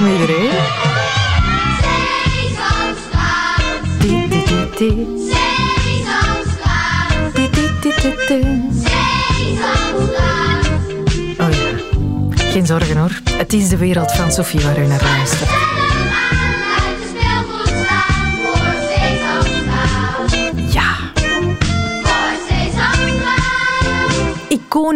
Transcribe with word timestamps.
Welkom 0.00 0.20
iedereen. 0.20 0.50
Oh 11.38 11.50
ja, 11.50 12.50
geen 12.50 12.66
zorgen 12.66 12.96
hoor. 12.96 13.20
Het 13.30 13.52
is 13.52 13.68
de 13.68 13.76
wereld 13.76 14.12
van 14.12 14.32
Sophie 14.32 14.60
waar 14.60 14.78
u 14.78 14.86
naar 14.86 15.02
luistert. 15.02 15.69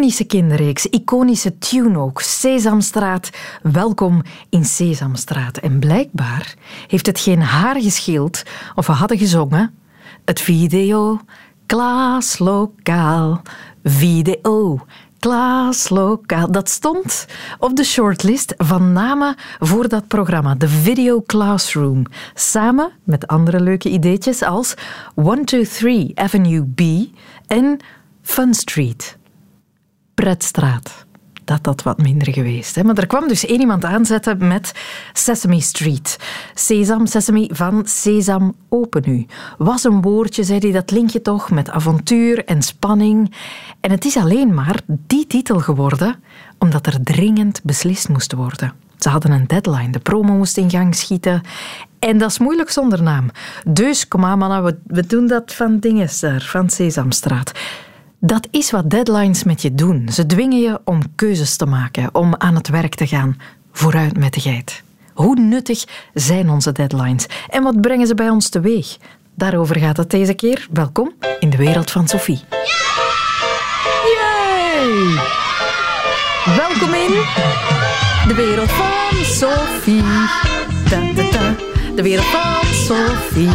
Iconische 0.05 0.25
kinderreeks, 0.25 0.85
iconische 0.85 1.57
tune 1.57 1.99
ook. 1.99 2.21
Sesamstraat, 2.21 3.29
welkom 3.61 4.21
in 4.49 4.65
Sesamstraat. 4.65 5.57
En 5.57 5.79
blijkbaar 5.79 6.55
heeft 6.87 7.05
het 7.05 7.19
geen 7.19 7.41
haar 7.41 7.81
gescheeld 7.81 8.43
of 8.75 8.87
we 8.87 8.91
hadden 8.93 9.17
gezongen. 9.17 9.75
Het 10.25 10.41
video, 10.41 11.19
klaslokaal, 11.65 13.41
video, 13.83 14.85
klaslokaal. 15.19 16.51
Dat 16.51 16.69
stond 16.69 17.25
op 17.59 17.75
de 17.75 17.83
shortlist 17.83 18.53
van 18.57 18.93
namen 18.93 19.35
voor 19.59 19.87
dat 19.87 20.07
programma, 20.07 20.55
de 20.55 20.67
Video 20.67 21.23
Classroom. 21.25 22.05
Samen 22.33 22.91
met 23.03 23.27
andere 23.27 23.59
leuke 23.59 23.89
ideetjes 23.89 24.41
als 24.41 24.73
123 25.15 26.15
Avenue 26.15 26.65
B 26.75 26.81
en 27.47 27.79
Fun 28.21 28.53
Street. 28.53 29.17
Pretstraat. 30.15 31.05
Dat 31.43 31.63
dat 31.63 31.83
wat 31.83 31.97
minder 31.97 32.33
geweest. 32.33 32.75
Hè? 32.75 32.83
Maar 32.83 32.97
er 32.97 33.07
kwam 33.07 33.27
dus 33.27 33.45
één 33.45 33.59
iemand 33.59 33.85
aanzetten 33.85 34.47
met 34.47 34.71
Sesame 35.13 35.61
Street. 35.61 36.17
Sesam, 36.53 37.05
Sesame 37.05 37.49
van 37.53 37.85
Sesam, 37.85 38.55
open 38.69 39.01
nu. 39.05 39.25
Was 39.57 39.83
een 39.83 40.01
woordje, 40.01 40.43
zei 40.43 40.59
hij, 40.59 40.71
dat 40.71 40.91
link 40.91 41.09
je 41.09 41.21
toch 41.21 41.51
met 41.51 41.69
avontuur 41.69 42.45
en 42.45 42.61
spanning. 42.61 43.35
En 43.79 43.91
het 43.91 44.05
is 44.05 44.17
alleen 44.17 44.53
maar 44.53 44.81
die 44.87 45.27
titel 45.27 45.59
geworden 45.59 46.15
omdat 46.57 46.85
er 46.85 47.03
dringend 47.03 47.63
beslist 47.63 48.09
moest 48.09 48.33
worden. 48.33 48.73
Ze 48.97 49.09
hadden 49.09 49.31
een 49.31 49.47
deadline, 49.47 49.89
de 49.89 49.99
promo 49.99 50.33
moest 50.33 50.57
in 50.57 50.69
gang 50.69 50.95
schieten. 50.95 51.41
En 51.99 52.17
dat 52.17 52.29
is 52.29 52.39
moeilijk 52.39 52.69
zonder 52.69 53.03
naam. 53.03 53.29
Dus 53.67 54.07
kom 54.07 54.25
aan 54.25 54.37
mannen, 54.37 54.63
we, 54.63 54.77
we 54.87 55.05
doen 55.05 55.27
dat 55.27 55.53
van 55.53 55.79
dinges 55.79 56.19
daar, 56.19 56.41
van 56.41 56.69
Sesamstraat. 56.69 57.51
Dat 58.25 58.47
is 58.51 58.71
wat 58.71 58.89
deadlines 58.89 59.43
met 59.43 59.61
je 59.61 59.75
doen. 59.75 60.09
Ze 60.11 60.25
dwingen 60.25 60.59
je 60.59 60.79
om 60.83 60.99
keuzes 61.15 61.57
te 61.57 61.65
maken, 61.65 62.09
om 62.11 62.35
aan 62.37 62.55
het 62.55 62.67
werk 62.67 62.95
te 62.95 63.07
gaan. 63.07 63.37
Vooruit 63.71 64.17
met 64.17 64.33
de 64.33 64.39
geit. 64.39 64.83
Hoe 65.13 65.39
nuttig 65.39 65.83
zijn 66.13 66.49
onze 66.49 66.71
deadlines 66.71 67.25
en 67.49 67.63
wat 67.63 67.81
brengen 67.81 68.07
ze 68.07 68.15
bij 68.15 68.29
ons 68.29 68.49
teweeg? 68.49 68.97
Daarover 69.35 69.79
gaat 69.79 69.97
het 69.97 70.09
deze 70.09 70.33
keer. 70.33 70.67
Welkom 70.71 71.13
in 71.39 71.49
de 71.49 71.57
wereld 71.57 71.91
van 71.91 72.07
Sophie. 72.07 72.41
Yay! 74.15 75.19
Welkom 76.55 76.93
in 76.93 77.11
de 78.27 78.33
wereld 78.35 78.71
van 78.71 79.23
Sophie. 79.23 80.03
Da. 80.89 80.99
De 81.95 82.01
wereld 82.01 82.25
van 82.25 82.73
Sophie. 82.73 83.49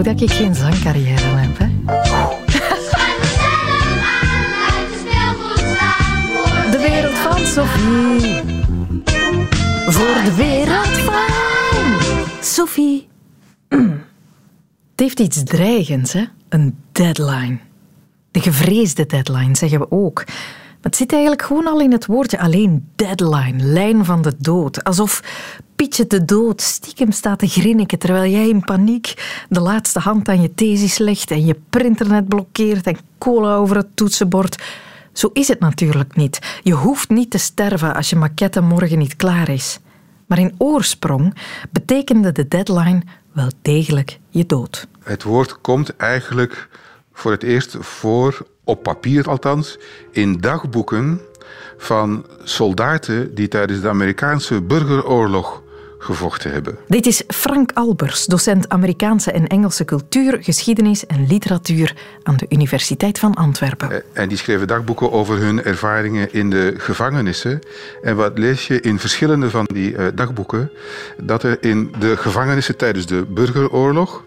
Goed 0.00 0.08
dat 0.08 0.20
ik 0.20 0.30
geen 0.30 0.54
zangcarrière 0.54 1.24
heb, 1.24 1.58
hè? 1.58 1.68
De 6.70 6.78
wereld 6.78 7.14
van 7.14 7.46
Sophie. 7.46 8.42
Voor 9.86 10.22
de 10.24 10.34
wereld 10.36 10.86
van 10.86 12.42
Sophie. 12.42 13.08
Het 13.68 13.80
heeft 14.96 15.20
iets 15.20 15.42
dreigends, 15.44 16.12
hè? 16.12 16.24
Een 16.48 16.78
deadline. 16.92 17.58
De 18.30 18.40
gevreesde 18.40 19.06
deadline, 19.06 19.56
zeggen 19.56 19.78
we 19.78 19.90
ook. 19.90 20.24
Het 20.80 20.96
zit 20.96 21.12
eigenlijk 21.12 21.42
gewoon 21.42 21.66
al 21.66 21.80
in 21.80 21.92
het 21.92 22.06
woordje 22.06 22.38
alleen 22.38 22.88
deadline, 22.96 23.64
lijn 23.64 24.04
van 24.04 24.22
de 24.22 24.34
dood. 24.38 24.84
Alsof 24.84 25.22
Pietje 25.80 26.06
de 26.06 26.24
dood 26.24 26.60
stiekem 26.60 27.12
staat 27.12 27.38
te 27.38 27.46
grinniken 27.46 27.98
terwijl 27.98 28.30
jij 28.30 28.48
in 28.48 28.64
paniek 28.64 29.14
de 29.48 29.60
laatste 29.60 29.98
hand 29.98 30.28
aan 30.28 30.42
je 30.42 30.54
thesis 30.54 30.98
legt 30.98 31.30
en 31.30 31.44
je 31.44 31.60
printernet 31.70 32.28
blokkeert 32.28 32.86
en 32.86 32.96
cola 33.18 33.54
over 33.54 33.76
het 33.76 33.96
toetsenbord. 33.96 34.62
Zo 35.12 35.30
is 35.32 35.48
het 35.48 35.60
natuurlijk 35.60 36.16
niet. 36.16 36.60
Je 36.62 36.72
hoeft 36.72 37.08
niet 37.08 37.30
te 37.30 37.38
sterven 37.38 37.94
als 37.94 38.10
je 38.10 38.16
maquette 38.16 38.60
morgen 38.60 38.98
niet 38.98 39.16
klaar 39.16 39.48
is. 39.48 39.78
Maar 40.26 40.38
in 40.38 40.54
oorsprong 40.58 41.34
betekende 41.70 42.32
de 42.32 42.48
deadline 42.48 43.02
wel 43.32 43.50
degelijk 43.62 44.18
je 44.28 44.46
dood. 44.46 44.86
Het 45.02 45.22
woord 45.22 45.60
komt 45.60 45.96
eigenlijk 45.96 46.68
voor 47.12 47.30
het 47.30 47.42
eerst 47.42 47.76
voor, 47.80 48.46
op 48.70 48.82
papier 48.82 49.28
althans, 49.28 49.78
in 50.10 50.40
dagboeken 50.40 51.20
van 51.76 52.26
soldaten 52.42 53.34
die 53.34 53.48
tijdens 53.48 53.80
de 53.80 53.88
Amerikaanse 53.88 54.62
burgeroorlog 54.62 55.62
gevochten 55.98 56.52
hebben. 56.52 56.76
Dit 56.86 57.06
is 57.06 57.22
Frank 57.28 57.70
Albers, 57.74 58.26
docent 58.26 58.68
Amerikaanse 58.68 59.32
en 59.32 59.46
Engelse 59.46 59.84
cultuur, 59.84 60.38
geschiedenis 60.42 61.06
en 61.06 61.26
literatuur 61.26 61.96
aan 62.22 62.36
de 62.36 62.46
Universiteit 62.48 63.18
van 63.18 63.34
Antwerpen. 63.34 63.90
Eh, 63.90 63.98
en 64.12 64.28
die 64.28 64.38
schreven 64.38 64.66
dagboeken 64.66 65.12
over 65.12 65.38
hun 65.38 65.62
ervaringen 65.62 66.32
in 66.32 66.50
de 66.50 66.74
gevangenissen. 66.76 67.60
En 68.02 68.16
wat 68.16 68.38
lees 68.38 68.66
je 68.66 68.80
in 68.80 68.98
verschillende 68.98 69.50
van 69.50 69.68
die 69.72 69.92
uh, 69.92 70.06
dagboeken? 70.14 70.70
Dat 71.22 71.42
er 71.42 71.62
in 71.62 71.92
de 71.98 72.16
gevangenissen 72.16 72.76
tijdens 72.76 73.06
de 73.06 73.24
burgeroorlog 73.28 74.24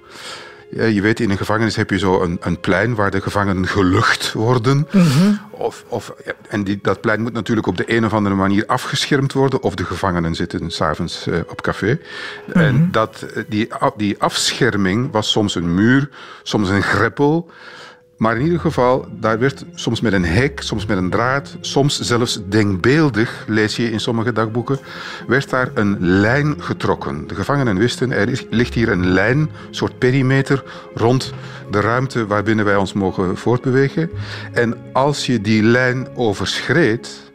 je 0.75 1.01
weet, 1.01 1.19
in 1.19 1.29
een 1.29 1.37
gevangenis 1.37 1.75
heb 1.75 1.89
je 1.89 1.97
zo 1.97 2.21
een, 2.21 2.37
een 2.41 2.59
plein 2.59 2.95
waar 2.95 3.11
de 3.11 3.21
gevangenen 3.21 3.67
gelucht 3.67 4.31
worden. 4.31 4.87
Mhm. 4.91 5.33
of, 5.49 5.83
of, 5.87 6.13
en 6.49 6.63
die, 6.63 6.79
dat 6.81 7.01
plein 7.01 7.21
moet 7.21 7.33
natuurlijk 7.33 7.67
op 7.67 7.77
de 7.77 7.95
een 7.95 8.05
of 8.05 8.13
andere 8.13 8.35
manier 8.35 8.65
afgeschermd 8.65 9.33
worden. 9.33 9.61
Of 9.61 9.75
de 9.75 9.85
gevangenen 9.85 10.35
zitten 10.35 10.71
s'avonds 10.71 11.27
uh, 11.27 11.39
op 11.47 11.61
café. 11.61 11.99
En 12.53 12.75
Mhm. 12.75 12.91
dat, 12.91 13.25
die, 13.47 13.67
die 13.97 14.15
afscherming 14.21 15.11
was 15.11 15.31
soms 15.31 15.55
een 15.55 15.73
muur, 15.73 16.09
soms 16.43 16.69
een 16.69 16.83
greppel. 16.83 17.51
Maar 18.23 18.37
in 18.37 18.43
ieder 18.43 18.59
geval, 18.59 19.07
daar 19.19 19.39
werd 19.39 19.65
soms 19.73 20.01
met 20.01 20.13
een 20.13 20.25
hek, 20.25 20.61
soms 20.61 20.85
met 20.85 20.97
een 20.97 21.09
draad, 21.09 21.57
soms 21.61 21.99
zelfs 21.99 22.39
denkbeeldig, 22.49 23.43
lees 23.47 23.75
je 23.75 23.91
in 23.91 23.99
sommige 23.99 24.33
dagboeken, 24.33 24.79
werd 25.27 25.49
daar 25.49 25.71
een 25.73 25.97
lijn 25.99 26.61
getrokken. 26.61 27.27
De 27.27 27.35
gevangenen 27.35 27.77
wisten, 27.77 28.11
er 28.11 28.45
ligt 28.49 28.73
hier 28.73 28.89
een 28.89 29.07
lijn, 29.07 29.37
een 29.37 29.49
soort 29.71 29.97
perimeter, 29.97 30.63
rond 30.93 31.33
de 31.71 31.79
ruimte 31.79 32.27
waarbinnen 32.27 32.65
wij 32.65 32.75
ons 32.75 32.93
mogen 32.93 33.37
voortbewegen. 33.37 34.09
En 34.53 34.77
als 34.93 35.25
je 35.25 35.41
die 35.41 35.63
lijn 35.63 36.07
overschreed, 36.15 37.31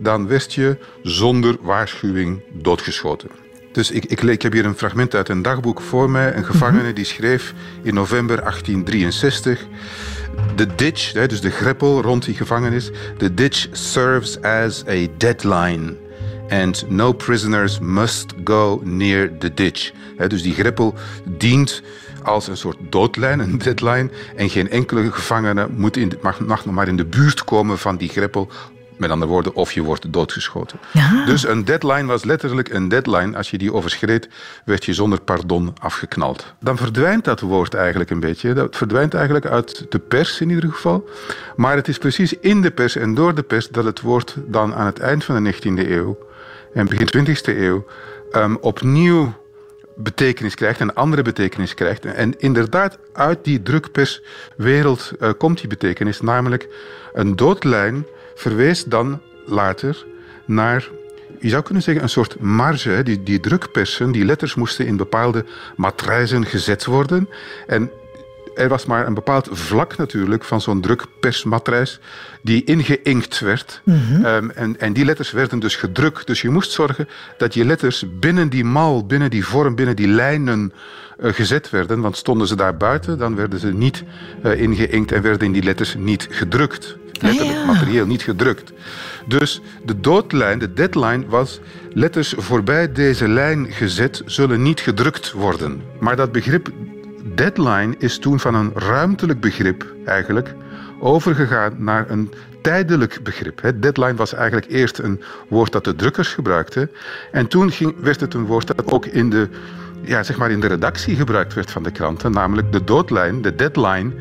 dan 0.00 0.28
werd 0.28 0.54
je 0.54 0.78
zonder 1.02 1.56
waarschuwing 1.60 2.40
doodgeschoten. 2.52 3.28
Dus 3.72 3.90
ik, 3.90 4.04
ik, 4.04 4.22
ik 4.22 4.42
heb 4.42 4.52
hier 4.52 4.64
een 4.64 4.76
fragment 4.76 5.14
uit 5.14 5.28
een 5.28 5.42
dagboek 5.42 5.80
voor 5.80 6.10
mij. 6.10 6.34
Een 6.34 6.44
gevangene 6.44 6.92
die 6.92 7.04
schreef 7.04 7.54
in 7.82 7.94
november 7.94 8.36
1863... 8.36 9.66
De 10.56 10.74
ditch, 10.74 11.12
dus 11.12 11.40
de 11.40 11.50
greppel 11.50 12.02
rond 12.02 12.24
die 12.24 12.34
gevangenis... 12.34 12.90
The 13.16 13.34
ditch 13.34 13.68
serves 13.72 14.42
as 14.42 14.84
a 14.88 15.06
deadline... 15.16 15.96
And 16.48 16.84
no 16.88 17.12
prisoners 17.12 17.78
must 17.78 18.32
go 18.44 18.80
near 18.84 19.38
the 19.38 19.54
ditch. 19.54 19.92
Dus 20.26 20.42
die 20.42 20.54
greppel 20.54 20.94
dient 21.24 21.82
als 22.22 22.48
een 22.48 22.56
soort 22.56 22.76
doodlijn, 22.80 23.38
een 23.38 23.58
deadline. 23.58 24.10
En 24.36 24.50
geen 24.50 24.70
enkele 24.70 25.12
gevangene 25.12 25.68
moet 25.76 25.96
in 25.96 26.08
de, 26.08 26.18
mag 26.22 26.64
nog 26.64 26.64
maar 26.64 26.88
in 26.88 26.96
de 26.96 27.04
buurt 27.04 27.44
komen 27.44 27.78
van 27.78 27.96
die 27.96 28.08
greppel 28.08 28.48
met 28.98 29.10
andere 29.10 29.30
woorden, 29.30 29.54
of 29.54 29.72
je 29.72 29.82
wordt 29.82 30.12
doodgeschoten. 30.12 30.78
Ja. 30.92 31.24
Dus 31.24 31.46
een 31.46 31.64
deadline 31.64 32.06
was 32.06 32.24
letterlijk 32.24 32.68
een 32.68 32.88
deadline. 32.88 33.36
Als 33.36 33.50
je 33.50 33.58
die 33.58 33.72
overschreed, 33.72 34.28
werd 34.64 34.84
je 34.84 34.94
zonder 34.94 35.20
pardon 35.20 35.72
afgeknald. 35.80 36.54
Dan 36.60 36.76
verdwijnt 36.76 37.24
dat 37.24 37.40
woord 37.40 37.74
eigenlijk 37.74 38.10
een 38.10 38.20
beetje. 38.20 38.52
Dat 38.52 38.76
verdwijnt 38.76 39.14
eigenlijk 39.14 39.46
uit 39.46 39.86
de 39.88 39.98
pers 39.98 40.40
in 40.40 40.50
ieder 40.50 40.70
geval. 40.72 41.08
Maar 41.56 41.76
het 41.76 41.88
is 41.88 41.98
precies 41.98 42.32
in 42.32 42.62
de 42.62 42.70
pers 42.70 42.96
en 42.96 43.14
door 43.14 43.34
de 43.34 43.42
pers 43.42 43.68
dat 43.68 43.84
het 43.84 44.00
woord 44.00 44.36
dan 44.46 44.74
aan 44.74 44.86
het 44.86 44.98
eind 44.98 45.24
van 45.24 45.44
de 45.44 45.54
19e 45.54 45.90
eeuw 45.90 46.18
en 46.74 46.86
begin 46.86 47.26
20e 47.26 47.56
eeuw 47.56 47.84
um, 48.32 48.56
opnieuw 48.60 49.34
betekenis 49.98 50.54
krijgt, 50.54 50.80
een 50.80 50.94
andere 50.94 51.22
betekenis 51.22 51.74
krijgt. 51.74 52.04
En 52.04 52.38
inderdaad, 52.38 52.98
uit 53.12 53.44
die 53.44 53.62
drukperswereld 53.62 55.12
uh, 55.20 55.30
komt 55.38 55.58
die 55.58 55.68
betekenis, 55.68 56.20
namelijk 56.20 56.68
een 57.12 57.36
doodlijn 57.36 58.06
verwees 58.38 58.84
dan 58.84 59.20
later 59.46 60.06
naar, 60.44 60.88
je 61.40 61.48
zou 61.48 61.62
kunnen 61.62 61.82
zeggen, 61.82 62.02
een 62.02 62.08
soort 62.08 62.40
marge. 62.40 63.02
Die, 63.02 63.22
die 63.22 63.40
drukpersen, 63.40 64.12
die 64.12 64.24
letters 64.24 64.54
moesten 64.54 64.86
in 64.86 64.96
bepaalde 64.96 65.44
matrijzen 65.76 66.46
gezet 66.46 66.84
worden. 66.84 67.28
En 67.66 67.90
er 68.54 68.68
was 68.68 68.86
maar 68.86 69.06
een 69.06 69.14
bepaald 69.14 69.48
vlak 69.50 69.96
natuurlijk 69.96 70.44
van 70.44 70.60
zo'n 70.60 70.80
drukpersmatrijs 70.80 72.00
die 72.42 72.64
ingeïnkt 72.64 73.40
werd. 73.40 73.82
Ehm, 73.86 74.50
en, 74.50 74.80
en 74.80 74.92
die 74.92 75.04
letters 75.04 75.30
werden 75.30 75.58
dus 75.58 75.76
gedrukt. 75.76 76.26
Dus 76.26 76.40
je 76.40 76.50
moest 76.50 76.70
zorgen 76.70 77.08
dat 77.38 77.54
je 77.54 77.64
letters 77.64 78.04
binnen 78.20 78.48
die 78.48 78.64
mal, 78.64 79.06
binnen 79.06 79.30
die 79.30 79.44
vorm, 79.44 79.74
binnen 79.74 79.96
die 79.96 80.08
lijnen 80.08 80.72
uh, 81.20 81.32
gezet 81.32 81.70
werden. 81.70 82.00
Want 82.00 82.16
stonden 82.16 82.46
ze 82.46 82.56
daar 82.56 82.76
buiten, 82.76 83.18
dan 83.18 83.36
werden 83.36 83.58
ze 83.58 83.72
niet 83.72 84.04
uh, 84.44 84.60
ingeïnkt 84.60 85.12
en 85.12 85.22
werden 85.22 85.52
die 85.52 85.62
letters 85.62 85.94
niet 85.94 86.26
gedrukt. 86.30 86.96
Letterlijk, 87.22 87.58
ja. 87.58 87.64
materieel 87.64 88.06
niet 88.06 88.22
gedrukt. 88.22 88.72
Dus 89.26 89.60
de 89.84 90.00
doodlijn, 90.00 90.58
de 90.58 90.72
deadline 90.72 91.26
was 91.26 91.60
letters 91.92 92.34
voorbij 92.36 92.92
deze 92.92 93.28
lijn 93.28 93.66
gezet 93.72 94.22
zullen 94.26 94.62
niet 94.62 94.80
gedrukt 94.80 95.32
worden. 95.32 95.82
Maar 96.00 96.16
dat 96.16 96.32
begrip 96.32 96.68
deadline 97.34 97.94
is 97.98 98.18
toen 98.18 98.40
van 98.40 98.54
een 98.54 98.70
ruimtelijk 98.74 99.40
begrip 99.40 99.86
eigenlijk 100.04 100.54
overgegaan 101.00 101.74
naar 101.78 102.10
een 102.10 102.32
tijdelijk 102.62 103.20
begrip. 103.22 103.60
Deadline 103.80 104.14
was 104.14 104.34
eigenlijk 104.34 104.66
eerst 104.70 104.98
een 104.98 105.22
woord 105.48 105.72
dat 105.72 105.84
de 105.84 105.94
drukkers 105.94 106.28
gebruikten. 106.28 106.90
En 107.32 107.46
toen 107.46 107.70
ging, 107.70 107.94
werd 108.00 108.20
het 108.20 108.34
een 108.34 108.46
woord 108.46 108.66
dat 108.66 108.92
ook 108.92 109.06
in 109.06 109.30
de, 109.30 109.48
ja, 110.02 110.22
zeg 110.22 110.36
maar 110.36 110.50
in 110.50 110.60
de 110.60 110.66
redactie 110.66 111.16
gebruikt 111.16 111.54
werd 111.54 111.70
van 111.70 111.82
de 111.82 111.90
kranten. 111.90 112.32
Namelijk 112.32 112.72
de 112.72 112.84
doodlijn, 112.84 113.42
de 113.42 113.54
deadline, 113.54 114.12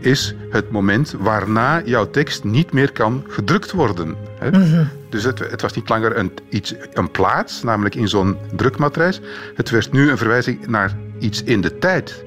is 0.00 0.34
het 0.50 0.70
moment 0.70 1.14
waarna 1.18 1.82
jouw 1.84 2.10
tekst 2.10 2.44
niet 2.44 2.72
meer 2.72 2.92
kan 2.92 3.24
gedrukt 3.28 3.72
worden. 3.72 4.16
hè. 4.38 4.50
Dus 5.08 5.24
het, 5.24 5.38
het 5.38 5.62
was 5.62 5.72
niet 5.72 5.88
langer 5.88 6.16
een, 6.16 6.32
iets, 6.48 6.74
een 6.92 7.10
plaats, 7.10 7.62
namelijk 7.62 7.94
in 7.94 8.08
zo'n 8.08 8.36
drukmatrijs. 8.56 9.20
Het 9.54 9.70
werd 9.70 9.92
nu 9.92 10.10
een 10.10 10.18
verwijzing 10.18 10.66
naar 10.66 10.96
iets 11.18 11.42
in 11.42 11.60
de 11.60 11.78
tijd. 11.78 12.24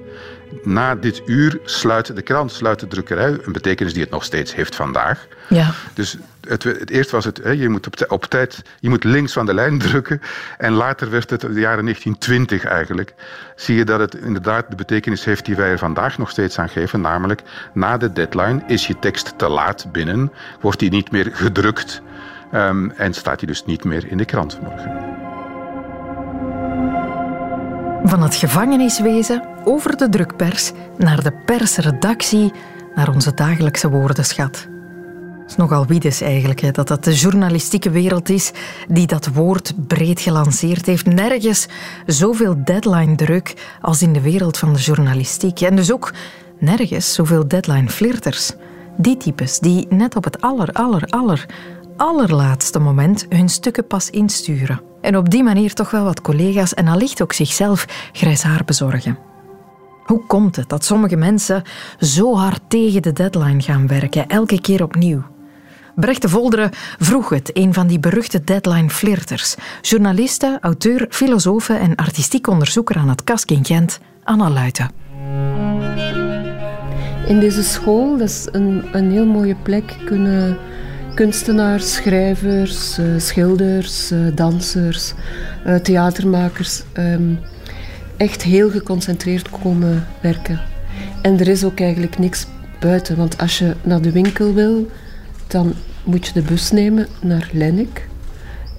Na 0.63 0.96
dit 0.96 1.22
uur 1.25 1.60
sluit 1.63 2.16
de 2.16 2.22
krant, 2.22 2.51
sluit 2.51 2.80
de 2.80 2.88
drukkerij, 2.88 3.38
een 3.42 3.51
betekenis 3.51 3.94
die 3.94 4.01
het 4.01 4.12
nog 4.12 4.24
steeds 4.24 4.56
heeft 4.56 4.75
vandaag. 4.75 5.28
Ja. 5.48 5.72
Dus 5.94 6.18
het, 6.48 6.63
het 6.63 6.90
eerst 6.90 7.12
was 7.12 7.25
het, 7.25 7.40
hè, 7.44 7.50
je 7.50 7.69
moet 7.69 8.07
op 8.07 8.25
tijd, 8.25 8.62
je 8.80 8.90
moet 8.90 9.04
links 9.04 9.34
van 9.34 9.46
de 9.46 9.54
lijn 9.54 9.80
drukken. 9.90 10.22
En 10.57 10.74
later 10.74 11.10
werd 11.10 11.30
het, 11.30 11.42
de 11.42 11.60
jaren 11.60 11.84
1920 11.84 12.66
eigenlijk, 12.66 13.13
zie 13.56 13.75
je 13.75 13.86
dat 13.86 14.00
het 14.00 14.16
inderdaad 14.16 14.69
de 14.69 14.75
betekenis 14.75 15.25
heeft 15.25 15.46
die 15.46 15.56
wij 15.56 15.69
er 15.69 15.78
vandaag 15.78 16.18
nog 16.18 16.30
steeds 16.30 16.60
aan 16.60 16.69
geven. 16.69 17.02
Namelijk, 17.02 17.42
na 17.74 17.98
de 17.98 18.13
deadline 18.13 18.63
is 18.68 18.88
je 18.88 19.00
tekst 19.00 19.38
te 19.38 19.48
laat 19.48 19.92
binnen, 19.92 20.31
wordt 20.62 20.80
die 20.80 20.90
niet 20.90 21.12
meer 21.12 21.30
gedrukt 21.34 22.02
ehm, 22.52 22.90
en 22.90 23.13
staat 23.13 23.40
die 23.40 23.48
dus 23.48 23.66
niet 23.66 23.84
meer 23.84 24.07
in 24.07 24.18
de 24.18 24.25
krant 24.25 24.62
morgen. 24.62 25.18
Van 28.04 28.22
het 28.22 28.36
gevangeniswezen 28.36 29.44
over 29.69 29.98
de 29.98 30.10
drukpers 30.10 30.71
naar 30.98 31.24
de 31.24 31.31
persredactie, 31.45 32.51
naar 32.95 33.10
onze 33.13 33.33
dagelijkse 33.33 33.89
woordenschat. 33.89 34.68
Het 35.42 35.50
is 35.50 35.56
nogal 35.56 35.86
wiedes 35.86 36.21
eigenlijk, 36.21 36.60
hè, 36.60 36.71
dat 36.71 36.88
dat 36.88 37.04
de 37.04 37.13
journalistieke 37.13 37.89
wereld 37.89 38.30
is 38.30 38.51
die 38.88 39.07
dat 39.07 39.27
woord 39.27 39.74
breed 39.88 40.21
gelanceerd 40.21 40.86
heeft. 40.86 41.06
Nergens 41.06 41.68
zoveel 42.06 42.63
deadline-druk 42.63 43.54
als 43.81 44.01
in 44.01 44.13
de 44.13 44.21
wereld 44.21 44.57
van 44.57 44.74
de 44.74 44.80
journalistiek. 44.80 45.62
En 45.62 45.75
dus 45.75 45.92
ook 45.92 46.13
nergens 46.60 47.13
zoveel 47.13 47.48
deadline-flirters. 47.48 48.51
Die 48.98 49.18
types 49.18 49.60
die 49.60 49.88
net 49.89 50.16
op 50.16 50.24
het 50.24 50.42
aller, 50.42 50.69
aller, 50.71 51.04
aller, 51.04 51.45
allerlaatste 51.98 52.80
moment 52.80 53.25
hun 53.30 53.50
stukken 53.50 53.88
pas 53.88 54.10
insturen. 54.10 54.81
En 55.01 55.18
op 55.18 55.30
die 55.30 55.44
manier 55.44 55.74
toch 55.74 55.92
wel 55.92 56.04
wat 56.04 56.21
collega's 56.21 56.74
en 56.74 56.88
allicht 56.88 57.21
ook 57.21 57.33
zichzelf 57.33 57.86
grijs 58.12 58.44
haar 58.44 58.66
bezorgen. 58.66 59.29
Hoe 60.10 60.26
komt 60.26 60.56
het 60.56 60.70
dat 60.70 60.86
sommige 60.86 61.16
mensen 61.16 61.64
zo 62.00 62.36
hard 62.36 62.62
tegen 62.68 63.02
de 63.02 63.14
deadline 63.14 63.62
gaan 63.62 63.88
werken, 63.88 64.28
elke 64.28 64.62
keer 64.62 64.84
opnieuw? 64.84 65.24
Brecht 65.96 66.22
de 66.22 66.30
Volderen 66.30 66.70
vroeg 67.00 67.30
het, 67.30 67.50
een 67.54 67.74
van 67.74 67.88
die 67.88 68.00
beruchte 68.00 68.44
deadline-flirters. 68.44 69.56
Journaliste, 69.82 70.58
auteur, 70.62 71.06
filosoof 71.10 71.70
en 71.70 71.96
artistiek 71.96 72.48
onderzoeker 72.48 72.96
aan 72.96 73.10
het 73.10 73.24
KASK 73.24 73.52
in 73.52 73.66
Gent, 73.66 74.00
Anna 74.24 74.50
Luiten. 74.50 74.92
In 77.28 77.40
deze 77.40 77.64
school, 77.64 78.18
dat 78.18 78.30
is 78.30 78.48
een, 78.52 78.84
een 78.92 79.12
heel 79.12 79.26
mooie 79.26 79.56
plek, 79.64 79.98
kunnen 80.06 80.58
kunstenaars, 81.16 81.94
schrijvers, 81.94 82.98
eh, 82.98 83.06
schilders, 83.18 84.12
eh, 84.12 84.20
dansers, 84.36 85.14
eh, 85.64 85.76
theatermakers 85.76 86.84
ehm, 86.94 87.34
echt 88.19 88.44
heel 88.44 88.69
geconcentreerd 88.69 89.50
komen 89.50 90.07
werken. 90.21 90.62
En 91.21 91.39
er 91.39 91.48
is 91.48 91.63
ook 91.63 91.80
eigenlijk 91.80 92.18
niks 92.18 92.48
buiten, 92.80 93.18
want 93.18 93.38
als 93.38 93.57
je 93.57 93.75
naar 93.83 94.01
de 94.01 94.12
winkel 94.12 94.54
wil, 94.54 94.88
dan 95.48 95.74
moet 96.04 96.25
je 96.27 96.33
de 96.33 96.42
bus 96.42 96.71
nemen 96.71 97.07
naar 97.21 97.50
Lennik. 97.54 98.07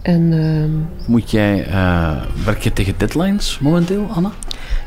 En 0.02 0.32
ehm, 0.32 1.10
Moet 1.10 1.31
jij 1.31 1.66
eh, 1.66 2.22
werk 2.44 2.62
je 2.62 2.72
tegen 2.72 2.94
deadlines 2.96 3.58
momenteel, 3.58 4.06
Anna? 4.06 4.31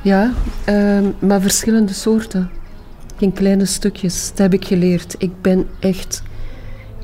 Ja, 0.01 0.33
ehm, 0.63 1.05
maar 1.19 1.41
verschillende 1.41 1.93
soorten. 1.93 2.49
In 3.19 3.33
kleine 3.33 3.65
stukjes. 3.65 4.29
Dat 4.29 4.37
heb 4.37 4.53
ik 4.53 4.65
geleerd. 4.65 5.15
Ik 5.17 5.41
ben 5.41 5.67
echt... 5.79 6.23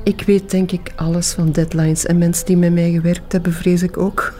Ik 0.04 0.22
weet 0.26 0.50
denk 0.50 0.72
ik 0.72 0.92
alles 0.96 1.32
van 1.32 1.52
deadlines. 1.52 2.06
En 2.06 2.18
mensen 2.18 2.46
die 2.46 2.56
met 2.56 2.72
mij 2.72 2.90
gewerkt 2.90 3.32
hebben, 3.32 3.52
vrees 3.52 3.82
ik 3.82 3.98
ook. 3.98 4.34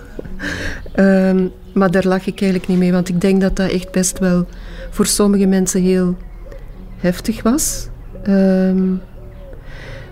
Ehm, 0.95 1.47
maar 1.75 1.91
daar 1.91 2.07
lach 2.07 2.27
ik 2.27 2.41
eigenlijk 2.41 2.67
niet 2.71 2.79
mee. 2.79 2.93
Want 2.93 3.09
ik 3.09 3.21
denk 3.21 3.41
dat 3.41 3.57
dat 3.57 3.71
echt 3.71 3.91
best 3.91 4.19
wel 4.19 4.47
voor 4.91 5.07
sommige 5.07 5.47
mensen 5.47 5.83
heel 5.83 6.17
heftig 6.97 7.43
was. 7.43 7.89
Ehm, 8.23 8.83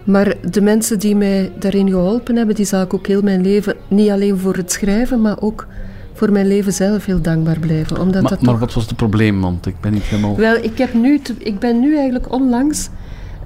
maar 0.04 0.34
de 0.50 0.60
mensen 0.60 0.98
die 0.98 1.16
mij 1.16 1.52
daarin 1.58 1.88
geholpen 1.88 2.36
hebben, 2.36 2.54
die 2.54 2.64
zal 2.64 2.82
ik 2.82 2.94
ook 2.94 3.06
heel 3.06 3.22
mijn 3.22 3.40
leven, 3.42 3.74
niet 3.88 4.10
alleen 4.10 4.38
voor 4.38 4.54
het 4.56 4.72
schrijven, 4.72 5.20
maar 5.20 5.40
ook 5.40 5.66
voor 6.14 6.32
mijn 6.32 6.46
leven 6.46 6.72
zelf 6.72 7.04
heel 7.04 7.20
dankbaar 7.20 7.58
blijven. 7.58 7.98
Omdat 8.00 8.22
Maar, 8.22 8.30
dat 8.30 8.40
maar 8.42 8.50
toch- 8.50 8.60
wat 8.60 8.74
was 8.74 8.86
het 8.86 8.96
probleem? 8.96 9.40
Want 9.40 9.66
ik 9.66 9.80
ben 9.80 9.92
niet 9.92 10.02
helemaal... 10.02 10.36
Wel, 10.36 10.54
ik, 10.56 10.78
heb 10.78 10.94
nu 10.94 11.18
te- 11.18 11.34
ik 11.38 11.58
ben 11.58 11.80
nu 11.80 11.94
eigenlijk 11.96 12.32
onlangs, 12.32 12.88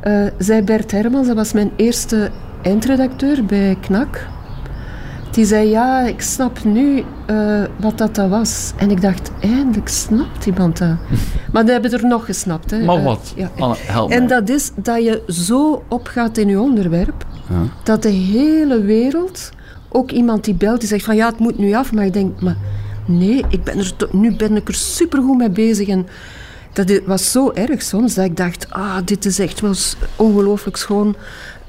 eh 0.01 0.25
zei 0.39 0.63
Bert 0.63 0.91
Hermans, 0.91 1.27
dat 1.27 1.37
was 1.37 1.53
mijn 1.53 1.71
eerste 1.77 2.31
eindredacteur 2.63 3.45
bij 3.45 3.77
KNAK. 3.81 4.27
Die 5.33 5.45
zei, 5.45 5.69
ja, 5.69 6.01
ik 6.01 6.21
snap 6.21 6.65
nu 6.65 7.05
eh, 7.27 7.63
wat 7.77 7.99
dat, 7.99 8.15
dat 8.15 8.29
was. 8.29 8.73
En 8.77 8.91
ik 8.91 9.01
dacht, 9.01 9.31
eindelijk 9.41 9.89
snapt 9.89 10.47
iemand 10.47 10.79
dat. 10.79 10.97
maar 11.53 11.63
die 11.65 11.73
hebben 11.73 11.93
er 11.93 12.07
nog 12.07 12.25
gesnapt. 12.25 12.71
Hè. 12.71 12.85
Maar 12.85 12.97
Eh, 12.97 13.05
wat? 13.05 13.33
ja. 13.37 13.51
Anna, 13.59 13.75
help 13.79 14.11
En 14.11 14.27
dat 14.27 14.49
is 14.49 14.71
dat 14.77 15.03
je 15.05 15.23
zo 15.27 15.83
opgaat 15.89 16.39
in 16.39 16.49
je 16.49 16.61
onderwerp, 16.61 17.27
Ja. 17.49 17.63
dat 17.83 18.03
de 18.03 18.09
hele 18.09 18.81
wereld, 18.83 19.51
ook 19.89 20.11
iemand 20.11 20.45
die 20.45 20.55
belt, 20.55 20.81
die 20.81 20.89
zegt 20.89 21.05
van 21.05 21.17
ja, 21.17 21.27
het 21.29 21.39
moet 21.39 21.59
nu 21.59 21.75
af. 21.75 21.93
Maar 21.93 22.05
ik 22.05 22.13
denk, 22.13 22.41
maar 22.41 22.57
nee, 23.05 23.45
ik 23.49 23.65
ben 23.65 23.79
er 23.79 23.93
nu 24.11 24.33
ben 24.37 24.57
ik 24.57 24.69
er 24.69 24.75
supergoed 24.75 25.37
mee 25.39 25.51
bezig. 25.51 25.89
En 25.89 26.07
dat 26.73 27.01
was 27.07 27.31
zo 27.31 27.51
erg 27.55 27.83
soms, 27.83 28.15
dat 28.15 28.25
ik 28.25 28.37
dacht, 28.37 28.67
ah, 28.71 28.97
dit 29.05 29.25
is 29.25 29.39
echt 29.39 29.61
wel 29.61 29.75
ongelooflijk 30.17 30.77
schoon. 30.77 31.17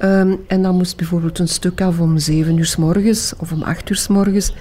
Ehm, 0.04 0.34
en 0.46 0.62
dan 0.62 0.76
moest 0.76 0.96
bijvoorbeeld 0.96 1.38
een 1.38 1.48
stuk 1.48 1.80
af 1.80 2.00
om 2.00 2.18
zeven 2.18 2.56
uur 2.56 2.66
s 2.66 2.76
morgens 2.76 3.32
of 3.38 3.52
om 3.52 3.62
acht 3.62 3.90
uur 3.90 3.96
s 3.96 4.08
morgens. 4.08 4.54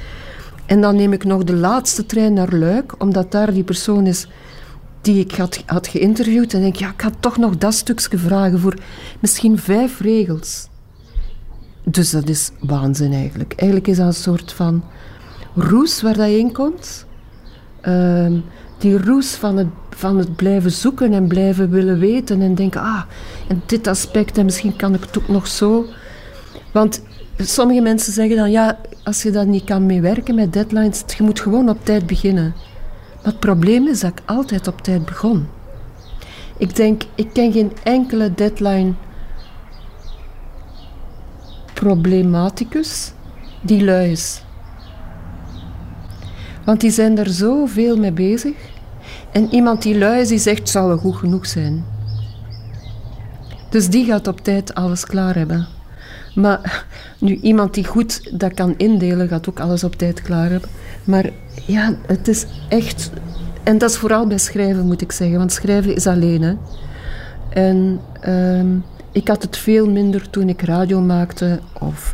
En 0.66 0.82
dan 0.82 0.96
neem 0.96 1.14
ik 1.14 1.24
nog 1.24 1.44
de 1.44 1.56
laatste 1.56 2.06
trein 2.06 2.34
naar 2.34 2.54
Luik, 2.54 3.02
omdat 3.02 3.32
daar 3.32 3.54
die 3.54 3.64
persoon 3.64 4.06
is 4.06 4.28
die 5.02 5.20
ik 5.20 5.32
had, 5.32 5.64
had 5.66 5.88
geïnterviewd. 5.88 6.54
En 6.54 6.62
denk, 6.62 6.76
ja, 6.76 6.90
ik 6.90 7.02
had 7.02 7.14
toch 7.20 7.38
nog 7.38 7.58
dat 7.58 7.74
stukje 7.74 8.18
vragen 8.18 8.60
voor 8.60 8.78
misschien 9.20 9.58
vijf 9.60 10.00
regels. 10.00 10.68
Dus 11.84 12.10
dat 12.10 12.30
is 12.30 12.52
waanzin 12.60 13.14
eigenlijk. 13.14 13.54
Eigenlijk 13.56 13.90
is 13.90 13.98
dat 13.98 14.08
een 14.08 14.14
soort 14.14 14.52
van 14.52 14.84
roes 15.56 16.02
waar 16.02 16.18
dat 16.18 16.30
in 16.30 16.52
komt. 16.52 17.06
Ehm, 17.82 18.40
die 18.84 19.04
roes 19.04 19.36
van 19.36 19.58
het, 19.58 19.68
van 19.90 20.18
het 20.18 20.36
blijven 20.36 20.72
zoeken 20.72 21.14
en 21.14 21.28
blijven 21.28 21.70
willen 21.70 22.00
weten 22.00 22.42
en 22.42 22.56
denken, 22.56 22.82
ah, 22.82 23.02
en 23.48 23.62
dit 23.66 23.88
aspect 23.88 24.38
en 24.38 24.46
misschien 24.46 24.76
kan 24.76 24.94
ik 24.94 25.02
het 25.02 25.18
ook 25.18 25.28
nog 25.28 25.48
zo. 25.48 25.86
Want 26.72 27.02
sommige 27.38 27.82
mensen 27.82 28.14
zeggen 28.14 28.36
dan, 28.36 28.52
ja, 28.52 28.80
als 29.04 29.24
je 29.24 29.32
daar 29.32 29.48
niet 29.48 29.64
kan 29.64 29.86
mee 29.86 30.02
werken 30.02 30.36
met 30.36 30.54
deadlines, 30.54 31.04
je 31.18 31.24
moet 31.24 31.40
gewoon 31.40 31.70
op 31.70 31.86
tijd 31.86 32.08
beginnen. 32.08 32.54
Maar 33.16 33.32
het 33.32 33.40
probleem 33.40 33.88
is 33.88 34.00
dat 34.00 34.12
ik 34.12 34.22
altijd 34.26 34.68
op 34.68 34.82
tijd 34.82 35.06
begon. 35.06 35.48
Ik 36.58 36.76
denk, 36.76 37.04
ik 37.16 37.28
ken 37.34 37.52
geen 37.52 37.72
enkele 37.84 38.34
deadline 38.34 38.94
problematicus 41.74 43.12
die 43.62 43.84
lui 43.84 44.12
is. 44.12 44.44
Want 46.66 46.82
die 46.82 46.92
zijn 46.92 47.18
er 47.18 47.30
zoveel 47.30 47.98
mee 47.98 48.12
bezig. 48.12 48.73
En 49.34 49.48
iemand 49.54 49.82
die 49.82 49.98
lui 49.98 50.22
is, 50.22 50.28
die 50.28 50.38
zegt, 50.38 50.70
zal 50.70 50.88
wel 50.88 50.98
goed 50.98 51.16
genoeg 51.16 51.46
zijn. 51.48 51.86
Dus 53.70 53.90
die 53.90 54.06
gaat 54.06 54.28
op 54.28 54.40
tijd 54.40 54.74
alles 54.74 55.06
klaar 55.06 55.36
hebben. 55.36 55.68
Maar 56.36 56.86
nu, 57.20 57.40
iemand 57.42 57.74
die 57.74 57.86
goed 57.86 58.40
dat 58.40 58.54
kan 58.54 58.74
indelen, 58.78 59.28
gaat 59.28 59.50
ook 59.50 59.60
alles 59.60 59.84
op 59.84 59.96
tijd 59.96 60.22
klaar 60.22 60.50
hebben. 60.50 60.70
Maar 61.04 61.30
ja, 61.66 61.96
het 62.08 62.28
is 62.28 62.46
echt 62.70 63.12
En 63.64 63.78
dat 63.78 63.90
is 63.90 63.98
vooral 63.98 64.28
bij 64.28 64.38
schrijven, 64.38 64.86
moet 64.86 65.02
ik 65.02 65.12
zeggen. 65.12 65.38
Want 65.38 65.52
schrijven 65.52 65.96
is 65.96 66.08
alleen. 66.08 66.42
Hè. 66.42 66.54
En 67.50 68.00
ehm, 68.20 68.68
ik 69.12 69.28
had 69.28 69.42
het 69.42 69.58
veel 69.58 69.90
minder 69.90 70.30
toen 70.30 70.50
ik 70.50 70.62
radio 70.62 71.02
maakte. 71.02 71.60
Of 71.80 72.14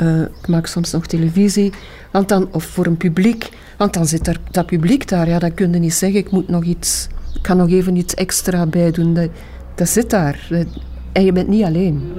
uh, 0.00 0.20
ik 0.20 0.48
maak 0.48 0.66
soms 0.66 0.90
nog 0.90 1.06
televisie. 1.06 1.72
Want 2.10 2.28
dan, 2.28 2.48
of 2.52 2.64
voor 2.64 2.86
een 2.86 2.96
publiek. 2.96 3.50
Want 3.76 3.94
dan 3.94 4.06
zit 4.06 4.26
er, 4.26 4.40
dat 4.50 4.66
publiek 4.66 5.08
daar. 5.08 5.28
Ja, 5.28 5.38
dat 5.38 5.54
kun 5.54 5.72
je 5.72 5.78
niet 5.78 5.94
zeggen. 5.94 6.18
Ik 6.18 6.30
moet 6.30 6.48
nog 6.48 6.64
iets... 6.64 7.08
Ik 7.34 7.42
kan 7.42 7.56
nog 7.56 7.70
even 7.70 7.96
iets 7.96 8.14
extra 8.14 8.66
bij 8.66 8.90
doen. 8.90 9.14
Dat, 9.14 9.28
dat 9.74 9.88
zit 9.88 10.10
daar. 10.10 10.48
En 11.12 11.24
je 11.24 11.32
bent 11.32 11.48
niet 11.48 11.64
alleen. 11.64 12.12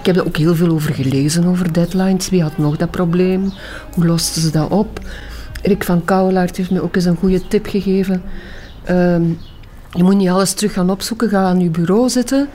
Ik 0.00 0.06
heb 0.06 0.16
er 0.16 0.26
ook 0.26 0.36
heel 0.36 0.54
veel 0.54 0.70
over 0.70 0.94
gelezen, 0.94 1.44
over 1.44 1.72
deadlines. 1.72 2.28
Wie 2.28 2.42
had 2.42 2.58
nog 2.58 2.76
dat 2.76 2.90
probleem? 2.90 3.52
Hoe 3.94 4.06
losten 4.06 4.42
ze 4.42 4.50
dat 4.50 4.70
op? 4.70 5.00
Rick 5.62 5.84
van 5.84 6.04
Kouwelaert 6.04 6.56
heeft 6.56 6.70
me 6.70 6.82
ook 6.82 6.96
eens 6.96 7.04
een 7.04 7.16
goede 7.16 7.48
tip 7.48 7.66
gegeven. 7.66 8.22
Ehm, 8.84 9.22
je 9.92 10.02
moet 10.02 10.16
niet 10.16 10.28
alles 10.28 10.52
terug 10.52 10.72
gaan 10.72 10.90
opzoeken. 10.90 11.28
Ga 11.28 11.42
aan 11.42 11.60
je 11.60 11.70
bureau 11.70 12.08
zitten. 12.08 12.48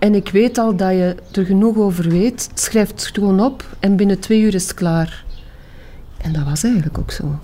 En 0.00 0.14
ik 0.14 0.28
weet 0.28 0.58
al 0.58 0.76
dat 0.76 0.90
je 0.90 1.14
er 1.32 1.44
genoeg 1.44 1.76
over 1.76 2.08
weet. 2.08 2.50
Schrijf 2.54 2.88
het 2.88 3.10
gewoon 3.12 3.40
op 3.40 3.64
en 3.80 3.96
binnen 3.96 4.18
twee 4.18 4.40
uur 4.40 4.54
is 4.54 4.62
het 4.62 4.74
klaar. 4.74 5.24
En 6.22 6.32
dat 6.32 6.44
was 6.44 6.64
eigenlijk 6.64 6.98
ook 6.98 7.10
zo. 7.10 7.38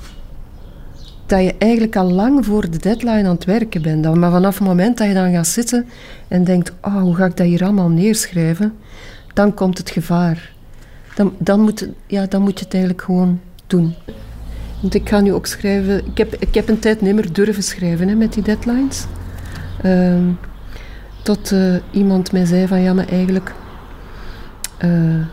Dat 1.27 1.43
je 1.43 1.55
eigenlijk 1.59 1.97
al 1.97 2.11
lang 2.11 2.45
voor 2.45 2.71
de 2.71 2.79
deadline 2.79 3.29
aan 3.29 3.35
het 3.35 3.45
werken 3.45 3.83
bent. 3.83 4.15
Maar 4.15 4.31
vanaf 4.31 4.59
het 4.59 4.69
moment 4.69 4.99
dat 4.99 5.07
je 5.07 5.15
dan 5.15 5.33
gaat 5.33 5.47
zitten 5.47 5.87
en 6.29 6.45
denkt: 6.45 6.73
oh, 6.83 7.01
hoe 7.01 7.15
ga 7.15 7.25
ik 7.25 7.37
dat 7.37 7.47
hier 7.47 7.65
allemaal 7.65 7.89
neerschrijven? 7.89 8.73
Dan 9.35 9.55
komt 9.55 9.79
het 9.79 9.91
gevaar. 9.91 10.53
Dan, 11.15 11.35
dan, 11.39 11.61
moet, 11.61 11.89
ja, 12.07 12.27
dan 12.27 12.43
moet 12.43 12.59
je 12.59 12.65
het 12.65 12.75
eigenlijk 12.75 13.05
gewoon 13.05 13.41
doen. 13.67 13.95
Want 14.81 14.95
ik 14.95 15.09
ga 15.09 15.21
nu 15.21 15.33
ook 15.33 15.47
schrijven. 15.47 16.07
Ik 16.07 16.19
heb, 16.19 16.35
ik 16.35 16.55
heb 16.55 16.69
een 16.69 16.79
tijd 16.79 17.01
niet 17.01 17.15
meer 17.15 17.33
durven 17.33 17.63
schrijven 17.63 18.09
hè, 18.09 18.15
met 18.15 18.33
die 18.33 18.43
deadlines. 18.43 19.05
Uh, 19.85 20.15
tot 21.26 21.50
uh, 21.52 21.76
iemand 21.90 22.33
mij 22.33 22.45
zei 22.45 22.66
van 22.66 22.80
ja, 22.80 22.92
maar 22.92 23.09
eigenlijk. 23.09 23.54
Uh, 24.85 25.26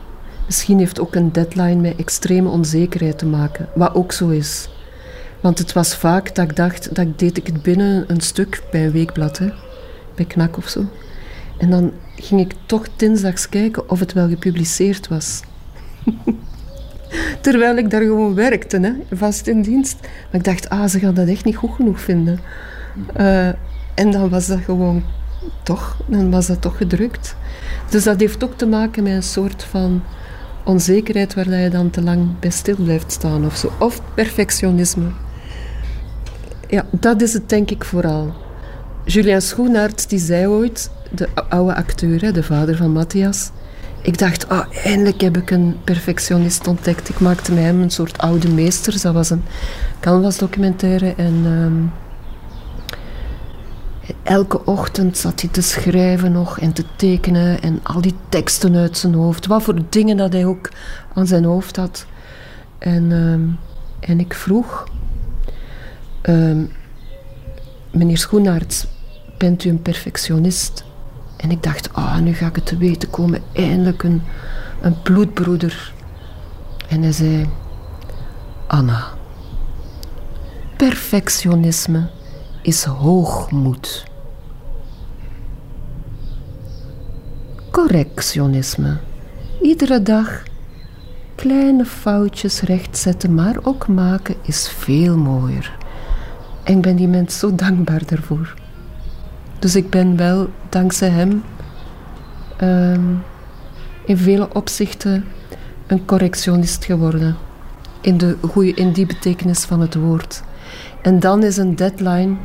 misschien 0.45 0.79
heeft 0.79 0.99
ook 0.99 1.15
een 1.15 1.31
deadline 1.31 1.81
met 1.81 1.95
extreme 1.95 2.49
onzekerheid 2.49 3.17
te 3.17 3.25
maken. 3.25 3.67
Wat 3.75 3.95
ook 3.95 4.11
zo 4.11 4.29
is. 4.29 4.69
Want 5.41 5.57
het 5.57 5.73
was 5.73 5.95
vaak 5.95 6.35
dat 6.35 6.49
ik 6.49 6.55
dacht, 6.55 6.95
dat 6.95 7.19
deed 7.19 7.37
ik 7.37 7.47
het 7.47 7.61
binnen 7.61 8.03
een 8.07 8.21
stuk 8.21 8.63
bij 8.71 8.85
een 8.85 8.91
weekblad, 8.91 9.37
hè, 9.37 9.49
bij 10.15 10.25
Knak 10.25 10.57
of 10.57 10.67
zo. 10.67 10.85
En 11.57 11.69
dan 11.69 11.91
ging 12.15 12.41
ik 12.41 12.53
toch 12.65 12.87
dinsdags 12.95 13.49
kijken 13.49 13.89
of 13.89 13.99
het 13.99 14.13
wel 14.13 14.27
gepubliceerd 14.27 15.07
was. 15.07 15.41
Terwijl 17.41 17.77
ik 17.77 17.89
daar 17.89 18.01
gewoon 18.01 18.35
werkte, 18.35 18.79
hè, 18.79 19.15
vast 19.15 19.47
in 19.47 19.61
dienst. 19.61 19.97
Maar 20.01 20.39
ik 20.39 20.43
dacht, 20.43 20.69
ah, 20.69 20.87
ze 20.87 20.99
gaan 20.99 21.13
dat 21.13 21.27
echt 21.27 21.45
niet 21.45 21.55
goed 21.55 21.75
genoeg 21.75 21.99
vinden. 21.99 22.39
Uh, 23.19 23.47
en 23.93 24.11
dan 24.11 24.29
was 24.29 24.47
dat 24.47 24.59
gewoon 24.59 25.03
toch, 25.63 25.97
dan 26.05 26.31
was 26.31 26.47
dat 26.47 26.61
toch 26.61 26.77
gedrukt. 26.77 27.35
Dus 27.89 28.03
dat 28.03 28.19
heeft 28.19 28.43
ook 28.43 28.57
te 28.57 28.65
maken 28.65 29.03
met 29.03 29.13
een 29.13 29.23
soort 29.23 29.63
van 29.63 30.03
onzekerheid 30.63 31.33
waar 31.33 31.53
je 31.53 31.69
dan 31.69 31.89
te 31.89 32.01
lang 32.01 32.39
bij 32.39 32.49
stil 32.49 32.75
blijft 32.75 33.11
staan 33.11 33.45
of 33.45 33.55
zo. 33.55 33.71
Of 33.79 34.01
perfectionisme. 34.13 35.07
Ja, 36.67 36.85
dat 36.91 37.21
is 37.21 37.33
het 37.33 37.49
denk 37.49 37.71
ik 37.71 37.83
vooral. 37.83 38.33
Julian 39.05 39.41
Schoenaert 39.41 40.09
die 40.09 40.19
zei 40.19 40.47
ooit, 40.47 40.91
de 41.11 41.27
oude 41.49 41.75
acteur, 41.75 42.33
de 42.33 42.43
vader 42.43 42.75
van 42.75 42.91
Matthias. 42.91 43.51
Ik 44.01 44.17
dacht, 44.17 44.49
ah, 44.49 44.65
eindelijk 44.83 45.21
heb 45.21 45.37
ik 45.37 45.51
een 45.51 45.77
perfectionist 45.83 46.67
ontdekt. 46.67 47.09
Ik 47.09 47.19
maakte 47.19 47.53
mij 47.53 47.63
hem 47.63 47.81
een 47.81 47.91
soort 47.91 48.17
oude 48.17 48.47
meester. 48.47 49.01
Dat 49.01 49.13
was 49.13 49.29
een 49.29 49.43
canvas 49.99 50.37
documentaire. 50.37 51.13
En 51.17 51.41
ehm, 51.45 52.02
elke 54.23 54.65
ochtend 54.65 55.17
zat 55.17 55.41
hij 55.41 55.49
te 55.49 55.61
schrijven 55.61 56.31
nog 56.31 56.59
en 56.59 56.73
te 56.73 56.83
tekenen. 56.95 57.61
En 57.61 57.79
al 57.83 58.01
die 58.01 58.15
teksten 58.29 58.75
uit 58.75 58.97
zijn 58.97 59.13
hoofd. 59.13 59.45
Wat 59.45 59.63
voor 59.63 59.81
dingen 59.89 60.17
dat 60.17 60.33
hij 60.33 60.45
ook 60.45 60.69
aan 61.13 61.27
zijn 61.27 61.43
hoofd 61.43 61.75
had. 61.75 62.05
En, 62.77 63.11
ehm, 63.11 63.41
en 64.11 64.19
ik 64.19 64.33
vroeg... 64.33 64.87
Ehm, 66.21 66.63
meneer 67.91 68.17
Schoenaerts, 68.17 68.87
bent 69.37 69.63
u 69.63 69.69
een 69.69 69.81
perfectionist? 69.81 70.83
En 71.37 71.51
ik 71.51 71.63
dacht, 71.63 71.93
ah, 71.93 72.17
nu 72.17 72.33
ga 72.33 72.47
ik 72.47 72.55
het 72.55 72.65
te 72.65 72.77
weten 72.77 73.09
komen. 73.09 73.41
Eindelijk 73.53 74.03
een, 74.03 74.21
een 74.81 75.01
bloedbroeder. 75.01 75.93
En 76.87 77.01
hij 77.01 77.11
zei, 77.11 77.49
Anna, 78.67 79.07
perfectionisme 80.77 82.09
is 82.63 82.83
hoogmoed. 82.83 84.05
Correctionisme. 87.71 88.97
Iedere 89.61 90.01
dag 90.01 90.43
kleine 91.35 91.85
foutjes 91.85 92.61
rechtzetten, 92.61 93.33
maar 93.33 93.57
ook 93.63 93.87
maken 93.87 94.35
is 94.41 94.69
veel 94.69 95.17
mooier. 95.17 95.77
En 96.63 96.75
ik 96.75 96.81
ben 96.81 96.95
die 96.95 97.07
mens 97.07 97.39
zo 97.39 97.55
dankbaar 97.55 98.05
daarvoor. 98.05 98.53
Dus 99.59 99.75
ik 99.75 99.89
ben 99.89 100.17
wel 100.17 100.49
dankzij 100.69 101.09
hem 101.09 101.43
ehm, 102.57 103.13
in 104.05 104.17
vele 104.17 104.53
opzichten 104.53 105.25
een 105.87 106.05
correctionist 106.05 106.85
geworden. 106.85 107.35
In, 108.01 108.17
de 108.17 108.37
goeie, 108.41 108.73
in 108.73 108.91
die 108.91 109.05
betekenis 109.05 109.59
van 109.59 109.81
het 109.81 109.95
woord. 109.95 110.43
En 111.03 111.19
dan 111.19 111.43
is 111.43 111.57
een 111.57 111.75
deadline 111.75 112.35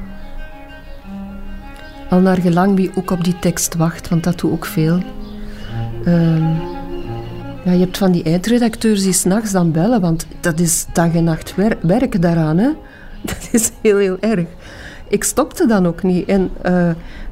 al 2.09 2.21
naar 2.21 2.37
gelang 2.37 2.77
wie 2.77 2.91
ook 2.95 3.11
op 3.11 3.25
die 3.25 3.39
tekst 3.39 3.75
wacht, 3.75 4.09
want 4.09 4.25
dat 4.25 4.39
doe 4.39 4.53
ook 4.53 4.67
veel. 4.67 5.03
Ehm, 6.05 6.45
ja, 7.65 7.73
je 7.73 7.79
hebt 7.79 7.99
van 7.99 8.13
die 8.13 8.23
eindredacteurs 8.23 9.03
die 9.03 9.13
s'nachts 9.13 9.53
dan 9.53 9.73
bellen, 9.73 10.01
want 10.01 10.27
dat 10.41 10.61
is 10.61 10.87
dag 10.93 11.15
en 11.15 11.25
nacht 11.25 11.55
werken 11.81 12.21
daaraan. 12.21 12.59
Hè? 12.59 12.69
Dat 13.23 13.49
is 13.53 13.71
heel, 13.83 13.97
heel 13.97 14.17
erg 14.21 14.47
ik 15.09 15.25
stopte 15.25 15.67
dan 15.67 15.87
ook 15.87 16.03
niet. 16.03 16.29
En, 16.29 16.51
uh, 16.67 16.89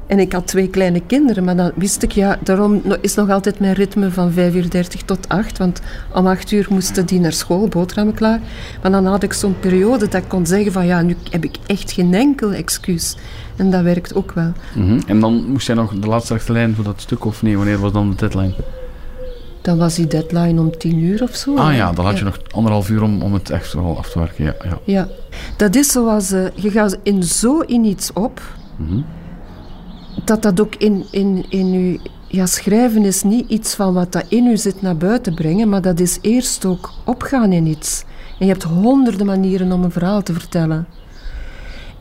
en 0.07 0.19
ik 0.19 0.33
had 0.33 0.47
twee 0.47 0.67
kleine 0.67 1.01
kinderen, 1.07 1.43
maar 1.43 1.55
dan 1.55 1.71
wist 1.75 2.03
ik, 2.03 2.11
ja, 2.11 2.37
daarom 2.43 2.81
is 3.01 3.15
nog 3.15 3.29
altijd 3.29 3.59
mijn 3.59 3.73
ritme 3.73 4.11
van 4.11 4.31
5 4.31 4.55
uur 4.55 4.69
30 4.69 5.01
tot 5.01 5.29
8. 5.29 5.57
Want 5.57 5.81
om 6.13 6.27
8 6.27 6.51
uur 6.51 6.67
moesten 6.69 7.05
die 7.05 7.19
naar 7.19 7.33
school, 7.33 7.67
boterhammen 7.67 8.15
klaar. 8.15 8.39
Maar 8.81 8.91
dan 8.91 9.05
had 9.05 9.23
ik 9.23 9.33
zo'n 9.33 9.59
periode 9.59 10.07
dat 10.07 10.23
ik 10.23 10.29
kon 10.29 10.45
zeggen 10.45 10.71
van, 10.71 10.85
ja, 10.85 11.01
nu 11.01 11.15
heb 11.29 11.43
ik 11.43 11.55
echt 11.65 11.91
geen 11.91 12.13
enkel 12.13 12.53
excuus. 12.53 13.17
En 13.55 13.71
dat 13.71 13.83
werkt 13.83 14.15
ook 14.15 14.31
wel. 14.31 14.51
-hmm. 14.73 14.99
En 15.07 15.19
dan 15.19 15.45
moest 15.47 15.67
jij 15.67 15.75
nog 15.75 15.93
de 15.99 16.07
laatste 16.07 16.39
lijn 16.47 16.75
voor 16.75 16.83
dat 16.83 17.01
stuk, 17.01 17.25
of 17.25 17.41
nee? 17.41 17.57
Wanneer 17.57 17.79
was 17.79 17.91
dan 17.91 18.09
de 18.09 18.15
deadline? 18.15 18.53
Dan 19.67 19.77
was 19.77 19.95
die 19.95 20.07
deadline 20.07 20.61
om 20.61 20.77
tien 20.77 20.99
uur 20.99 21.23
of 21.23 21.35
zo. 21.35 21.55
Ah 21.55 21.75
ja, 21.75 21.91
dan 21.91 22.05
had 22.05 22.17
je 22.17 22.23
nog 22.23 22.39
anderhalf 22.51 22.89
uur 22.89 23.03
om, 23.03 23.21
om 23.21 23.33
het 23.33 23.49
echt 23.49 23.73
wel 23.73 23.97
af 23.97 24.09
te 24.09 24.19
werken. 24.19 24.45
Ja, 24.45 24.55
ja. 24.63 24.79
ja. 24.83 25.07
dat 25.57 25.75
is 25.75 25.91
zoals... 25.91 26.31
Uh, 26.31 26.45
je 26.55 26.71
gaat 26.71 26.97
in 27.03 27.23
zo 27.23 27.59
in 27.59 27.83
iets 27.83 28.13
op... 28.13 28.41
Mm 28.75 29.05
dat 30.25 30.41
dat 30.41 30.61
ook 30.61 30.75
in, 30.75 31.05
in, 31.11 31.45
in 31.49 31.71
je... 31.71 31.99
Ja, 32.27 32.45
schrijven 32.45 33.05
is 33.05 33.23
niet 33.23 33.49
iets 33.49 33.75
van 33.75 33.93
wat 33.93 34.11
dat 34.11 34.25
in 34.27 34.43
je 34.43 34.57
zit 34.57 34.81
naar 34.81 34.97
buiten 34.97 35.35
brengen, 35.35 35.69
maar 35.69 35.81
dat 35.81 35.99
is 35.99 36.17
eerst 36.21 36.65
ook 36.65 36.91
opgaan 37.05 37.51
in 37.51 37.65
iets. 37.65 38.03
En 38.39 38.45
je 38.45 38.51
hebt 38.51 38.63
honderden 38.63 39.25
manieren 39.25 39.71
om 39.71 39.83
een 39.83 39.91
verhaal 39.91 40.23
te 40.23 40.33
vertellen. 40.33 40.87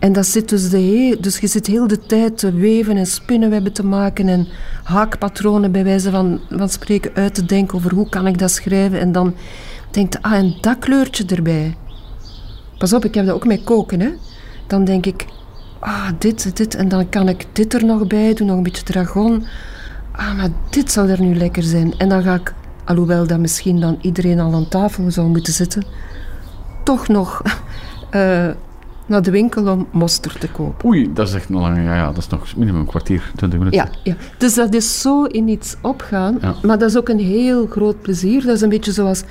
En 0.07 0.13
dat 0.13 0.27
zit 0.27 0.49
dus, 0.49 0.71
de 0.71 1.17
dus 1.21 1.39
je 1.39 1.47
zit 1.47 1.67
heel 1.67 1.87
de 1.87 1.99
tijd 1.99 2.39
te 2.39 2.53
weven 2.53 2.97
en 2.97 3.07
spinnenwebben 3.07 3.73
te 3.73 3.85
maken 3.85 4.29
en 4.29 4.49
haakpatronen 4.83 5.73
bij 5.73 5.85
wijze 5.85 6.11
van, 6.11 6.41
van 6.51 6.69
spreken 6.69 7.11
uit 7.15 7.35
te 7.35 7.45
denken 7.45 7.77
over 7.77 7.95
hoe 7.95 8.09
kan 8.09 8.27
ik 8.27 8.39
dat 8.39 8.51
schrijven. 8.51 9.01
En 9.01 9.13
dan 9.13 9.35
denkt 9.91 10.23
ah, 10.23 10.33
en 10.33 10.57
dat 10.61 10.79
kleurtje 10.79 11.25
erbij. 11.25 11.77
Pas 12.79 12.93
op, 12.93 13.05
ik 13.05 13.15
heb 13.15 13.27
dat 13.27 13.35
ook 13.35 13.47
met 13.47 13.65
koken. 13.65 14.01
Hè. 14.01 14.11
Dan 14.67 14.85
denk 14.85 15.07
ik, 15.07 15.25
ah, 15.79 16.09
dit, 16.19 16.57
dit. 16.57 16.75
En 16.75 16.89
dan 16.89 17.09
kan 17.09 17.29
ik 17.29 17.47
dit 17.53 17.75
er 17.75 17.85
nog 17.85 18.07
bij 18.07 18.35
doen, 18.35 18.47
nog 18.47 18.57
een 18.57 18.63
beetje 18.63 18.83
dragon. 18.83 19.45
Ah, 20.13 20.37
maar 20.37 20.51
dit 20.71 20.93
zou 20.93 21.11
er 21.11 21.21
nu 21.21 21.35
lekker 21.35 21.63
zijn. 21.63 21.99
En 21.99 22.09
dan 22.09 22.23
ga 22.23 22.35
ik, 22.35 22.55
alhoewel 22.85 23.27
dat 23.27 23.39
misschien 23.39 23.81
dan 23.81 23.99
iedereen 24.01 24.41
al 24.41 24.55
aan 24.55 24.69
tafel 24.69 25.11
zou 25.11 25.29
moeten 25.29 25.53
zitten, 25.53 25.85
toch 26.85 27.09
nog 27.09 27.43
uh, 28.15 28.51
naar 29.07 29.23
de 29.23 29.31
winkel 29.31 29.73
om 29.73 29.87
mosterd 29.91 30.41
te 30.41 30.49
kopen. 30.49 30.89
Oei, 30.89 31.13
dat 31.13 31.29
is 31.29 31.35
echt 31.35 31.49
nog 31.49 31.61
lang. 31.61 31.77
Ja, 31.77 31.95
ja, 31.95 32.07
dat 32.07 32.17
is 32.17 32.29
nog 32.29 32.57
minimum 32.57 32.81
een 32.81 32.87
kwartier, 32.87 33.31
twintig 33.37 33.59
minuten. 33.59 33.81
Ja, 33.81 33.89
ja. 34.03 34.17
dus 34.39 34.55
dat 34.55 34.75
is 34.75 35.01
zo 35.01 35.25
in 35.25 35.49
iets 35.49 35.77
opgaan. 35.83 36.41
Maar 36.63 36.79
dat 36.79 36.91
is 36.91 36.97
ook 36.97 37.09
een 37.09 37.19
heel 37.19 37.67
groot 37.67 38.03
plezier. 38.03 38.45
Dat 38.45 38.55
is 38.55 38.61
een 38.61 38.69
beetje 38.69 38.93
zoals 38.93 39.23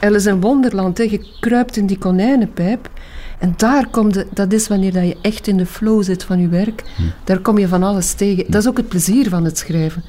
Alice 0.00 0.30
in 0.30 0.40
Wonderland. 0.40 0.98
Hè. 0.98 1.04
Je 1.04 1.26
kruipt 1.40 1.76
in 1.76 1.86
die 1.86 1.98
konijnenpijp. 1.98 2.90
En 3.38 3.54
daar 3.56 3.88
komt 3.88 4.14
de, 4.14 4.26
dat 4.30 4.52
is 4.52 4.68
wanneer 4.68 4.92
dat 4.92 5.06
je 5.06 5.16
echt 5.22 5.46
in 5.46 5.56
de 5.56 5.66
flow 5.66 6.02
zit 6.02 6.24
van 6.24 6.40
je 6.40 6.48
werk. 6.48 6.84
Hm. 6.96 7.02
Daar 7.24 7.38
kom 7.38 7.58
je 7.58 7.68
van 7.68 7.82
alles 7.82 8.12
tegen. 8.12 8.44
Dat 8.48 8.62
is 8.62 8.68
ook 8.68 8.76
het 8.76 8.88
plezier 8.88 9.28
van 9.28 9.44
het 9.44 9.58
schrijven. 9.58 10.04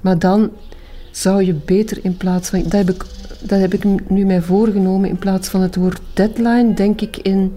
Maar 0.00 0.18
dan 0.18 0.50
zou 1.10 1.44
je 1.44 1.54
beter 1.54 1.98
in 2.02 2.16
plaats 2.16 2.50
van... 2.50 2.62
Dat 2.62 2.72
heb 2.72 2.90
ik, 2.90 3.04
dat 3.40 3.60
heb 3.60 3.74
ik 3.74 4.10
nu 4.10 4.24
mij 4.24 4.42
voorgenomen. 4.42 5.08
In 5.08 5.18
plaats 5.18 5.48
van 5.48 5.60
het 5.60 5.76
woord 5.76 6.00
deadline, 6.12 6.74
denk 6.74 7.00
ik 7.00 7.16
in... 7.16 7.52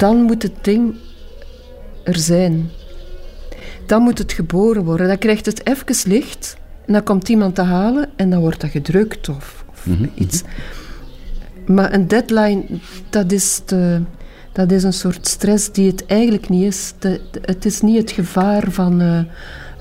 Dan 0.00 0.22
moet 0.22 0.42
het 0.42 0.52
ding 0.64 0.94
er 2.04 2.18
zijn. 2.18 2.70
Dan 3.86 4.02
moet 4.02 4.18
het 4.18 4.32
geboren 4.32 4.84
worden. 4.84 5.08
Dan 5.08 5.18
krijgt 5.18 5.46
het 5.46 5.66
even 5.66 6.10
licht. 6.10 6.56
En 6.86 6.92
dan 6.92 7.02
komt 7.02 7.28
iemand 7.28 7.54
te 7.54 7.62
halen 7.62 8.08
en 8.16 8.30
dan 8.30 8.40
wordt 8.40 8.60
dat 8.60 8.70
gedrukt 8.70 9.28
of, 9.28 9.64
of 9.70 9.86
Mhm, 9.86 10.06
iets. 10.14 10.42
Maar 11.66 11.92
een 11.94 12.08
deadline, 12.08 12.62
dat 13.10 13.32
is, 13.32 13.60
de, 13.66 14.00
dat 14.52 14.70
is 14.72 14.82
een 14.82 14.92
soort 14.92 15.26
stress 15.28 15.72
die 15.72 15.86
het 15.90 16.06
eigenlijk 16.06 16.48
niet 16.48 16.64
is. 16.64 16.92
De- 16.98 17.20
de- 17.30 17.40
het 17.44 17.64
is 17.64 17.80
niet 17.80 17.96
het 17.98 18.10
gevaar 18.10 18.70
van... 18.70 19.00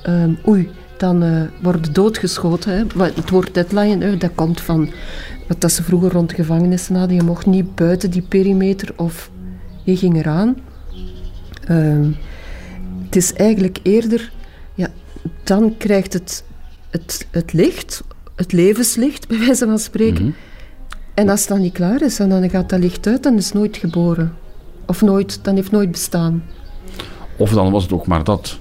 ehm, 0.04 0.34
oei, 0.48 0.70
dan 0.98 1.24
eh 1.24 1.42
wordt 1.62 1.96
doodgeschoten. 1.96 2.74
Hè. 2.78 2.84
Maar 2.96 3.12
Het 3.16 3.30
woord 3.30 3.54
deadline, 3.54 4.18
dat 4.18 4.32
komt 4.36 4.62
van 4.62 4.90
wat 5.48 5.62
dat 5.62 5.72
ze 5.72 5.84
vroeger 5.84 6.12
rond 6.12 6.30
de 6.30 6.36
gevangenissen 6.36 6.96
hadden. 6.96 7.16
Je 7.18 7.24
mocht 7.24 7.46
niet 7.46 7.76
buiten 7.76 8.12
die 8.12 8.22
perimeter 8.22 8.90
of 8.96 9.30
je 9.84 9.98
ging 9.98 10.18
eraan. 10.18 10.58
Ehm, 11.66 12.12
het 13.04 13.16
is 13.16 13.34
eigenlijk 13.34 13.80
eerder... 13.84 14.32
Ja, 14.76 14.88
dan 15.44 15.78
krijgt 15.78 16.14
het, 16.14 16.44
het, 16.90 17.28
het 17.32 17.54
licht, 17.54 18.04
het 18.36 18.52
levenslicht, 18.52 19.28
bij 19.28 19.38
wijze 19.38 19.66
van 19.66 19.80
spreken. 19.80 20.24
Mhm. 20.24 20.34
En 21.14 21.30
als 21.30 21.40
het 21.40 21.50
dan 21.50 21.62
niet 21.62 21.74
klaar 21.74 22.02
is, 22.02 22.20
en 22.20 22.30
dan 22.30 22.50
gaat 22.50 22.70
dat 22.70 22.80
licht 22.80 23.08
uit, 23.08 23.24
dan 23.24 23.38
is 23.38 23.46
het 23.46 23.54
nooit 23.54 23.78
geboren. 23.78 24.34
Of 24.86 25.02
nooit, 25.02 25.40
dan 25.44 25.56
heeft 25.56 25.72
nooit 25.72 25.92
bestaan. 25.92 26.44
Of 27.38 27.52
dan 27.52 27.72
was 27.72 27.84
het 27.84 27.92
ook 27.92 28.08
maar 28.08 28.24
dat. 28.24 28.60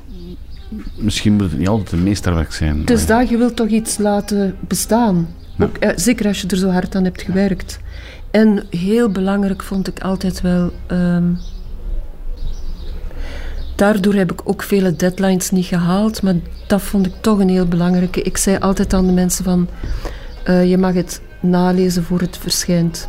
Misschien 0.96 1.32
moet 1.32 1.50
het 1.50 1.58
niet 1.58 1.68
altijd 1.68 1.92
een 1.92 2.02
meesterwerk 2.02 2.52
zijn. 2.52 2.84
Dus 2.84 3.06
dat 3.06 3.28
je 3.28 3.36
wilt 3.36 3.56
toch 3.56 3.68
iets 3.68 3.98
laten 3.98 4.56
bestaan. 4.60 5.28
Ook, 5.58 5.76
eh, 5.76 5.90
zeker 5.96 6.26
als 6.26 6.40
je 6.40 6.48
er 6.48 6.56
zo 6.56 6.68
hard 6.68 6.94
aan 6.94 7.04
hebt 7.04 7.22
gewerkt. 7.22 7.80
En 8.30 8.66
heel 8.70 9.10
belangrijk 9.10 9.62
vond 9.62 9.88
ik 9.88 10.00
altijd 10.00 10.40
wel... 10.40 10.70
ehm, 10.86 11.32
daardoor 13.76 14.14
heb 14.14 14.32
ik 14.32 14.40
ook 14.44 14.62
vele 14.62 14.96
deadlines 14.96 15.50
niet 15.50 15.66
gehaald, 15.66 16.22
maar 16.22 16.34
dat 16.66 16.82
vond 16.82 17.06
ik 17.06 17.12
toch 17.20 17.38
een 17.38 17.48
heel 17.48 17.66
belangrijke. 17.66 18.22
Ik 18.22 18.36
zei 18.36 18.58
altijd 18.58 18.92
aan 18.92 19.06
de 19.06 19.12
mensen 19.12 19.44
van... 19.44 19.68
eh, 20.44 20.70
je 20.70 20.78
mag 20.78 20.94
het 20.94 21.20
nalezen 21.40 22.04
voor 22.04 22.20
het 22.20 22.36
verschijnt. 22.36 23.08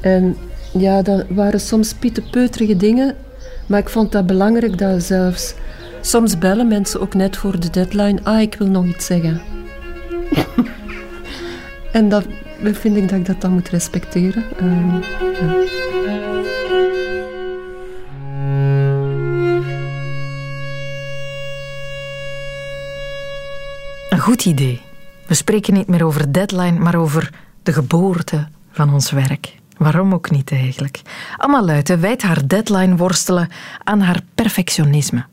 En 0.00 0.36
ja, 0.72 1.02
dat 1.02 1.24
waren 1.28 1.60
soms 1.60 1.94
pietepeuterige 1.94 2.76
dingen, 2.76 3.14
maar 3.66 3.78
ik 3.80 3.88
vond 3.88 4.12
dat 4.12 4.26
belangrijk 4.26 4.78
dat 4.78 5.02
zelfs... 5.02 5.54
Soms 6.02 6.38
bellen 6.38 6.68
mensen 6.68 7.00
ook 7.00 7.14
net 7.14 7.36
voor 7.36 7.60
de 7.60 7.70
deadline. 7.70 8.18
Ah, 8.22 8.40
ik 8.40 8.54
wil 8.54 8.66
nog 8.66 8.86
iets 8.86 9.06
zeggen. 9.06 9.40
en 11.92 12.08
dat 12.08 12.24
vind 12.62 12.96
ik 12.96 13.08
dat 13.08 13.18
ik 13.18 13.26
dat 13.26 13.40
dan 13.40 13.52
moet 13.52 13.68
respecteren. 13.68 14.44
Ehm, 14.56 14.94
ja. 15.20 15.68
Een 24.10 24.18
goed 24.18 24.44
idee. 24.44 24.80
We 25.26 25.34
spreken 25.34 25.74
niet 25.74 25.88
meer 25.88 26.04
over 26.04 26.32
deadline, 26.32 26.78
maar 26.78 26.96
over 26.96 27.30
de 27.62 27.72
geboorte 27.72 28.48
van 28.70 28.92
ons 28.92 29.10
werk. 29.10 29.54
Waarom 29.78 30.14
ook 30.14 30.30
niet 30.30 30.50
eigenlijk? 30.50 31.00
Anna 31.36 31.62
Luiten 31.62 32.00
wijt 32.00 32.22
haar 32.22 32.46
deadline 32.46 32.96
worstelen 32.96 33.48
aan 33.84 34.00
haar 34.00 34.20
perfectionisme. 34.34 35.24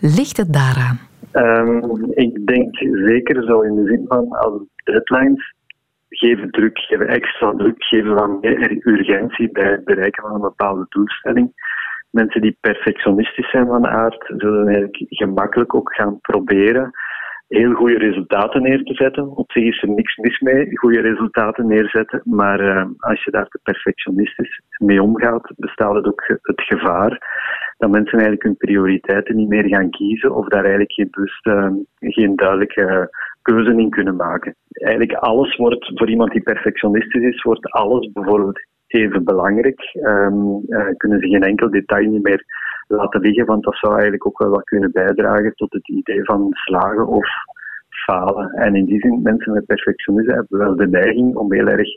Ligt 0.00 0.36
het 0.36 0.52
daaraan? 0.52 0.98
Ehm, 1.30 2.04
ik 2.10 2.46
denk 2.46 2.76
zeker 3.06 3.44
zo 3.44 3.60
in 3.60 3.74
de 3.74 3.86
zin 3.86 4.04
van 4.08 4.28
als 4.28 4.62
deadlines 4.84 5.54
geven 6.08 6.50
druk, 6.50 6.78
geven 6.78 7.08
extra 7.08 7.52
druk, 7.52 7.84
geven 7.84 8.14
wat 8.14 8.40
meer 8.40 8.86
urgentie 8.86 9.50
bij 9.52 9.70
het 9.70 9.84
bereiken 9.84 10.22
van 10.22 10.34
een 10.34 10.40
bepaalde 10.40 10.86
doelstelling. 10.88 11.52
Mensen 12.10 12.40
die 12.40 12.56
perfectionistisch 12.60 13.50
zijn 13.50 13.66
van 13.66 13.86
aard, 13.86 14.24
zullen 14.36 14.66
eigenlijk 14.66 14.96
gemakkelijk 15.08 15.74
ook 15.74 15.94
gaan 15.94 16.20
proberen 16.20 16.92
heel 17.48 17.72
goede 17.72 17.98
resultaten 17.98 18.62
neer 18.62 18.82
te 18.82 18.94
zetten. 18.94 19.36
Op 19.36 19.52
zich 19.52 19.64
is 19.64 19.82
er 19.82 19.88
niks 19.88 20.16
mis 20.16 20.40
mee, 20.40 20.78
goede 20.78 21.00
resultaten 21.00 21.66
neerzetten. 21.66 22.20
Maar 22.24 22.60
eh, 22.60 22.86
als 22.98 23.24
je 23.24 23.30
daar 23.30 23.48
te 23.48 23.58
perfectionistisch 23.62 24.60
mee 24.78 25.02
omgaat, 25.02 25.52
bestaat 25.56 25.94
het 25.94 26.06
ook 26.06 26.24
het 26.42 26.62
gevaar 26.62 27.44
dat 27.78 27.90
mensen 27.90 28.12
eigenlijk 28.12 28.42
hun 28.42 28.56
prioriteiten 28.56 29.36
niet 29.36 29.48
meer 29.48 29.68
gaan 29.68 29.90
kiezen 29.90 30.34
of 30.34 30.48
daar 30.48 30.60
eigenlijk 30.60 30.92
geen, 30.92 31.08
bewust, 31.10 31.46
eh, 31.46 31.70
geen 31.98 32.36
duidelijke 32.36 33.10
keuze 33.46 33.70
in 33.70 33.90
kunnen 33.90 34.16
maken. 34.16 34.54
Eigenlijk 34.70 35.12
alles 35.12 35.56
wordt, 35.56 35.90
voor 35.94 36.10
iemand 36.10 36.32
die 36.32 36.42
perfectionistisch 36.42 37.22
is, 37.22 37.42
wordt 37.42 37.70
alles 37.70 38.12
bijvoorbeeld 38.12 38.60
even 38.86 39.24
belangrijk. 39.24 39.80
Ehm, 39.92 40.38
eh, 40.68 40.96
kunnen 40.96 41.20
ze 41.20 41.28
geen 41.28 41.42
enkel 41.42 41.70
detail 41.70 42.10
niet 42.10 42.22
meer 42.22 42.44
laten 42.88 43.20
liggen, 43.20 43.46
want 43.46 43.64
dat 43.64 43.76
zou 43.76 43.92
eigenlijk 43.92 44.26
ook 44.26 44.38
wel 44.38 44.50
wat 44.50 44.64
kunnen 44.64 44.92
bijdragen 44.92 45.54
tot 45.54 45.72
het 45.72 45.88
idee 45.88 46.24
van 46.24 46.48
slagen 46.50 47.06
of 47.06 47.28
falen. 48.04 48.50
En 48.50 48.74
in 48.74 48.84
die 48.84 49.00
zin, 49.00 49.22
mensen 49.22 49.52
met 49.52 49.66
perfectionisme 49.66 50.32
hebben 50.32 50.58
wel 50.58 50.76
de 50.76 50.88
neiging 50.88 51.36
om 51.36 51.52
heel 51.52 51.66
erg 51.66 51.88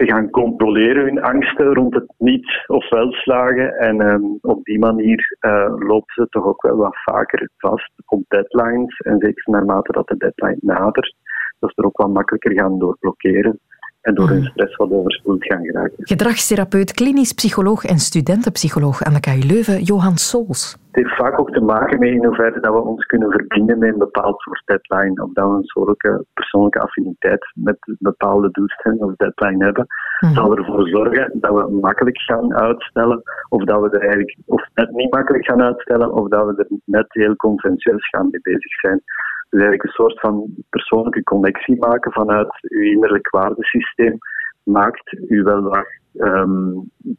te 0.00 0.06
gaan 0.06 0.30
controleren 0.30 1.04
hun 1.04 1.22
angsten 1.22 1.74
rond 1.74 1.94
het 1.94 2.12
niet 2.18 2.64
of 2.66 2.88
wel 2.88 3.12
slagen. 3.12 3.78
En 3.78 4.00
ehm, 4.00 4.22
op 4.40 4.64
die 4.64 4.78
manier 4.78 5.36
eh 5.40 5.74
lopen 5.78 6.14
ze 6.14 6.26
toch 6.28 6.44
ook 6.44 6.62
wel 6.62 6.76
wat 6.76 7.02
vaker 7.04 7.50
vast 7.56 7.92
op 8.06 8.22
deadlines. 8.28 8.98
En 8.98 9.18
zeker 9.18 9.42
naarmate 9.52 9.92
dat 9.92 10.06
de 10.06 10.16
deadline 10.16 10.58
nadert, 10.60 11.14
dat 11.58 11.70
ze 11.74 11.80
er 11.80 11.86
ook 11.86 11.96
wat 11.96 12.12
makkelijker 12.12 12.52
gaan 12.52 12.78
doorblokkeren. 12.78 13.60
En 14.00 14.14
door 14.14 14.28
hun 14.28 14.44
stress 14.44 14.76
wat 14.76 14.90
overspoeld 14.90 15.44
gaan 15.44 15.64
geraken. 15.64 15.94
Gedragstherapeut, 15.98 16.92
klinisch 16.92 17.32
psycholoog 17.32 17.84
en 17.84 17.98
studentenpsycholoog 17.98 19.02
aan 19.02 19.12
de 19.12 19.20
KU 19.20 19.46
Leuven, 19.46 19.82
Johan 19.82 20.16
Sols. 20.16 20.76
Het 20.90 21.04
heeft 21.04 21.16
vaak 21.16 21.40
ook 21.40 21.50
te 21.50 21.60
maken 21.60 21.98
met 21.98 22.08
in 22.08 22.24
hoeverre 22.24 22.60
dat 22.60 22.72
we 22.72 22.80
ons 22.80 23.06
kunnen 23.06 23.30
verbinden 23.30 23.78
met 23.78 23.92
een 23.92 23.98
bepaald 23.98 24.40
soort 24.40 24.62
deadline. 24.64 25.22
Of 25.22 25.32
dat 25.32 25.50
we 25.50 25.56
een 25.56 25.64
soort 25.64 26.24
persoonlijke 26.34 26.80
affiniteit 26.80 27.52
met 27.54 27.76
een 27.80 27.96
bepaalde 27.98 28.48
doelstelling 28.50 29.00
of 29.00 29.16
deadline 29.16 29.64
hebben. 29.64 29.86
Zal 30.34 30.56
ervoor 30.56 30.88
zorgen 30.88 31.30
dat 31.34 31.54
we 31.54 31.78
makkelijk 31.80 32.20
gaan 32.20 32.54
uitstellen. 32.54 33.22
Of 33.48 33.64
dat 33.64 33.80
we 33.80 33.90
er 33.90 34.00
eigenlijk 34.00 34.36
of 34.46 34.68
net 34.74 34.90
niet 34.90 35.12
makkelijk 35.12 35.44
gaan 35.44 35.62
uitstellen. 35.62 36.12
Of 36.12 36.28
dat 36.28 36.46
we 36.46 36.54
er 36.56 36.78
net 36.84 37.06
heel 37.08 37.36
consensueus 37.36 38.08
gaan 38.08 38.28
mee 38.30 38.40
bezig 38.42 38.72
zijn. 38.80 39.02
Dus 39.50 39.60
eigenlijk 39.60 39.82
een 39.82 40.04
soort 40.04 40.20
van 40.20 40.44
persoonlijke 40.70 41.22
connectie 41.22 41.78
maken 41.78 42.12
vanuit 42.12 42.48
uw 42.60 42.82
innerlijk 42.82 43.30
waardesysteem 43.30 44.18
maakt 44.62 45.12
u 45.28 45.42
wel 45.42 45.62
wat 45.62 45.86
ehm, 46.18 46.72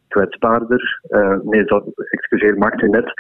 kwetsbaarder. 0.08 1.00
eh, 1.02 1.38
nee, 1.44 1.64
dat, 1.64 1.84
excuseer, 2.10 2.58
maakt 2.58 2.82
u 2.82 2.90
net 2.90 3.14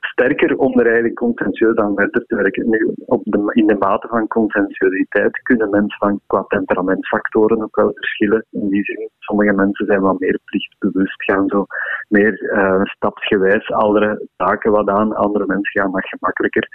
sterker 0.00 0.56
om 0.56 0.78
er 0.78 0.84
eigenlijk 0.84 1.14
consensueus 1.14 1.76
aan 1.76 1.94
verder 1.94 2.26
te 2.26 2.36
werken. 2.36 2.70
Nu, 2.70 2.92
op 3.06 3.22
de, 3.24 3.50
in 3.52 3.66
de 3.66 3.76
mate 3.78 4.08
van 4.08 4.26
consensuositeit 4.26 5.42
kunnen 5.42 5.70
mensen 5.70 5.98
van 5.98 6.20
qua 6.26 6.44
temperamentsfactoren 6.48 7.62
ook 7.62 7.76
wel 7.76 7.90
verschillen. 7.94 8.44
In 8.50 8.68
die 8.68 8.84
zin, 8.84 9.10
sommige 9.18 9.52
mensen 9.52 9.86
zijn 9.86 10.00
wat 10.00 10.20
meer 10.20 10.38
plichtbewust, 10.44 11.22
gaan 11.22 11.48
zo 11.48 11.66
meer 12.08 12.50
eh, 12.50 12.80
stapsgewijs 12.84 13.70
andere 13.70 14.26
taken 14.36 14.72
wat 14.72 14.88
aan. 14.88 15.16
Andere 15.16 15.46
mensen 15.46 15.80
gaan 15.80 15.92
dat 15.92 16.08
gemakkelijker 16.08 16.68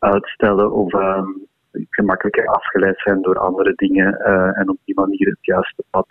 uitstellen 0.00 0.72
of 0.72 0.92
ehm, 0.92 1.28
gemakkelijker 1.90 2.46
afgeleid 2.46 2.98
zijn 2.98 3.22
door 3.22 3.38
andere 3.38 3.72
dingen 3.76 4.20
eh, 4.20 4.58
en 4.58 4.68
op 4.68 4.78
die 4.84 4.94
manier 4.94 5.28
het 5.28 5.38
juiste 5.40 5.84
pad 5.90 6.06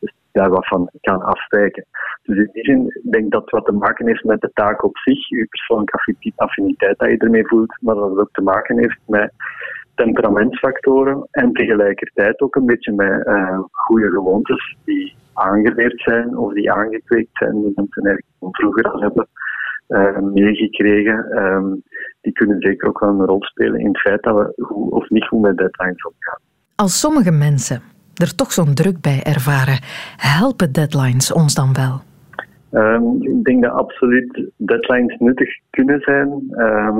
dus 0.00 0.12
daar 0.32 0.50
wat 0.50 0.66
van 0.66 0.90
kan 1.00 1.22
afwijken. 1.22 1.84
Dus 2.22 2.36
in 2.36 2.50
die 2.52 2.64
zin 2.64 3.00
denk 3.10 3.32
dat 3.32 3.50
wat 3.50 3.64
te 3.64 3.72
maken 3.72 4.06
heeft 4.06 4.24
met 4.24 4.40
de 4.40 4.50
taak 4.52 4.84
op 4.84 4.96
zich, 4.98 5.30
uw 5.30 5.46
persoonlijke 5.48 5.92
affi- 5.92 6.32
affiniteit 6.36 6.98
dat 6.98 7.08
je 7.08 7.16
ermee 7.18 7.46
voelt, 7.46 7.76
maar 7.80 7.94
dat 7.94 8.10
het 8.10 8.18
ook 8.18 8.32
te 8.32 8.42
maken 8.42 8.78
heeft 8.78 8.98
met 9.06 9.32
temperamentsfactoren 9.94 11.28
en 11.30 11.52
tegelijkertijd 11.52 12.40
ook 12.40 12.56
een 12.56 12.66
beetje 12.66 12.92
met 12.92 13.24
eh, 13.26 13.58
goede 13.70 14.10
gewoontes 14.10 14.76
die 14.84 15.14
aangeleerd 15.32 16.00
zijn 16.00 16.36
of 16.36 16.52
die 16.52 16.72
aangekweekt 16.72 17.30
zijn, 17.32 17.52
die 17.52 17.72
mensen 17.74 18.02
eigenlijk 18.04 18.56
vroeger 18.56 18.84
al 18.84 19.00
hebben 19.00 19.28
eh, 19.88 20.18
meegekregen. 20.18 21.30
Ehm, 21.30 21.74
die 22.20 22.32
kunnen 22.32 22.60
zeker 22.60 22.88
ook 22.88 23.00
wel 23.00 23.08
een 23.08 23.26
rol 23.26 23.42
spelen 23.42 23.80
in 23.80 23.86
het 23.86 24.00
feit 24.00 24.22
dat 24.22 24.36
we 24.36 24.64
goed 24.64 24.92
of 24.92 25.10
niet 25.10 25.26
goed 25.26 25.40
met 25.40 25.56
deadlines 25.56 26.04
omgaan. 26.04 26.40
Als 26.74 27.00
sommige 27.00 27.32
mensen 27.32 27.82
er 28.14 28.34
toch 28.34 28.52
zo'n 28.52 28.74
druk 28.74 29.00
bij 29.00 29.20
ervaren, 29.22 29.78
helpen 30.16 30.72
deadlines 30.72 31.32
ons 31.32 31.54
dan 31.54 31.72
wel? 31.72 32.00
Ehm, 32.70 33.22
ik 33.22 33.44
denk 33.44 33.62
dat 33.62 33.72
absoluut 33.72 34.50
deadlines 34.56 35.16
nuttig 35.18 35.48
kunnen 35.70 36.00
zijn. 36.00 36.42
Ehm, 36.50 36.98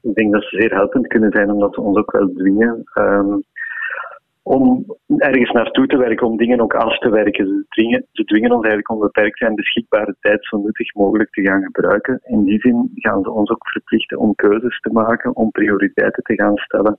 ik 0.00 0.14
denk 0.14 0.32
dat 0.32 0.42
ze 0.42 0.56
zeer 0.56 0.74
helpend 0.74 1.06
kunnen 1.06 1.30
zijn, 1.30 1.50
omdat 1.50 1.74
ze 1.74 1.80
ons 1.80 1.96
ook 1.96 2.12
wel 2.12 2.32
dwingen 2.32 2.82
ehm, 2.94 3.36
om 4.48 4.84
ergens 5.16 5.50
naartoe 5.50 5.86
te 5.86 5.96
werken, 5.96 6.26
om 6.26 6.36
dingen 6.36 6.60
ook 6.60 6.74
af 6.74 6.98
te 6.98 7.10
werken. 7.10 7.46
Ze 7.46 7.64
dwingen, 7.68 8.06
ze 8.12 8.24
dwingen 8.24 8.52
ons 8.52 8.66
eigenlijk 8.66 8.90
om 8.90 8.98
beperkte 8.98 9.46
en 9.46 9.54
beschikbare 9.54 10.16
tijd 10.20 10.44
zo 10.46 10.56
nuttig 10.56 10.94
mogelijk 10.94 11.30
te 11.30 11.42
gaan 11.42 11.62
gebruiken. 11.62 12.20
In 12.22 12.44
die 12.44 12.60
zin 12.60 12.90
gaan 12.94 13.22
ze 13.22 13.30
ons 13.30 13.50
ook 13.50 13.68
verplichten 13.68 14.18
om 14.18 14.34
keuzes 14.34 14.80
te 14.80 14.92
maken, 14.92 15.36
om 15.36 15.50
prioriteiten 15.50 16.22
te 16.22 16.34
gaan 16.34 16.56
stellen, 16.56 16.98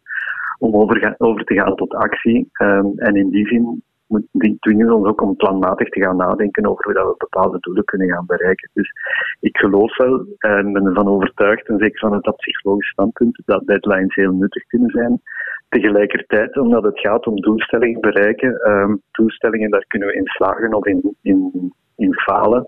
om 0.59 0.75
over, 0.75 1.15
over 1.17 1.43
te 1.43 1.53
gaan 1.53 1.75
tot 1.75 1.93
actie. 1.93 2.49
Ehm, 2.51 2.87
en 2.95 3.15
in 3.15 3.29
die 3.29 3.47
zin 3.47 3.83
die 4.31 4.57
dwingen 4.59 4.91
ons 4.91 5.07
ook 5.07 5.21
om 5.21 5.35
planmatig 5.35 5.89
te 5.89 6.01
gaan 6.01 6.15
nadenken 6.15 6.65
over 6.65 6.85
hoe 6.85 6.93
dat 6.93 7.07
we 7.07 7.15
bepaalde 7.17 7.57
doelen 7.59 7.83
kunnen 7.83 8.09
gaan 8.09 8.25
bereiken. 8.25 8.69
Dus 8.73 8.91
ik 9.39 9.57
geloof 9.57 9.97
wel 9.97 10.25
en 10.37 10.73
ben 10.73 10.85
ervan 10.85 11.07
overtuigd, 11.07 11.67
en 11.67 11.77
zeker 11.77 11.99
vanuit 11.99 12.23
dat 12.23 12.35
psychologisch 12.35 12.89
standpunt, 12.89 13.41
dat 13.45 13.67
deadlines 13.67 14.15
heel 14.15 14.33
nuttig 14.33 14.63
kunnen 14.63 14.89
zijn. 14.89 15.21
Tegelijkertijd, 15.69 16.57
omdat 16.57 16.83
het 16.83 16.99
gaat 16.99 17.27
om 17.27 17.41
doelstellingen 17.41 18.01
bereiken, 18.01 18.71
um, 18.71 19.01
doelstellingen 19.11 19.69
daar 19.69 19.85
kunnen 19.87 20.07
we 20.07 20.13
in 20.13 20.27
slagen 20.27 20.73
of 20.73 20.85
in, 20.85 21.15
in, 21.21 21.73
in 21.95 22.13
falen. 22.13 22.65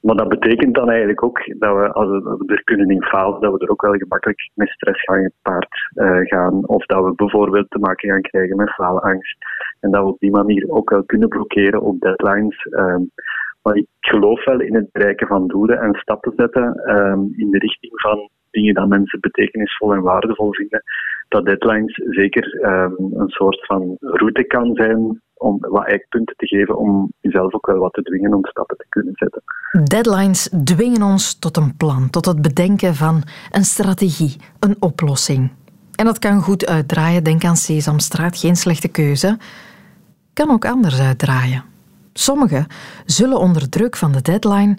Maar 0.00 0.16
dat 0.16 0.28
betekent 0.28 0.74
dan 0.74 0.88
eigenlijk 0.88 1.22
ook 1.24 1.38
dat 1.58 1.76
we, 1.76 1.92
als 1.92 2.08
we 2.08 2.42
er 2.46 2.64
kunnen 2.64 2.90
in 2.90 3.02
falen, 3.02 3.40
dat 3.40 3.52
we 3.52 3.58
er 3.58 3.70
ook 3.70 3.82
wel 3.82 3.96
gemakkelijk 3.96 4.50
met 4.54 4.68
stress 4.68 5.02
gaan 5.02 5.22
gepaard 5.22 5.90
uh, 5.94 6.26
gaan. 6.26 6.66
Of 6.66 6.86
dat 6.86 7.04
we 7.04 7.12
bijvoorbeeld 7.14 7.70
te 7.70 7.78
maken 7.78 8.10
gaan 8.10 8.20
krijgen 8.20 8.56
met 8.56 8.74
faalangst. 8.74 9.36
En 9.80 9.90
dat 9.90 10.02
we 10.02 10.08
op 10.08 10.18
die 10.18 10.30
manier 10.30 10.70
ook 10.70 10.90
wel 10.90 11.04
kunnen 11.04 11.28
blokkeren 11.28 11.80
op 11.80 12.00
deadlines. 12.00 12.66
Uh, 12.70 12.96
maar 13.62 13.76
ik 13.76 13.86
geloof 14.00 14.44
wel 14.44 14.60
in 14.60 14.74
het 14.74 14.92
bereiken 14.92 15.26
van 15.26 15.46
doelen 15.46 15.80
en 15.80 15.94
stappen 15.94 16.32
zetten 16.36 16.82
uh, 16.86 17.38
in 17.40 17.50
de 17.50 17.58
richting 17.58 18.00
van 18.00 18.28
dingen 18.50 18.74
dat 18.74 18.88
mensen 18.88 19.20
betekenisvol 19.20 19.94
en 19.94 20.02
waardevol 20.02 20.52
vinden. 20.52 20.82
Dat 21.28 21.44
deadlines 21.44 22.00
zeker 22.08 22.60
ehm, 22.60 22.92
een 22.98 23.28
soort 23.28 23.66
van 23.66 23.96
route 24.00 24.44
kan 24.44 24.74
zijn 24.74 25.22
om 25.34 25.56
wat 25.60 25.86
eikpunten 25.86 26.36
te 26.36 26.46
geven 26.46 26.76
om 26.76 27.12
jezelf 27.20 27.54
ook 27.54 27.66
wel 27.66 27.78
wat 27.78 27.92
te 27.92 28.02
dwingen 28.02 28.34
om 28.34 28.44
stappen 28.44 28.76
te 28.76 28.86
kunnen 28.88 29.14
zetten. 29.14 29.42
Deadlines 29.84 30.48
dwingen 30.64 31.02
ons 31.02 31.38
tot 31.38 31.56
een 31.56 31.76
plan, 31.76 32.10
tot 32.10 32.26
het 32.26 32.42
bedenken 32.42 32.94
van 32.94 33.22
een 33.50 33.64
strategie, 33.64 34.36
een 34.60 34.76
oplossing. 34.80 35.50
En 35.94 36.04
dat 36.04 36.18
kan 36.18 36.40
goed 36.40 36.66
uitdraaien. 36.66 37.24
Denk 37.24 37.44
aan 37.44 37.56
Sesamstraat, 37.56 38.38
geen 38.38 38.56
slechte 38.56 38.90
keuze. 38.90 39.36
Kan 40.32 40.50
ook 40.50 40.64
anders 40.64 41.00
uitdraaien. 41.00 41.64
Sommigen 42.12 42.66
zullen 43.04 43.38
onder 43.38 43.68
druk 43.68 43.96
van 43.96 44.12
de 44.12 44.22
deadline 44.22 44.76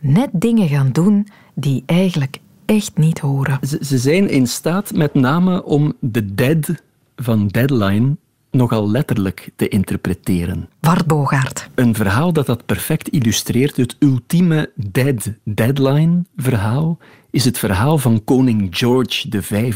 net 0.00 0.28
dingen 0.32 0.68
gaan 0.68 0.90
doen 0.92 1.26
die 1.54 1.82
eigenlijk 1.86 2.38
echt 2.76 2.96
niet 2.96 3.18
horen. 3.18 3.58
Ze 3.80 3.98
zijn 3.98 4.28
in 4.28 4.46
staat 4.46 4.94
met 4.94 5.14
name 5.14 5.64
om 5.64 5.92
de 6.00 6.34
dead 6.34 6.82
van 7.16 7.46
deadline 7.46 8.16
nogal 8.50 8.90
letterlijk 8.90 9.50
te 9.56 9.68
interpreteren. 9.68 10.68
Bart 10.80 11.06
Bogaert. 11.06 11.68
Een 11.74 11.94
verhaal 11.94 12.32
dat 12.32 12.46
dat 12.46 12.66
perfect 12.66 13.08
illustreert, 13.08 13.76
het 13.76 13.96
ultieme 13.98 14.70
dead 14.74 15.32
deadline 15.44 16.24
verhaal, 16.36 16.98
is 17.30 17.44
het 17.44 17.58
verhaal 17.58 17.98
van 17.98 18.24
koning 18.24 18.68
George 18.70 19.42
V 19.42 19.74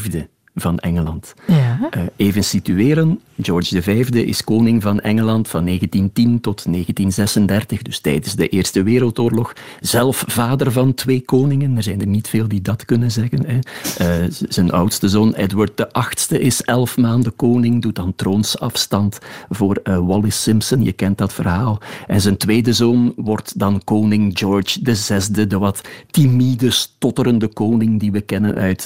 van 0.59 0.79
Engeland. 0.79 1.33
Ja. 1.47 1.89
Uh, 1.97 2.03
even 2.15 2.43
situeren, 2.43 3.19
George 3.41 3.81
V 3.81 4.09
is 4.11 4.43
koning 4.43 4.81
van 4.81 4.99
Engeland 4.99 5.47
van 5.47 5.65
1910 5.65 6.41
tot 6.41 6.63
1936, 6.63 7.81
dus 7.81 7.99
tijdens 7.99 8.35
de 8.35 8.47
Eerste 8.47 8.83
Wereldoorlog. 8.83 9.53
Zelf 9.79 10.23
vader 10.27 10.71
van 10.71 10.93
twee 10.93 11.21
koningen, 11.21 11.77
er 11.77 11.83
zijn 11.83 12.01
er 12.01 12.07
niet 12.07 12.27
veel 12.27 12.47
die 12.47 12.61
dat 12.61 12.85
kunnen 12.85 13.11
zeggen. 13.11 13.45
Hè. 13.45 13.59
Uh, 14.21 14.27
zijn 14.49 14.71
oudste 14.71 15.09
zoon 15.09 15.33
Edward 15.33 15.87
VIII 15.91 16.41
is 16.41 16.61
elf 16.61 16.97
maanden 16.97 17.35
koning, 17.35 17.81
doet 17.81 17.95
dan 17.95 18.15
troonsafstand 18.15 19.19
voor 19.49 19.79
uh, 19.83 19.97
Wallis 19.97 20.41
Simpson, 20.43 20.83
je 20.83 20.91
kent 20.91 21.17
dat 21.17 21.33
verhaal. 21.33 21.79
En 22.07 22.21
zijn 22.21 22.37
tweede 22.37 22.73
zoon 22.73 23.13
wordt 23.15 23.59
dan 23.59 23.81
koning 23.83 24.37
George 24.37 24.79
VI, 24.83 25.47
de 25.47 25.57
wat 25.57 25.81
timide, 26.11 26.71
stotterende 26.71 27.47
koning 27.47 27.99
die 27.99 28.11
we 28.11 28.21
kennen 28.21 28.55
uit 28.55 28.81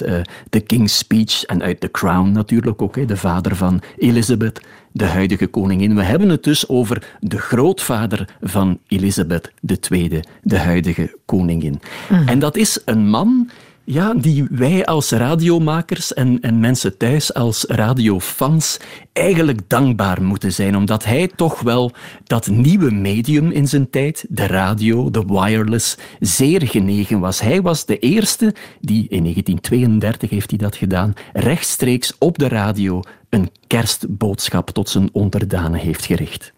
The 0.50 0.60
King's 0.60 0.98
Speech 0.98 1.44
en 1.44 1.61
uit 1.62 1.80
The 1.80 1.90
Crown 1.90 2.30
natuurlijk 2.30 2.82
ook, 2.82 3.08
de 3.08 3.16
vader 3.16 3.56
van 3.56 3.80
Elizabeth 3.96 4.60
de 4.92 5.04
huidige 5.04 5.46
koningin. 5.46 5.94
We 5.94 6.02
hebben 6.02 6.28
het 6.28 6.44
dus 6.44 6.68
over 6.68 7.16
de 7.20 7.38
grootvader 7.38 8.28
van 8.40 8.78
Elisabeth 8.86 9.52
II, 9.90 10.20
de 10.42 10.58
huidige 10.58 11.16
koningin. 11.24 11.80
Mhm. 12.08 12.28
En 12.28 12.38
dat 12.38 12.56
is 12.56 12.82
een 12.84 13.08
man 13.08 13.50
ja, 13.84 14.14
die 14.14 14.46
wij 14.50 14.84
als 14.84 15.10
radiomakers 15.10 16.14
en, 16.14 16.40
en 16.40 16.60
mensen 16.60 16.96
thuis 16.96 17.34
als 17.34 17.64
radiofans 17.68 18.80
eigenlijk 19.12 19.60
dankbaar 19.66 20.22
moeten 20.22 20.52
zijn, 20.52 20.76
omdat 20.76 21.04
hij 21.04 21.30
toch 21.36 21.60
wel 21.60 21.92
dat 22.24 22.46
nieuwe 22.46 22.90
medium 22.90 23.50
in 23.50 23.68
zijn 23.68 23.90
tijd, 23.90 24.26
de 24.28 24.46
radio, 24.46 25.10
de 25.10 25.24
wireless, 25.26 25.98
zeer 26.20 26.66
genegen 26.66 27.20
was. 27.20 27.40
Hij 27.40 27.62
was 27.62 27.86
de 27.86 27.98
eerste 27.98 28.54
die, 28.80 29.06
in 29.08 29.22
1932 29.22 30.30
heeft 30.30 30.50
hij 30.50 30.58
dat 30.58 30.76
gedaan, 30.76 31.12
rechtstreeks 31.32 32.14
op 32.18 32.38
de 32.38 32.48
radio 32.48 33.02
een 33.28 33.50
kerstboodschap 33.66 34.70
tot 34.70 34.88
zijn 34.88 35.08
onderdanen 35.12 35.80
heeft 35.80 36.04
gericht. 36.04 36.52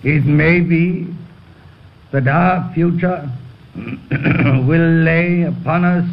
It 0.00 0.24
may 0.24 0.66
be 0.66 1.04
that 2.10 2.26
our 2.26 2.64
future 2.72 3.22
will 4.68 5.02
lay 5.02 5.46
upon 5.46 5.84
us 5.84 6.04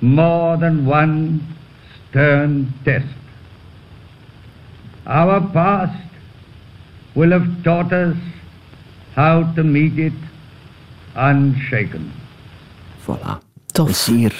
more 0.00 0.56
than 0.56 0.86
one 0.86 1.40
stern 2.10 2.72
test. 2.84 3.06
Our 5.06 5.40
past 5.52 6.02
will 7.14 7.30
have 7.30 7.62
taught 7.62 7.92
us 7.92 8.16
how 9.14 9.52
to 9.54 9.62
meet 9.62 9.98
it 9.98 10.12
unshaken. 11.14 12.12
Voilà. 13.06 13.40
Tof. 13.72 13.90
Zeer 13.90 14.32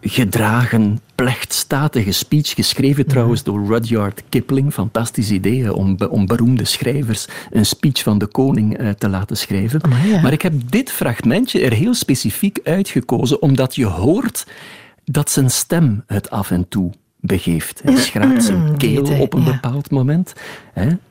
gedragen, 0.00 1.00
plechtstatige 1.14 2.12
speech, 2.12 2.54
geschreven 2.54 3.06
trouwens 3.06 3.42
door 3.42 3.66
Rudyard 3.66 4.22
Kipling. 4.28 4.72
Fantastisch 4.72 5.30
idee 5.30 5.74
om, 5.74 5.96
om 6.10 6.26
beroemde 6.26 6.64
schrijvers 6.64 7.26
een 7.50 7.66
speech 7.66 8.02
van 8.02 8.18
de 8.18 8.26
koning 8.26 8.80
uh, 8.80 8.90
te 8.90 9.08
laten 9.08 9.36
schrijven. 9.36 9.80
Maar 10.22 10.32
ik 10.32 10.42
heb 10.42 10.52
dit 10.66 10.90
fragmentje 10.90 11.60
er 11.60 11.72
heel 11.72 11.94
specifiek 11.94 12.60
uitgekozen, 12.64 13.42
omdat 13.42 13.74
je 13.74 13.86
hoort 13.86 14.46
dat 15.04 15.30
zijn 15.30 15.50
stem 15.50 16.02
het 16.06 16.30
af 16.30 16.50
en 16.50 16.68
toe 16.68 16.92
begeeft. 17.20 17.80
Hij 17.84 17.96
schraapt 17.96 18.44
zijn 18.44 18.76
keel 18.76 19.18
op 19.18 19.34
een 19.34 19.44
bepaald 19.44 19.90
moment. 19.90 20.32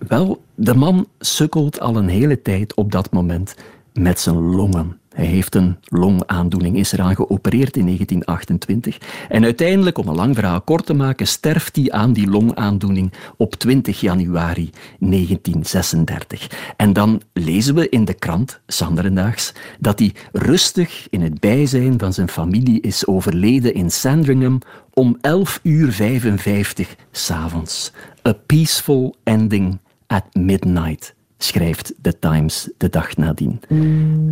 Wel, 0.08 0.43
de 0.56 0.75
man 0.75 1.08
sukkelt 1.19 1.80
al 1.80 1.95
een 1.95 2.08
hele 2.08 2.41
tijd 2.41 2.73
op 2.73 2.91
dat 2.91 3.12
moment 3.12 3.56
met 3.93 4.19
zijn 4.19 4.36
longen. 4.38 4.99
Hij 5.10 5.25
heeft 5.25 5.56
een 5.56 5.78
longaandoening, 5.84 6.78
is 6.78 6.91
eraan 6.91 7.15
geopereerd 7.15 7.78
in 7.78 7.86
1928. 7.86 8.97
En 9.30 9.43
uiteindelijk, 9.43 9.97
om 9.97 10.08
een 10.08 10.15
lang 10.15 10.36
verhaal 10.36 10.62
kort 10.62 10.86
te 10.86 10.93
maken, 10.93 11.28
sterft 11.28 11.75
hij 11.75 11.91
aan 11.91 12.13
die 12.13 12.30
longaandoening 12.30 13.13
op 13.38 13.56
20 13.56 13.99
januari 13.99 14.69
1936. 14.99 16.73
En 16.78 16.93
dan 16.93 17.21
lezen 17.34 17.75
we 17.75 17.89
in 17.89 18.06
de 18.06 18.13
krant, 18.13 18.60
Sanderendaags, 18.67 19.54
dat 19.80 19.99
hij 19.99 20.13
rustig 20.32 21.08
in 21.10 21.21
het 21.21 21.39
bijzijn 21.39 21.99
van 21.99 22.13
zijn 22.13 22.30
familie 22.30 22.82
is 22.82 23.08
overleden 23.08 23.73
in 23.73 23.91
Sandringham 23.91 24.62
om 24.93 25.17
11 25.21 25.60
uur 25.63 25.91
55 25.91 26.95
s'avonds. 27.12 27.91
A 28.28 28.34
peaceful 28.45 29.15
ending 29.23 29.80
at 30.08 30.23
midnight 30.34 31.17
schrijft 31.43 31.93
The 32.02 32.19
Times 32.19 32.69
de 32.78 32.89
dag 32.89 33.17
nadien. 33.17 33.60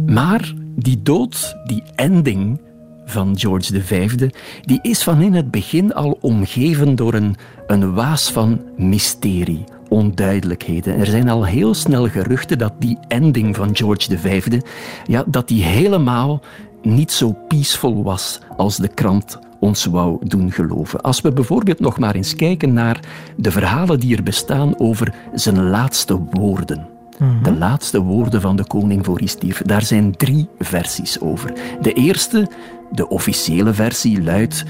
Maar 0.06 0.54
die 0.76 1.02
dood, 1.02 1.56
die 1.66 1.84
ending 1.96 2.60
van 3.06 3.40
George 3.40 3.82
V, 3.82 4.16
die 4.62 4.80
is 4.82 5.04
van 5.04 5.22
in 5.22 5.34
het 5.34 5.52
begin 5.52 5.94
al 5.94 6.18
omgeven 6.22 6.96
door 6.96 7.14
een, 7.14 7.36
een 7.68 7.94
waas 7.94 8.32
van 8.32 8.62
mysterie, 8.78 9.64
onduidelijkheden. 9.90 11.00
Er 11.00 11.06
zijn 11.06 11.30
al 11.30 11.46
heel 11.46 11.74
snel 11.74 12.08
geruchten 12.08 12.58
dat 12.58 12.74
die 12.80 12.98
ending 13.08 13.56
van 13.56 13.76
George 13.76 14.18
V, 14.18 14.60
ja, 15.06 15.24
dat 15.28 15.48
die 15.48 15.64
helemaal 15.64 16.42
niet 16.82 17.12
zo 17.12 17.36
peaceful 17.48 18.04
was 18.04 18.40
als 18.58 18.78
de 18.78 18.88
krant 18.88 19.40
ons 19.60 19.86
wou 19.86 20.28
doen 20.28 20.52
geloven. 20.52 21.02
Als 21.02 21.22
we 21.22 21.32
bijvoorbeeld 21.32 21.80
nog 21.80 22.00
maar 22.00 22.16
eens 22.16 22.36
kijken 22.36 22.74
naar 22.74 23.00
de 23.36 23.52
verhalen 23.52 24.00
die 24.00 24.16
er 24.16 24.24
bestaan 24.24 24.80
over 24.80 25.14
zijn 25.34 25.70
laatste 25.70 26.20
woorden. 26.32 26.97
Mhm. 27.20 27.44
De 27.44 27.54
laatste 27.54 28.02
woorden 28.02 28.42
van 28.42 28.56
de 28.56 28.68
koning 28.68 29.06
voor 29.06 29.18
hij 29.18 29.28
stierf. 29.28 29.62
Daar 29.62 29.82
zijn 29.82 30.16
drie 30.16 30.48
versies 30.60 31.20
over. 31.20 31.54
De 31.82 31.94
eerste, 31.94 32.48
de 32.92 33.08
officiële 33.10 33.74
versie, 33.74 34.24
luidt 34.24 34.64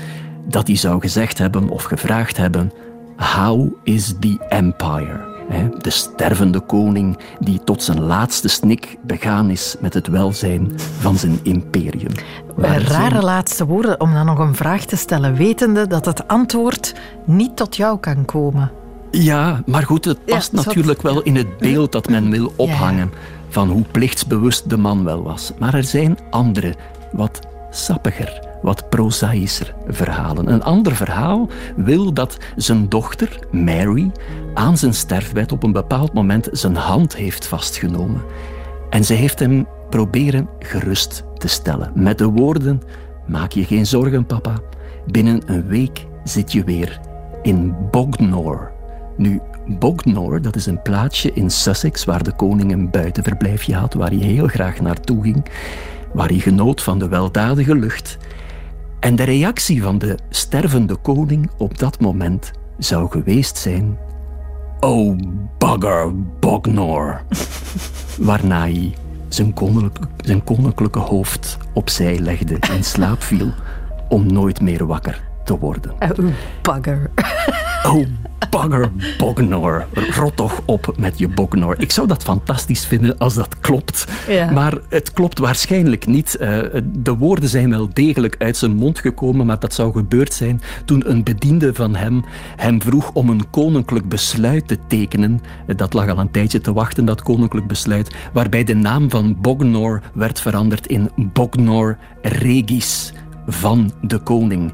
dat 0.48 0.68
hij 0.68 0.76
zou 0.76 1.00
gezegd 1.00 1.38
hebben 1.38 1.70
of 1.70 1.84
gevraagd 1.84 2.38
hebben: 2.38 2.72
How 3.16 3.68
is 3.84 4.14
the 4.20 4.46
empire? 4.50 5.36
De 5.78 5.90
stervende 5.90 6.60
koning 6.60 7.18
die 7.40 7.64
tot 7.64 7.84
zijn 7.84 8.02
laatste 8.02 8.48
snik 8.48 8.98
begaan 9.02 9.50
is 9.50 9.76
met 9.80 9.94
het 9.94 10.08
welzijn 10.08 10.72
van 11.00 11.16
zijn 11.18 11.40
imperium. 11.44 12.12
Rare 12.58 13.22
laatste 13.22 13.66
woorden 13.66 14.00
om 14.00 14.14
dan 14.14 14.26
nog 14.26 14.40
een 14.40 14.56
vraag 14.56 14.86
te 14.86 14.96
stellen, 14.96 15.36
wetende 15.36 15.88
dat 15.88 16.06
het 16.06 16.28
antwoord 16.28 16.96
niet 17.26 17.56
tot 17.56 17.76
jou 17.76 18.00
kan 18.00 18.26
komen. 18.26 18.72
Ja, 19.12 19.64
maar 19.66 19.84
goed, 19.84 20.06
het 20.06 20.26
past 20.26 20.52
natuurlijk 20.52 21.02
wel 21.02 21.22
in 21.22 21.36
het 21.36 21.58
beeld 21.58 21.92
dat 21.92 22.10
men 22.10 22.32
wil 22.32 22.54
ophangen 22.56 23.12
van 23.50 23.70
hoe 23.70 23.86
plichtsbewust 23.92 24.70
de 24.70 24.78
man 24.78 25.04
wel 25.04 25.24
was. 25.24 25.52
Maar 25.60 25.74
er 25.74 25.84
zijn 25.84 26.18
andere, 26.30 26.76
wat 27.12 27.40
sappiger 27.72 28.48
wat 28.62 28.90
prozaïscher 28.90 29.74
verhalen. 29.88 30.52
Een 30.52 30.64
ander 30.64 30.96
verhaal 30.96 31.50
wil 31.76 32.14
dat 32.14 32.38
zijn 32.56 32.90
dochter, 32.90 33.40
Mary, 33.52 34.12
aan 34.54 34.78
zijn 34.78 34.94
sterfbed 34.94 35.52
op 35.52 35.64
een 35.64 35.72
bepaald 35.72 36.14
moment 36.14 36.50
zijn 36.52 36.76
hand 36.76 37.16
heeft 37.16 37.48
vastgenomen. 37.48 38.22
En 38.90 39.06
ze 39.06 39.14
heeft 39.14 39.40
hem 39.40 39.68
proberen 39.90 40.50
gerust 40.60 41.24
te 41.38 41.48
stellen. 41.48 41.92
Met 41.96 42.18
de 42.18 42.26
woorden: 42.26 42.82
Maak 43.28 43.52
je 43.52 43.66
geen 43.66 43.86
zorgen, 43.86 44.26
papa. 44.26 44.54
Binnen 45.06 45.42
een 45.46 45.68
week 45.68 46.06
zit 46.24 46.52
je 46.52 46.64
weer 46.64 47.00
in 47.42 47.76
Bognor. 47.92 48.72
Nu, 49.18 49.42
Bognor, 49.68 50.42
dat 50.42 50.56
is 50.56 50.66
een 50.66 50.82
plaatsje 50.82 51.32
in 51.34 51.50
Sussex 51.50 52.06
waar 52.06 52.24
de 52.24 52.32
koning 52.32 52.72
een 52.72 52.90
buitenverblijfje 52.90 53.76
had, 53.76 53.94
waar 53.94 54.10
hij 54.10 54.18
heel 54.18 54.48
graag 54.48 54.80
naartoe 54.82 55.24
ging, 55.24 55.46
waar 56.14 56.28
hij 56.28 56.38
genoot 56.38 56.84
van 56.84 57.00
de 57.00 57.08
weldadige 57.08 57.76
lucht. 57.76 58.18
En 59.00 59.16
de 59.16 59.24
reactie 59.24 59.82
van 59.82 59.98
de 59.98 60.18
stervende 60.30 60.96
koning 60.96 61.50
op 61.58 61.78
dat 61.78 62.00
moment 62.00 62.52
zou 62.78 63.10
geweest 63.10 63.58
zijn: 63.58 63.98
Oh, 64.80 65.18
bugger, 65.58 66.12
Bognor. 66.40 67.22
Waarna 68.18 68.60
hij 68.60 68.96
zijn, 69.28 69.54
zijn 70.18 70.44
koninklijke 70.44 71.00
hoofd 71.00 71.58
opzij 71.74 72.20
legde 72.20 72.58
en 72.60 72.84
slaap 72.84 73.22
viel 73.22 73.52
om 74.10 74.34
nooit 74.34 74.62
meer 74.62 74.86
wakker 74.86 75.27
te 75.48 75.58
worden. 75.58 75.92
Oh, 76.00 76.26
bugger. 76.62 77.10
Oh, 77.84 78.06
bagger 78.50 78.92
Bognor. 79.18 79.86
Rot 79.94 80.36
toch 80.36 80.62
op 80.66 80.94
met 80.98 81.20
je 81.20 81.28
Bognor. 81.28 81.76
Ik 81.80 81.92
zou 81.92 82.08
dat 82.08 82.24
fantastisch 82.24 82.86
vinden 82.86 83.18
als 83.18 83.34
dat 83.34 83.60
klopt. 83.60 84.06
Maar 84.54 84.78
het 84.90 85.14
klopt 85.14 85.40
waarschijnlijk 85.40 86.06
niet. 86.06 86.36
Eh, 86.36 86.60
de 86.84 87.16
woorden 87.16 87.50
zijn 87.50 87.70
wel 87.70 87.90
degelijk 87.94 88.36
uit 88.40 88.58
zijn 88.58 88.76
mond 88.76 89.00
gekomen, 89.00 89.46
maar 89.46 89.60
dat 89.60 89.74
zou 89.74 89.92
gebeurd 89.92 90.34
zijn 90.34 90.62
toen 90.86 91.10
een 91.10 91.24
bediende 91.24 91.74
van 91.74 91.96
hem 91.96 92.26
hem 92.56 92.82
vroeg 92.82 93.12
om 93.14 93.30
een 93.30 93.50
koninklijk 93.50 94.10
besluit 94.10 94.68
te 94.68 94.78
tekenen. 94.88 95.42
Dat 95.76 95.94
lag 95.94 96.10
al 96.10 96.20
een 96.20 96.32
tijdje 96.32 96.62
te 96.62 96.74
wachten, 96.74 97.06
dat 97.06 97.22
koninklijk 97.22 97.68
besluit, 97.68 98.16
waarbij 98.34 98.64
de 98.64 98.76
naam 98.76 99.10
van 99.10 99.38
Bognor 99.42 100.02
werd 100.14 100.40
veranderd 100.40 100.88
in 100.88 101.12
Bognor 101.16 101.98
Regis 102.22 103.14
van 103.48 103.92
de 104.02 104.18
koning. 104.18 104.74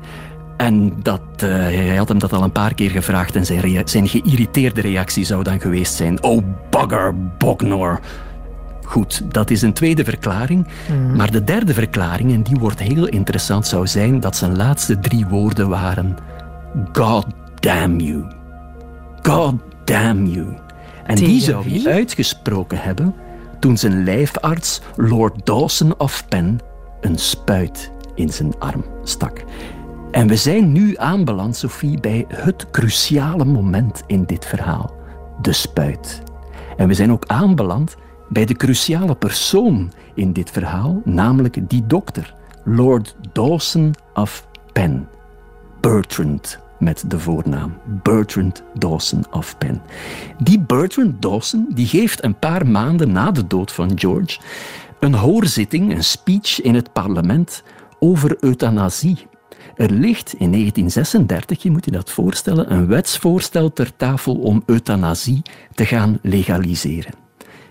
En 0.58 0.94
dat, 1.02 1.22
uh, 1.44 1.50
hij 1.50 1.96
had 1.96 2.08
hem 2.08 2.20
dat 2.20 2.34
al 2.34 2.44
een 2.44 2.52
paar 2.52 2.74
keer 2.74 2.90
gevraagd 2.90 3.36
en 3.36 3.46
zijn, 3.46 3.82
zijn 3.86 4.08
geïrriteerde 4.08 4.82
reactie 4.82 5.26
zou 5.26 5.44
dan 5.44 5.62
geweest 5.62 5.94
zijn: 5.94 6.24
Oh, 6.24 6.44
bugger, 6.70 7.16
Bognor. 7.38 8.00
Goed, 8.84 9.34
dat 9.34 9.50
is 9.50 9.62
een 9.62 9.74
tweede 9.74 10.04
verklaring. 10.04 10.68
Mm. 10.92 11.16
Maar 11.16 11.32
de 11.32 11.44
derde 11.44 11.74
verklaring, 11.74 12.34
en 12.34 12.44
die 12.44 12.56
wordt 12.60 12.80
heel 12.80 13.08
interessant, 13.08 13.68
zou 13.68 13.88
zijn 13.88 14.20
dat 14.20 14.36
zijn 14.36 14.56
laatste 14.56 15.00
drie 15.00 15.26
woorden 15.26 15.70
waren: 15.70 16.18
God 16.94 17.26
damn 17.60 18.00
you. 18.00 18.26
God 19.22 19.56
damn 19.84 20.26
you. 20.26 20.46
En 21.06 21.16
die 21.16 21.42
zou 21.42 21.70
hij 21.70 21.94
uitgesproken 21.94 22.78
hebben 22.78 23.16
toen 23.64 23.78
zijn 23.78 24.04
lijfarts, 24.04 24.82
Lord 24.96 25.46
Dawson 25.46 26.00
of 26.00 26.28
Penn, 26.28 26.60
een 27.02 27.18
spuit 27.18 27.92
in 28.16 28.30
zijn 28.30 28.54
arm 28.60 28.86
stak. 29.04 29.44
En 30.14 30.28
we 30.28 30.36
zijn 30.36 30.72
nu 30.72 30.98
aanbeland, 30.98 31.56
Sophie, 31.56 32.00
bij 32.00 32.26
het 32.28 32.70
cruciale 32.72 33.46
moment 33.46 34.04
in 34.08 34.24
dit 34.24 34.46
verhaal: 34.46 34.94
de 35.42 35.54
spuit. 35.54 36.22
En 36.78 36.88
we 36.88 36.94
zijn 36.94 37.12
ook 37.12 37.26
aanbeland 37.28 37.96
bij 38.30 38.46
de 38.46 38.54
cruciale 38.54 39.16
persoon 39.16 39.92
in 40.14 40.34
dit 40.34 40.52
verhaal, 40.52 41.02
namelijk 41.04 41.70
die 41.70 41.86
dokter, 41.88 42.34
Lord 42.64 43.16
Dawson 43.32 43.94
of 44.14 44.48
Penn. 44.72 45.08
Bertrand 45.82 46.60
met 46.80 47.04
de 47.08 47.20
voornaam 47.20 47.74
Bertrand 48.04 48.64
Dawson 48.74 49.26
of 49.32 49.58
Penn. 49.58 49.82
Die 50.38 50.60
Bertrand 50.60 51.22
Dawson 51.22 51.68
die 51.74 51.88
geeft 51.88 52.24
een 52.24 52.40
paar 52.40 52.68
maanden 52.68 53.12
na 53.12 53.32
de 53.32 53.48
dood 53.48 53.72
van 53.72 54.00
George 54.00 54.40
een 55.00 55.14
hoorzitting, 55.14 55.92
een 55.92 56.04
speech 56.04 56.62
in 56.62 56.76
het 56.76 56.94
parlement 56.94 57.64
over 58.00 58.38
euthanasie. 58.40 59.28
Er 59.76 59.92
ligt 59.92 60.34
in 60.34 60.52
1936, 60.52 61.64
je 61.64 61.72
moet 61.72 61.86
je 61.86 61.92
dat 61.92 62.12
voorstellen, 62.12 62.72
een 62.72 62.88
wetsvoorstel 62.88 63.74
ter 63.74 63.96
tafel 63.96 64.36
om 64.36 64.64
euthanasie 64.66 65.42
te 65.74 65.86
gaan 65.86 66.20
legaliseren. 66.22 67.14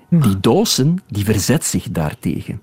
Die 0.08 0.40
Dawson 0.40 1.00
die 1.08 1.24
verzet 1.24 1.64
zich 1.64 1.90
daartegen. 1.90 2.62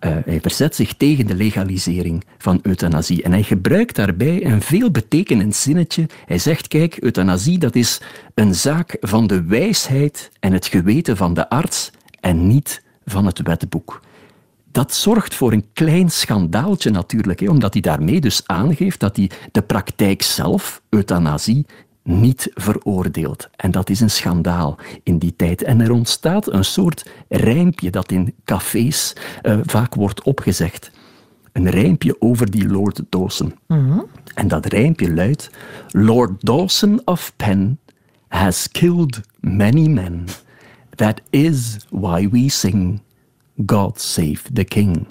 Uh, 0.00 0.16
hij 0.24 0.40
verzet 0.40 0.74
zich 0.74 0.94
tegen 0.94 1.26
de 1.26 1.34
legalisering 1.34 2.24
van 2.38 2.58
euthanasie. 2.62 3.22
En 3.22 3.32
hij 3.32 3.42
gebruikt 3.42 3.96
daarbij 3.96 4.44
een 4.44 4.62
veelbetekenend 4.62 5.56
zinnetje. 5.56 6.06
Hij 6.26 6.38
zegt, 6.38 6.68
kijk, 6.68 6.96
euthanasie 6.96 7.58
dat 7.58 7.74
is 7.74 8.00
een 8.34 8.54
zaak 8.54 8.96
van 9.00 9.26
de 9.26 9.42
wijsheid 9.42 10.30
en 10.40 10.52
het 10.52 10.66
geweten 10.66 11.16
van 11.16 11.34
de 11.34 11.48
arts 11.48 11.90
en 12.20 12.46
niet 12.46 12.82
van 13.04 13.26
het 13.26 13.42
wetboek. 13.42 14.00
Dat 14.74 14.94
zorgt 14.94 15.34
voor 15.34 15.52
een 15.52 15.66
klein 15.72 16.10
schandaaltje 16.10 16.90
natuurlijk, 16.90 17.40
hè, 17.40 17.48
omdat 17.48 17.72
hij 17.72 17.82
daarmee 17.82 18.20
dus 18.20 18.42
aangeeft 18.46 19.00
dat 19.00 19.16
hij 19.16 19.30
de 19.52 19.62
praktijk 19.62 20.22
zelf, 20.22 20.82
euthanasie, 20.88 21.66
niet 22.02 22.50
veroordeelt. 22.54 23.48
En 23.56 23.70
dat 23.70 23.90
is 23.90 24.00
een 24.00 24.10
schandaal 24.10 24.78
in 25.02 25.18
die 25.18 25.36
tijd. 25.36 25.62
En 25.62 25.80
er 25.80 25.90
ontstaat 25.90 26.52
een 26.52 26.64
soort 26.64 27.10
rijmpje 27.28 27.90
dat 27.90 28.12
in 28.12 28.34
cafés 28.44 29.16
uh, 29.42 29.58
vaak 29.64 29.94
wordt 29.94 30.22
opgezegd. 30.22 30.90
Een 31.52 31.70
rijmpje 31.70 32.20
over 32.20 32.50
die 32.50 32.68
Lord 32.68 33.02
Dawson. 33.08 33.54
Mm 33.66 33.90
-hmm. 33.90 34.06
En 34.34 34.48
dat 34.48 34.66
rijmpje 34.66 35.14
luidt: 35.14 35.50
Lord 35.88 36.44
Dawson 36.44 37.00
of 37.04 37.32
Penn 37.36 37.78
has 38.28 38.68
killed 38.70 39.20
many 39.40 39.88
men. 39.88 40.24
That 40.94 41.20
is 41.30 41.76
why 41.90 42.28
we 42.28 42.48
sing 42.48 43.00
God 43.66 44.00
Save 44.00 44.40
the 44.52 44.64
King. 44.64 45.06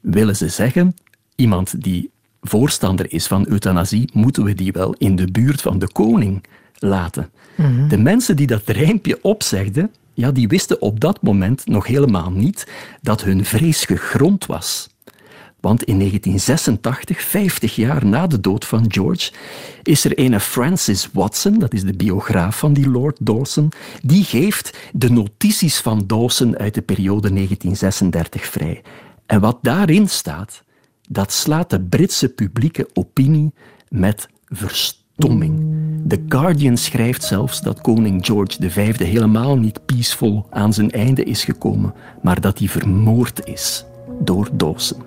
Willen 0.00 0.36
ze 0.36 0.48
zeggen, 0.48 0.94
iemand 1.34 1.82
die 1.82 2.10
voorstander 2.40 3.12
is 3.12 3.26
van 3.26 3.46
euthanasie, 3.48 4.10
moeten 4.12 4.44
we 4.44 4.54
die 4.54 4.72
wel 4.72 4.94
in 4.98 5.16
de 5.16 5.30
buurt 5.30 5.60
van 5.60 5.78
de 5.78 5.92
koning 5.92 6.44
laten. 6.78 7.30
Mhm. 7.54 7.88
De 7.88 7.98
mensen 7.98 8.36
die 8.36 8.46
dat 8.46 8.68
rijmpje 8.68 9.18
opzegden, 9.22 9.90
ja, 10.14 10.30
die 10.30 10.48
wisten 10.48 10.80
op 10.80 11.00
dat 11.00 11.22
moment 11.22 11.66
nog 11.66 11.86
helemaal 11.86 12.30
niet 12.30 12.66
dat 13.02 13.22
hun 13.22 13.44
vrees 13.44 13.84
gegrond 13.84 14.46
was. 14.46 14.88
Want 15.60 15.82
in 15.82 15.98
1986, 15.98 17.20
50 17.22 17.74
jaar 17.74 18.06
na 18.06 18.26
de 18.26 18.40
dood 18.40 18.64
van 18.64 18.84
George, 18.88 19.32
is 19.82 20.04
er 20.04 20.18
een 20.18 20.40
Francis 20.40 21.08
Watson, 21.12 21.58
dat 21.58 21.72
is 21.72 21.84
de 21.84 21.96
biograaf 21.96 22.58
van 22.58 22.72
die 22.72 22.90
Lord 22.90 23.16
Dawson, 23.20 23.68
die 24.02 24.24
geeft 24.24 24.78
de 24.92 25.10
notities 25.10 25.80
van 25.80 26.06
Dawson 26.06 26.58
uit 26.58 26.74
de 26.74 26.82
periode 26.82 27.32
1936 27.32 28.44
vrij. 28.44 28.82
En 29.26 29.40
wat 29.40 29.58
daarin 29.62 30.08
staat, 30.08 30.62
dat 31.08 31.32
slaat 31.32 31.70
de 31.70 31.80
Britse 31.80 32.28
publieke 32.28 32.88
opinie 32.92 33.52
met 33.88 34.28
verstomming. 34.44 35.78
The 36.08 36.24
Guardian 36.28 36.76
schrijft 36.76 37.24
zelfs 37.24 37.60
dat 37.60 37.80
koning 37.80 38.26
George 38.26 38.70
V 38.70 38.98
helemaal 38.98 39.56
niet 39.56 39.86
peaceful 39.86 40.46
aan 40.50 40.72
zijn 40.72 40.90
einde 40.90 41.24
is 41.24 41.44
gekomen, 41.44 41.94
maar 42.22 42.40
dat 42.40 42.58
hij 42.58 42.68
vermoord 42.68 43.46
is 43.46 43.84
door 44.20 44.48
Dawson. 44.52 45.02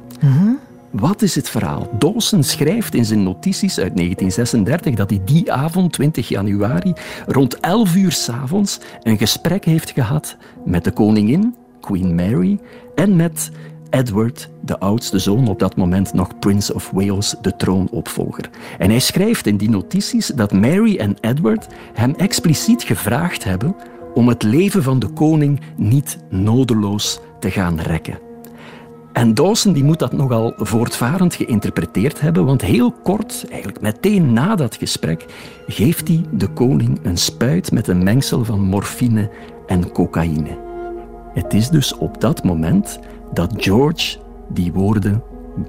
Wat 0.93 1.21
is 1.21 1.35
het 1.35 1.49
verhaal? 1.49 1.89
Dawson 1.99 2.43
schrijft 2.43 2.93
in 2.93 3.05
zijn 3.05 3.23
notities 3.23 3.79
uit 3.79 3.95
1936 3.95 4.95
dat 4.95 5.09
hij 5.09 5.21
die 5.25 5.51
avond, 5.51 5.93
20 5.93 6.27
januari, 6.27 6.93
rond 7.27 7.59
11 7.59 7.95
uur 7.95 8.11
s'avonds 8.11 8.79
een 9.01 9.17
gesprek 9.17 9.65
heeft 9.65 9.91
gehad 9.91 10.37
met 10.65 10.83
de 10.83 10.91
koningin, 10.91 11.55
Queen 11.79 12.15
Mary, 12.15 12.59
en 12.95 13.15
met 13.15 13.51
Edward, 13.89 14.49
de 14.61 14.79
oudste 14.79 15.19
zoon, 15.19 15.47
op 15.47 15.59
dat 15.59 15.75
moment 15.75 16.13
nog 16.13 16.39
Prince 16.39 16.73
of 16.73 16.91
Wales, 16.91 17.35
de 17.41 17.55
troonopvolger. 17.55 18.49
En 18.77 18.89
hij 18.89 18.99
schrijft 18.99 19.47
in 19.47 19.57
die 19.57 19.69
notities 19.69 20.27
dat 20.27 20.51
Mary 20.51 20.97
en 20.97 21.15
Edward 21.21 21.67
hem 21.93 22.13
expliciet 22.15 22.83
gevraagd 22.83 23.43
hebben 23.43 23.75
om 24.13 24.27
het 24.27 24.43
leven 24.43 24.83
van 24.83 24.99
de 24.99 25.07
koning 25.07 25.61
niet 25.75 26.17
nodeloos 26.29 27.19
te 27.39 27.51
gaan 27.51 27.79
rekken. 27.79 28.22
En 29.13 29.33
Dawson 29.33 29.73
die 29.73 29.83
moet 29.83 29.99
dat 29.99 30.11
nogal 30.11 30.53
voortvarend 30.57 31.35
geïnterpreteerd 31.35 32.21
hebben, 32.21 32.45
want 32.45 32.61
heel 32.61 32.91
kort, 32.91 33.45
eigenlijk 33.49 33.81
meteen 33.81 34.33
na 34.33 34.55
dat 34.55 34.75
gesprek, 34.75 35.25
geeft 35.67 36.07
hij 36.07 36.25
de 36.31 36.47
koning 36.47 36.99
een 37.03 37.17
spuit 37.17 37.71
met 37.71 37.87
een 37.87 38.03
mengsel 38.03 38.45
van 38.45 38.59
morfine 38.59 39.29
en 39.67 39.91
cocaïne. 39.91 40.57
Het 41.33 41.53
is 41.53 41.69
dus 41.69 41.97
op 41.97 42.21
dat 42.21 42.43
moment 42.43 42.99
dat 43.33 43.53
George 43.57 44.17
die 44.49 44.73
woorden 44.73 45.23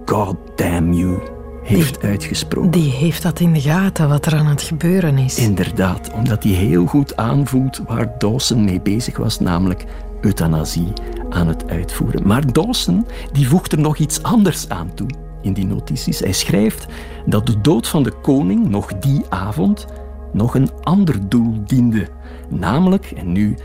God 0.04 0.36
damn 0.56 0.92
you 0.92 1.18
heeft 1.62 2.02
uitgesproken. 2.02 2.70
Die 2.70 2.90
heeft 2.90 3.22
dat 3.22 3.40
in 3.40 3.52
de 3.52 3.60
gaten, 3.60 4.08
wat 4.08 4.26
er 4.26 4.34
aan 4.34 4.46
het 4.46 4.62
gebeuren 4.62 5.18
is. 5.18 5.38
Inderdaad, 5.38 6.12
omdat 6.12 6.42
hij 6.42 6.52
heel 6.52 6.86
goed 6.86 7.16
aanvoelt 7.16 7.82
waar 7.86 8.14
Dawson 8.18 8.64
mee 8.64 8.80
bezig 8.80 9.16
was, 9.16 9.40
namelijk 9.40 9.84
euthanasie 10.24 10.92
aan 11.30 11.48
het 11.48 11.70
uitvoeren. 11.70 12.26
Maar 12.26 12.52
Dawson 12.52 13.06
die 13.32 13.48
voegt 13.48 13.72
er 13.72 13.80
nog 13.80 13.96
iets 13.96 14.22
anders 14.22 14.68
aan 14.68 14.94
toe. 14.94 15.08
in 15.42 15.52
die 15.52 15.66
notities. 15.66 16.18
Hij 16.18 16.32
schrijft 16.32 16.86
dat 17.26 17.46
de 17.46 17.60
dood 17.60 17.88
van 17.88 18.02
de 18.02 18.12
koning 18.22 18.68
nog 18.68 18.98
die 18.98 19.22
avond 19.28 19.86
nog 20.32 20.54
een 20.54 20.70
ander 20.82 21.28
doel 21.28 21.54
diende. 21.66 22.08
Namelijk, 22.48 23.10
en 23.10 23.32
nu 23.32 23.56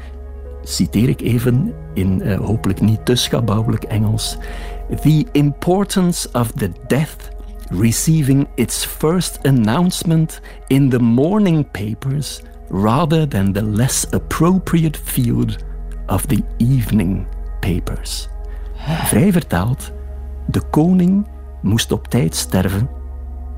citeer 0.64 1.10
ik 1.10 1.22
even 1.22 1.74
in 1.94 2.22
uh, 2.24 2.40
hopelijk 2.40 2.82
niet 2.82 3.06
te 3.06 3.16
schabouwelijk 3.16 3.84
Engels: 3.84 4.38
The 5.02 5.26
importance 5.32 6.30
of 6.32 6.52
the 6.52 6.72
death 6.88 7.30
receiving 7.70 8.48
its 8.56 8.86
first 8.86 9.40
announcement 9.44 10.42
in 10.68 10.90
the 10.90 11.00
morning 11.00 11.72
papers 11.72 12.42
rather 12.70 13.28
than 13.28 13.52
the 13.52 13.64
less 13.64 14.12
appropriate 14.12 15.00
field 15.04 15.58
of 16.10 16.26
the 16.26 16.44
evening 16.58 17.26
papers. 17.60 18.28
Vrij 19.04 19.32
vertaald, 19.32 19.92
de 20.48 20.62
koning 20.70 21.28
moest 21.62 21.92
op 21.92 22.08
tijd 22.08 22.36
sterven 22.36 22.90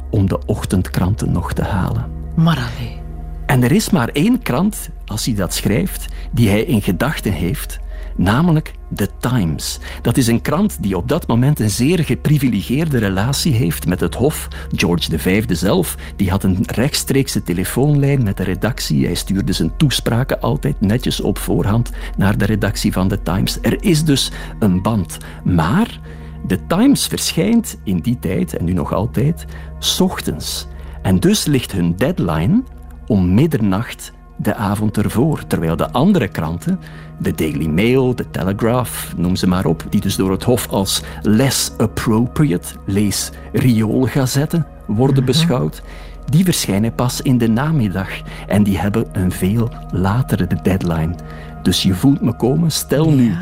om 0.10 0.28
de 0.28 0.40
ochtendkranten 0.46 1.32
nog 1.32 1.54
te 1.54 1.64
halen. 1.64 2.06
Maar 2.36 2.58
alleen. 2.58 3.00
En 3.46 3.64
er 3.64 3.72
is 3.72 3.90
maar 3.90 4.10
één 4.10 4.42
krant, 4.42 4.90
als 5.06 5.26
hij 5.26 5.36
dat 5.36 5.54
schrijft, 5.54 6.08
die 6.32 6.50
hij 6.50 6.64
in 6.64 6.82
gedachten 6.82 7.32
heeft, 7.32 7.80
namelijk 8.16 8.74
The 8.96 9.10
Times. 9.20 9.80
Dat 10.02 10.18
is 10.18 10.28
een 10.28 10.42
krant 10.42 10.78
die 10.84 10.98
op 10.98 11.08
dat 11.08 11.28
moment 11.28 11.60
een 11.60 11.70
zeer 11.70 12.04
geprivilegeerde 12.04 12.98
relatie 12.98 13.54
heeft 13.54 13.88
met 13.88 14.00
het 14.00 14.16
Hof. 14.16 14.48
George 14.76 15.20
V 15.20 15.46
zelf, 15.48 15.96
die 16.16 16.30
had 16.30 16.44
een 16.44 16.58
rechtstreekse 16.62 17.44
telefoonlijn 17.44 18.24
met 18.24 18.38
de 18.38 18.44
redactie. 18.44 19.06
Hij 19.06 19.16
stuurde 19.16 19.54
zijn 19.54 19.78
toespraken 19.78 20.42
altijd 20.42 20.82
netjes 20.82 21.22
op 21.22 21.38
voorhand 21.38 21.92
naar 22.18 22.38
de 22.38 22.46
redactie 22.46 22.92
van 22.92 23.08
The 23.08 23.22
Times. 23.22 23.58
Er 23.62 23.84
is 23.84 24.04
dus 24.04 24.32
een 24.60 24.82
band. 24.82 25.18
Maar 25.44 26.00
The 26.48 26.60
Times 26.68 27.08
verschijnt 27.08 27.80
in 27.84 27.98
die 27.98 28.20
tijd, 28.20 28.58
en 28.58 28.66
nu 28.66 28.74
nog 28.74 28.94
altijd, 28.94 29.46
ochtends. 30.00 30.68
En 31.02 31.20
dus 31.20 31.46
ligt 31.46 31.72
hun 31.72 31.96
deadline 31.96 32.64
om 33.08 33.34
middernacht 33.34 34.14
de 34.42 34.56
avond 34.56 34.98
ervoor. 34.98 35.48
Terwijl 35.48 35.76
de 35.76 35.92
andere 35.92 36.28
kranten, 36.28 36.80
de 37.18 37.36
Daily 37.36 37.68
Mail, 37.68 38.16
de 38.16 38.30
Telegraph, 38.32 39.14
noem 39.18 39.36
ze 39.36 39.48
maar 39.48 39.66
op, 39.66 39.84
die 39.90 40.02
dus 40.02 40.16
door 40.16 40.32
het 40.32 40.44
Hof 40.44 40.68
als 40.68 41.02
less 41.22 41.72
appropriate, 41.78 42.68
lees 42.86 43.32
rioolgazetten, 43.54 44.66
worden 44.88 45.24
mhm. 45.24 45.26
beschouwd, 45.26 45.82
die 46.30 46.44
verschijnen 46.44 46.96
pas 46.96 47.22
in 47.22 47.38
de 47.38 47.48
namiddag 47.48 48.10
en 48.48 48.64
die 48.64 48.80
hebben 48.80 49.06
een 49.12 49.32
veel 49.32 49.70
latere 49.92 50.48
deadline. 50.64 51.16
Dus 51.64 51.84
je 51.84 51.94
voelt 51.94 52.22
me 52.22 52.34
komen, 52.36 52.72
stel 52.72 53.10
nu 53.10 53.36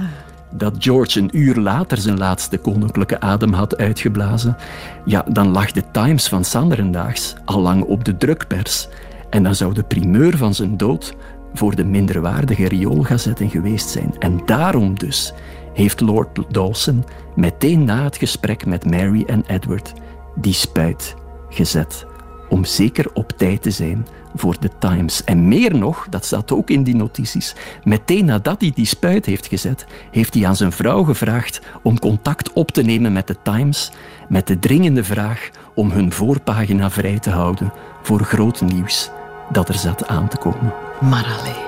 dat 0.52 0.76
George 0.80 1.20
een 1.20 1.30
uur 1.38 1.56
later 1.56 1.98
zijn 1.98 2.18
laatste 2.18 2.58
koninklijke 2.58 3.20
adem 3.20 3.54
had 3.54 3.78
uitgeblazen, 3.78 4.58
ja, 5.06 5.26
dan 5.28 5.48
lag 5.52 5.72
de 5.72 5.84
Times 5.92 6.28
van 6.28 6.44
Sanderendaags 6.44 7.36
al 7.46 7.62
lang 7.62 7.84
op 7.84 8.06
de 8.06 8.18
drukpers 8.18 8.88
en 9.30 9.44
dan 9.44 9.56
zou 9.56 9.74
de 9.74 9.84
primeur 9.84 10.38
van 10.38 10.54
zijn 10.54 10.78
dood 10.78 11.16
voor 11.54 11.76
de 11.76 11.86
minderwaardige 11.86 12.68
rioolgazetten 12.68 13.50
geweest 13.50 13.90
zijn. 13.90 14.16
En 14.20 14.42
daarom 14.46 15.00
dus 15.00 15.34
heeft 15.74 16.00
Lord 16.00 16.54
Dawson 16.54 17.06
meteen 17.36 17.84
na 17.84 18.04
het 18.04 18.18
gesprek 18.18 18.66
met 18.66 18.90
Mary 18.90 19.24
en 19.28 19.44
Edward 19.48 19.94
die 20.36 20.54
spuit 20.54 21.16
gezet. 21.50 22.06
Om 22.50 22.66
zeker 22.66 23.14
op 23.14 23.32
tijd 23.38 23.62
te 23.62 23.72
zijn 23.72 24.08
voor 24.36 24.56
de 24.60 24.70
Times. 24.80 25.24
En 25.24 25.48
meer 25.48 25.78
nog, 25.78 26.08
dat 26.10 26.26
staat 26.26 26.52
ook 26.52 26.70
in 26.70 26.84
die 26.84 26.96
notities, 26.96 27.56
meteen 27.84 28.26
nadat 28.26 28.62
hij 28.62 28.72
die 28.76 28.86
spuit 28.86 29.26
heeft 29.26 29.48
gezet, 29.48 29.86
heeft 30.12 30.34
hij 30.34 30.46
aan 30.46 30.56
zijn 30.56 30.72
vrouw 30.72 31.04
gevraagd 31.04 31.62
om 31.82 32.00
contact 32.00 32.54
op 32.54 32.72
te 32.72 32.82
nemen 32.82 33.14
met 33.14 33.28
de 33.28 33.36
Times 33.44 33.92
met 34.30 34.48
de 34.48 34.60
dringende 34.60 35.04
vraag 35.04 35.50
om 35.76 35.92
hun 35.92 36.12
voorpagina 36.12 36.90
vrij 36.90 37.20
te 37.20 37.30
houden 37.30 37.74
voor 38.02 38.24
groot 38.24 38.62
nieuws 38.62 39.10
dat 39.50 39.70
er 39.70 39.76
zat 39.76 40.08
aan 40.08 40.28
te 40.28 40.38
komen. 40.38 40.74
Maar 41.00 41.38
alleen. 41.40 41.68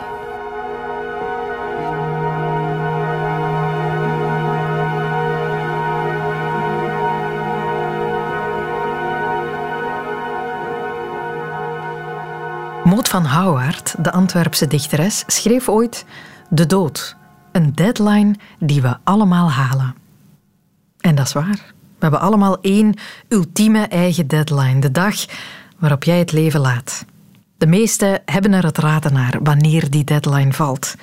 Maud 12.84 13.10
van 13.10 13.24
Houwaard, 13.24 13.96
de 14.04 14.12
Antwerpse 14.12 14.68
dichteres, 14.68 15.24
schreef 15.28 15.70
ooit 15.70 16.06
De 16.50 16.66
dood, 16.66 17.16
een 17.52 17.76
deadline 17.76 18.36
die 18.60 18.82
we 18.82 18.98
allemaal 19.04 19.52
halen. 19.52 19.96
En 21.00 21.16
dat 21.16 21.26
is 21.26 21.34
waar. 21.34 21.74
We 22.02 22.08
hebben 22.08 22.20
allemaal 22.20 22.62
één 22.62 22.94
ultieme 23.28 23.88
eigen 23.88 24.28
deadline, 24.28 24.80
de 24.80 24.92
dag 24.92 25.16
waarop 25.82 26.04
jij 26.04 26.20
het 26.20 26.32
leven 26.32 26.60
laat. 26.60 27.06
De 27.58 27.68
meesten 27.68 28.22
hebben 28.26 28.54
er 28.54 28.64
het 28.64 28.78
raden 28.78 29.14
naar 29.14 29.40
wanneer 29.44 29.90
die 29.90 30.04
deadline 30.04 30.54
valt. 30.54 30.96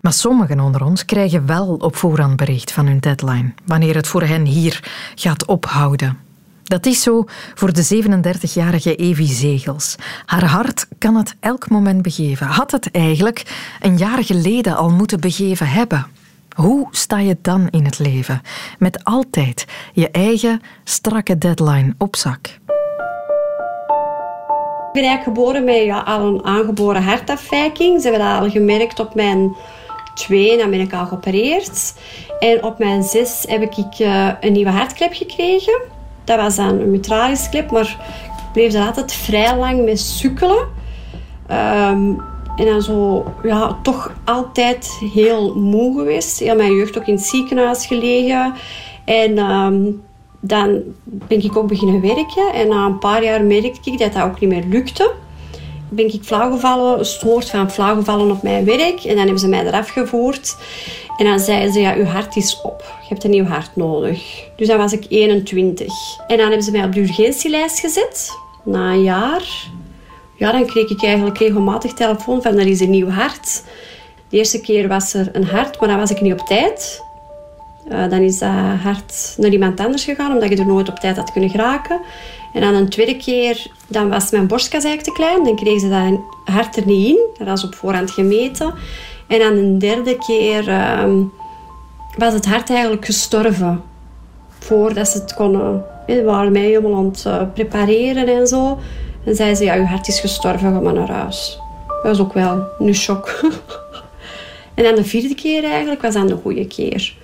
Maar 0.00 0.12
sommigen 0.12 0.60
onder 0.60 0.84
ons 0.84 1.04
krijgen 1.04 1.46
wel 1.46 1.74
op 1.74 1.96
voorhand 1.96 2.36
bericht 2.36 2.72
van 2.72 2.86
hun 2.86 3.00
deadline, 3.00 3.52
wanneer 3.64 3.94
het 3.94 4.06
voor 4.06 4.22
hen 4.22 4.44
hier 4.44 4.90
gaat 5.14 5.46
ophouden. 5.46 6.18
Dat 6.64 6.86
is 6.86 7.02
zo 7.02 7.24
voor 7.54 7.72
de 7.72 8.04
37-jarige 8.04 8.94
Evie 8.96 9.32
Zegels. 9.32 9.96
Haar 10.26 10.44
hart 10.44 10.86
kan 10.98 11.16
het 11.16 11.36
elk 11.40 11.68
moment 11.68 12.02
begeven. 12.02 12.46
Had 12.46 12.70
het 12.70 12.90
eigenlijk 12.90 13.68
een 13.80 13.96
jaar 13.96 14.24
geleden 14.24 14.76
al 14.76 14.90
moeten 14.90 15.20
begeven 15.20 15.68
hebben. 15.68 16.06
Hoe 16.54 16.88
sta 16.90 17.18
je 17.18 17.36
dan 17.42 17.68
in 17.68 17.84
het 17.84 17.98
leven? 17.98 18.42
Met 18.78 19.04
altijd 19.04 19.66
je 19.92 20.10
eigen 20.10 20.60
strakke 20.84 21.38
deadline 21.38 21.94
op 21.98 22.16
zak. 22.16 22.58
Ik 24.98 25.04
ben 25.04 25.12
eigenlijk 25.12 25.38
geboren 25.38 25.64
met 25.64 25.84
ja, 25.84 26.00
al 26.00 26.26
een 26.26 26.44
aangeboren 26.44 27.02
hartafwijking. 27.02 28.00
Ze 28.02 28.08
hebben 28.08 28.26
dat 28.26 28.40
al 28.40 28.50
gemerkt 28.50 29.00
op 29.00 29.14
mijn 29.14 29.56
twee, 30.14 30.56
dan 30.56 30.70
ben 30.70 30.80
ik 30.80 30.92
al 30.92 31.06
geopereerd. 31.06 31.94
En 32.38 32.64
op 32.64 32.78
mijn 32.78 33.02
zes 33.02 33.44
heb 33.48 33.62
ik 33.62 33.98
uh, 33.98 34.30
een 34.40 34.52
nieuwe 34.52 34.70
hartklep 34.70 35.12
gekregen. 35.12 35.80
Dat 36.24 36.36
was 36.36 36.56
een 36.56 37.04
klep, 37.50 37.70
maar 37.70 37.96
ik 38.26 38.52
bleef 38.52 38.74
er 38.74 38.86
altijd 38.86 39.12
vrij 39.12 39.56
lang 39.56 39.84
mee 39.84 39.96
sukkelen. 39.96 40.66
Um, 41.50 42.22
en 42.56 42.64
dan 42.64 42.82
zo, 42.82 43.24
ja, 43.42 43.78
toch 43.82 44.12
altijd 44.24 44.98
heel 45.14 45.54
moe 45.54 45.98
geweest. 45.98 46.38
Heel 46.38 46.56
mijn 46.56 46.74
jeugd 46.74 46.98
ook 46.98 47.06
in 47.06 47.14
het 47.14 47.26
ziekenhuis 47.26 47.86
gelegen. 47.86 48.54
En 49.04 49.38
um, 49.38 50.02
dan 50.40 50.82
ben 51.02 51.44
ik 51.44 51.56
ook 51.56 51.68
beginnen 51.68 52.00
werken. 52.00 52.52
En 52.52 52.68
na 52.68 52.86
een 52.86 52.98
paar 52.98 53.24
jaar 53.24 53.42
merkte 53.42 53.90
ik 53.90 53.98
dat 53.98 54.12
dat 54.12 54.22
ook 54.22 54.40
niet 54.40 54.50
meer 54.50 54.64
lukte. 54.68 55.12
Ben 55.88 56.14
ik 56.14 56.22
flauwgevallen, 56.22 57.06
soort 57.06 57.50
van 57.50 57.70
flauwgevallen 57.70 58.30
op 58.30 58.42
mijn 58.42 58.64
werk. 58.64 59.04
En 59.04 59.08
dan 59.08 59.18
hebben 59.18 59.38
ze 59.38 59.48
mij 59.48 59.66
eraf 59.66 59.88
gevoerd. 59.88 60.56
En 61.16 61.24
dan 61.24 61.38
zeiden 61.38 61.72
ze, 61.72 61.80
ja, 61.80 61.94
uw 61.94 62.04
hart 62.04 62.36
is 62.36 62.60
op. 62.62 62.80
Je 63.00 63.08
hebt 63.08 63.24
een 63.24 63.30
nieuw 63.30 63.44
hart 63.44 63.76
nodig. 63.76 64.44
Dus 64.56 64.66
dan 64.66 64.78
was 64.78 64.92
ik 64.92 65.06
21. 65.08 65.86
En 66.26 66.36
dan 66.36 66.46
hebben 66.46 66.62
ze 66.62 66.70
mij 66.70 66.84
op 66.84 66.92
de 66.92 67.00
urgentielijst 67.00 67.80
gezet. 67.80 68.30
Na 68.64 68.92
een 68.92 69.02
jaar. 69.02 69.68
Ja, 70.36 70.52
dan 70.52 70.66
kreeg 70.66 70.90
ik 70.90 71.02
eigenlijk 71.02 71.38
regelmatig 71.38 71.92
telefoon 71.92 72.42
van, 72.42 72.58
er 72.58 72.66
is 72.66 72.80
een 72.80 72.90
nieuw 72.90 73.08
hart. 73.08 73.62
De 74.28 74.36
eerste 74.36 74.60
keer 74.60 74.88
was 74.88 75.14
er 75.14 75.28
een 75.32 75.46
hart, 75.46 75.80
maar 75.80 75.88
dan 75.88 75.98
was 75.98 76.10
ik 76.10 76.20
niet 76.20 76.32
op 76.32 76.46
tijd. 76.46 77.02
Uh, 77.92 78.10
dan 78.10 78.20
is 78.20 78.38
dat 78.38 78.50
hart 78.82 79.34
naar 79.36 79.50
iemand 79.50 79.80
anders 79.80 80.04
gegaan, 80.04 80.32
omdat 80.32 80.48
je 80.48 80.56
er 80.56 80.66
nooit 80.66 80.88
op 80.88 80.98
tijd 80.98 81.16
had 81.16 81.32
kunnen 81.32 81.50
geraken. 81.50 82.00
En 82.52 82.60
dan 82.60 82.74
een 82.74 82.88
tweede 82.88 83.16
keer, 83.16 83.66
dan 83.86 84.08
was 84.08 84.30
mijn 84.30 84.46
borstkas 84.46 84.84
eigenlijk 84.84 85.16
te 85.16 85.22
klein. 85.22 85.44
Dan 85.44 85.56
kregen 85.56 85.80
ze 85.80 85.88
dat 85.88 86.20
hart 86.54 86.76
er 86.76 86.86
niet 86.86 87.06
in. 87.06 87.18
Dat 87.38 87.46
was 87.46 87.64
op 87.64 87.74
voorhand 87.74 88.10
gemeten. 88.10 88.74
En 89.26 89.38
dan 89.38 89.56
een 89.56 89.78
derde 89.78 90.16
keer 90.16 90.68
uh, 90.68 91.04
was 92.16 92.32
het 92.32 92.46
hart 92.46 92.70
eigenlijk 92.70 93.04
gestorven. 93.04 93.82
Voordat 94.58 95.08
ze 95.08 95.18
het 95.18 95.34
konden. 95.34 95.84
Ze 96.06 96.22
waren 96.22 96.52
mij 96.52 96.62
helemaal 96.62 96.94
aan 96.94 97.12
uh, 97.26 97.42
prepareren 97.54 98.28
en 98.28 98.46
zo. 98.46 98.78
En 99.24 99.34
zeiden 99.34 99.56
ze, 99.56 99.64
ja, 99.64 99.74
je 99.74 99.84
hart 99.84 100.08
is 100.08 100.20
gestorven, 100.20 100.72
ga 100.72 100.80
maar 100.80 100.92
naar 100.92 101.10
huis. 101.10 101.58
Dat 101.86 102.02
was 102.02 102.20
ook 102.20 102.32
wel 102.32 102.62
een 102.78 102.94
shock. 102.94 103.40
en 104.74 104.84
dan 104.84 104.94
de 104.94 105.04
vierde 105.04 105.34
keer 105.34 105.64
eigenlijk 105.64 106.02
was 106.02 106.14
dan 106.14 106.26
de 106.26 106.38
goede 106.42 106.66
keer. 106.66 107.14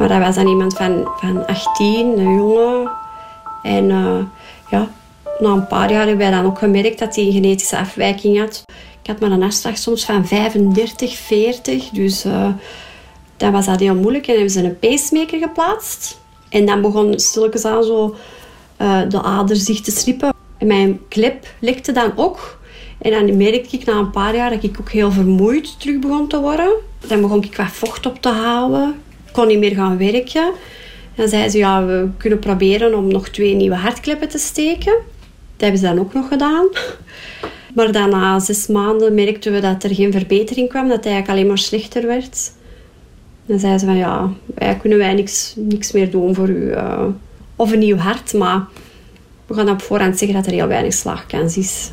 Maar 0.00 0.08
dat 0.08 0.18
was 0.18 0.34
dan 0.34 0.46
iemand 0.46 0.76
van, 0.76 1.08
van 1.16 1.46
18, 1.46 2.18
een 2.18 2.34
jongen. 2.34 2.90
En 3.62 3.84
uh, 3.84 4.18
ja, 4.70 4.88
na 5.38 5.48
een 5.48 5.66
paar 5.66 5.90
jaar 5.90 6.06
hebben 6.06 6.16
wij 6.16 6.30
dan 6.30 6.44
ook 6.44 6.58
gemerkt 6.58 6.98
dat 6.98 7.16
hij 7.16 7.24
een 7.24 7.32
genetische 7.32 7.78
afwijking 7.78 8.38
had. 8.38 8.64
Ik 9.02 9.06
had 9.10 9.20
maar 9.20 9.30
een 9.30 9.42
hartslag 9.42 9.78
soms 9.78 10.04
van 10.04 10.26
35, 10.26 11.16
40. 11.16 11.88
Dus 11.88 12.24
uh, 12.24 12.48
dan 13.36 13.52
was 13.52 13.66
dat 13.66 13.80
heel 13.80 13.94
moeilijk. 13.94 14.26
En 14.26 14.32
hebben 14.32 14.50
ze 14.50 14.64
een 14.64 14.78
pacemaker 14.78 15.38
geplaatst. 15.38 16.20
En 16.48 16.66
dan 16.66 16.80
begon 16.80 17.18
stilletjes 17.18 17.64
aan 17.64 17.84
zo 17.84 18.16
uh, 18.78 19.00
de 19.08 19.22
ader 19.22 19.56
zich 19.56 19.80
te 19.80 19.90
slippen. 19.90 20.32
En 20.58 20.66
mijn 20.66 21.00
klep 21.08 21.46
lekte 21.58 21.92
dan 21.92 22.12
ook. 22.16 22.58
En 22.98 23.10
dan 23.10 23.36
merkte 23.36 23.76
ik 23.76 23.84
na 23.84 23.92
een 23.92 24.10
paar 24.10 24.36
jaar 24.36 24.50
dat 24.50 24.62
ik 24.62 24.76
ook 24.80 24.90
heel 24.90 25.12
vermoeid 25.12 25.80
terug 25.80 25.98
begon 25.98 26.28
te 26.28 26.40
worden. 26.40 26.72
Dan 27.06 27.20
begon 27.20 27.42
ik 27.42 27.56
wat 27.56 27.66
vocht 27.66 28.06
op 28.06 28.22
te 28.22 28.28
halen. 28.28 29.08
Kon 29.32 29.46
niet 29.46 29.58
meer 29.58 29.74
gaan 29.74 29.98
werken. 29.98 30.52
Dan 31.14 31.28
zei 31.28 31.48
ze, 31.48 31.58
ja, 31.58 31.86
we 31.86 32.08
kunnen 32.16 32.38
proberen 32.38 32.94
om 32.94 33.08
nog 33.08 33.28
twee 33.28 33.54
nieuwe 33.54 33.76
hartkleppen 33.76 34.28
te 34.28 34.38
steken. 34.38 34.92
Dat 35.56 35.68
hebben 35.68 35.78
ze 35.78 35.86
dan 35.86 35.98
ook 35.98 36.14
nog 36.14 36.28
gedaan. 36.28 36.66
Maar 37.74 37.92
dan 37.92 38.10
na 38.10 38.38
zes 38.38 38.66
maanden 38.66 39.14
merkten 39.14 39.52
we 39.52 39.60
dat 39.60 39.84
er 39.84 39.94
geen 39.94 40.12
verbetering 40.12 40.68
kwam, 40.68 40.88
dat 40.88 40.96
het 40.96 41.06
eigenlijk 41.06 41.34
alleen 41.34 41.48
maar 41.48 41.58
slechter 41.58 42.06
werd. 42.06 42.52
Dan 43.46 43.58
zei 43.58 43.78
ze 43.78 43.86
van, 43.86 43.96
ja, 43.96 44.30
wij 44.54 44.76
kunnen 44.76 44.98
wij 44.98 45.14
niks, 45.14 45.54
niks 45.56 45.92
meer 45.92 46.10
doen 46.10 46.34
voor 46.34 46.48
u. 46.48 46.70
Uh, 46.70 47.04
of 47.56 47.72
een 47.72 47.78
nieuw 47.78 47.96
hart, 47.96 48.32
maar 48.32 48.66
we 49.46 49.54
gaan 49.54 49.70
op 49.70 49.82
voorhand 49.82 50.18
zeggen 50.18 50.36
dat 50.36 50.46
er 50.46 50.52
heel 50.52 50.66
weinig 50.66 50.92
slaagkans 50.92 51.56
is. 51.56 51.90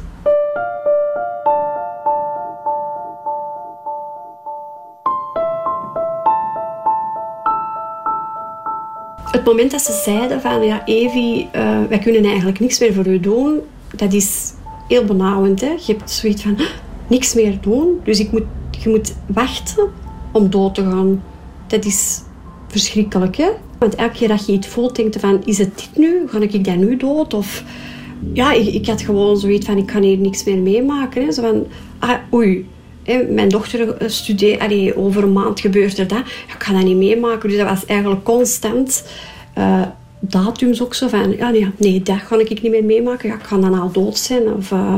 Moment 9.47 9.71
dat 9.71 9.81
ze 9.81 10.01
zeiden 10.03 10.41
van 10.41 10.63
ja, 10.63 10.85
Evie, 10.85 11.49
uh, 11.55 11.79
wij 11.89 11.99
kunnen 11.99 12.23
eigenlijk 12.23 12.59
niks 12.59 12.79
meer 12.79 12.93
voor 12.93 13.07
u 13.07 13.19
doen, 13.19 13.59
dat 13.95 14.13
is 14.13 14.53
heel 14.87 15.05
benauwend. 15.05 15.61
Hè? 15.61 15.67
Je 15.67 15.93
hebt 15.93 16.11
zoiets 16.11 16.41
van 16.41 16.57
niks 17.07 17.33
meer 17.33 17.57
doen, 17.61 17.99
dus 18.03 18.19
ik 18.19 18.31
moet, 18.31 18.43
je 18.81 18.89
moet 18.89 19.15
wachten 19.25 19.89
om 20.31 20.49
dood 20.49 20.75
te 20.75 20.81
gaan. 20.81 21.23
Dat 21.67 21.85
is 21.85 22.21
verschrikkelijk. 22.67 23.35
Hè? 23.35 23.49
Want 23.79 23.95
elke 23.95 24.17
keer 24.17 24.27
dat 24.27 24.45
je 24.45 24.51
iets 24.51 24.67
voelt, 24.67 24.95
denk 24.95 25.13
je 25.13 25.19
van 25.19 25.41
is 25.45 25.57
het 25.57 25.77
dit 25.77 25.97
nu? 25.97 26.27
Ga 26.27 26.39
ik 26.39 26.65
dan 26.65 26.79
nu 26.79 26.97
dood? 26.97 27.33
Of 27.33 27.63
ja, 28.33 28.51
ik, 28.51 28.67
ik 28.67 28.87
had 28.87 29.01
gewoon 29.01 29.37
zoiets 29.37 29.65
van 29.65 29.77
ik 29.77 29.85
kan 29.85 30.01
hier 30.01 30.17
niks 30.17 30.43
meer 30.43 30.57
meemaken. 30.57 31.25
Hè? 31.25 31.31
Zo 31.31 31.41
van 31.41 31.67
ah, 31.99 32.17
oei. 32.33 32.67
Mijn 33.29 33.49
dochter 33.49 33.97
eh, 33.97 34.07
studeert, 34.09 34.95
over 34.95 35.23
een 35.23 35.31
maand 35.31 35.59
gebeurt 35.59 35.97
er 35.97 36.07
dat. 36.07 36.19
Ik 36.19 36.55
kan 36.57 36.73
dat 36.73 36.83
niet 36.83 36.97
meemaken. 36.97 37.49
Dus 37.49 37.57
dat 37.57 37.69
was 37.69 37.85
eigenlijk 37.85 38.23
constant 38.23 39.03
uh, 39.57 39.81
datums 40.19 40.81
ook 40.81 40.93
zo 40.93 41.07
van... 41.07 41.35
Ja, 41.37 41.49
nee, 41.49 41.71
nee, 41.77 42.03
dat 42.03 42.17
ga 42.17 42.39
ik 42.39 42.61
niet 42.61 42.71
meer 42.71 42.83
meemaken. 42.83 43.29
Ja, 43.29 43.35
ik 43.35 43.43
ga 43.43 43.57
dan 43.57 43.79
al 43.79 43.91
dood 43.91 44.17
zijn. 44.17 44.53
Of 44.53 44.71
uh, 44.71 44.93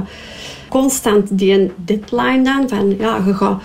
constant 0.70 1.38
die 1.38 1.72
deadline 1.76 2.43
dan. 2.43 2.70
Van 2.70 2.95
ja, 2.97 3.24
je 3.26 3.34
gaat, 3.34 3.62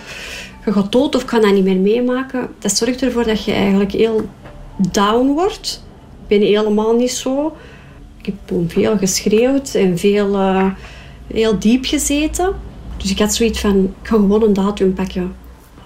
je 0.65 0.73
gaat 0.73 0.93
dood 0.93 1.15
of 1.15 1.25
kan 1.25 1.41
dat 1.41 1.53
niet 1.53 1.65
meer 1.65 1.77
meemaken. 1.77 2.49
Dat 2.59 2.77
zorgt 2.77 3.03
ervoor 3.03 3.25
dat 3.25 3.45
je 3.45 3.53
eigenlijk 3.53 3.93
heel 3.93 4.29
down 4.91 5.27
wordt. 5.27 5.85
Ik 6.23 6.39
ben 6.39 6.47
helemaal 6.47 6.97
niet 6.97 7.13
zo. 7.13 7.57
Ik 8.19 8.27
heb 8.27 8.71
veel 8.71 8.99
geschreeuwd 8.99 9.75
en 9.75 9.99
veel, 9.99 10.39
heel 11.27 11.59
diep 11.59 11.85
gezeten. 11.85 12.53
Dus 12.97 13.11
ik 13.11 13.19
had 13.19 13.35
zoiets 13.35 13.61
van, 13.61 13.85
ik 14.03 14.09
ga 14.09 14.17
gewoon 14.17 14.43
een 14.43 14.53
datum 14.53 14.95
pakken. 14.95 15.35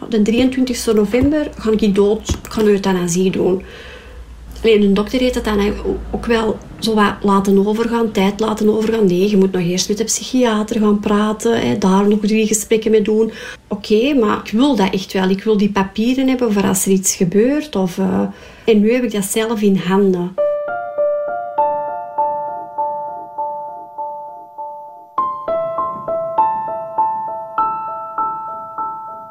De 0.08 0.22
23 0.22 0.94
november 0.94 1.50
ga 1.56 1.70
ik 1.70 1.94
dood, 1.94 2.28
ik 2.28 2.52
ga 2.52 2.62
euthanasie 2.62 3.30
doen. 3.30 3.62
Alleen 4.62 4.80
de 4.80 4.92
dokter 4.92 5.20
heeft 5.20 5.34
het 5.34 5.44
dan 5.44 5.72
ook 6.10 6.26
wel 6.26 6.58
zo 6.78 6.94
laten 7.20 7.66
overgaan, 7.66 8.10
tijd 8.10 8.40
laten 8.40 8.76
overgaan. 8.76 9.06
Nee, 9.06 9.30
je 9.30 9.36
moet 9.36 9.52
nog 9.52 9.62
eerst 9.62 9.88
met 9.88 9.98
de 9.98 10.04
psychiater 10.04 10.80
gaan 10.80 11.00
praten, 11.00 11.60
hè, 11.60 11.78
daar 11.78 12.08
nog 12.08 12.18
drie 12.20 12.46
gesprekken 12.46 12.90
mee 12.90 13.02
doen. 13.02 13.32
Oké, 13.68 14.14
maar 14.14 14.40
ik 14.44 14.50
wil 14.50 14.76
dat 14.76 14.92
echt 14.92 15.12
wel. 15.12 15.28
Ik 15.28 15.42
wil 15.42 15.56
die 15.56 15.70
papieren 15.70 16.28
hebben 16.28 16.52
voor 16.52 16.66
als 16.66 16.86
er 16.86 16.92
iets 16.92 17.14
gebeurt. 17.14 17.76
Of, 17.76 17.98
uh... 17.98 18.20
En 18.64 18.80
nu 18.80 18.92
heb 18.92 19.02
ik 19.02 19.12
dat 19.12 19.24
zelf 19.24 19.60
in 19.60 19.76
handen. 19.76 20.34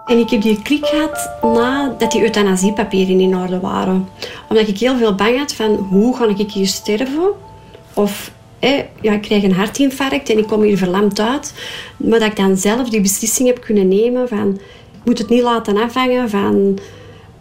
En 0.07 0.17
ik 0.17 0.29
heb 0.29 0.41
die 0.41 0.61
klik 0.61 0.85
gehad 0.85 1.29
nadat 1.41 2.11
die 2.11 2.21
euthanasiepapieren 2.21 3.19
in 3.19 3.35
orde 3.35 3.59
waren. 3.59 4.07
Omdat 4.49 4.67
ik 4.67 4.77
heel 4.77 4.97
veel 4.97 5.15
bang 5.15 5.37
had 5.37 5.53
van 5.53 5.75
hoe 5.75 6.15
ga 6.15 6.27
ik 6.27 6.51
hier 6.51 6.67
sterven? 6.67 7.31
Of 7.93 8.31
ja, 9.01 9.13
ik 9.13 9.21
krijg 9.21 9.43
een 9.43 9.53
hartinfarct 9.53 10.29
en 10.29 10.37
ik 10.37 10.47
kom 10.47 10.61
hier 10.61 10.77
verlamd 10.77 11.19
uit. 11.19 11.53
Maar 11.97 12.19
dat 12.19 12.29
ik 12.29 12.35
dan 12.35 12.57
zelf 12.57 12.89
die 12.89 13.01
beslissing 13.01 13.47
heb 13.47 13.61
kunnen 13.61 13.87
nemen 13.87 14.27
van... 14.27 14.59
Ik 14.91 15.13
moet 15.13 15.17
het 15.17 15.29
niet 15.29 15.43
laten 15.43 15.77
afhangen 15.77 16.29
van 16.29 16.79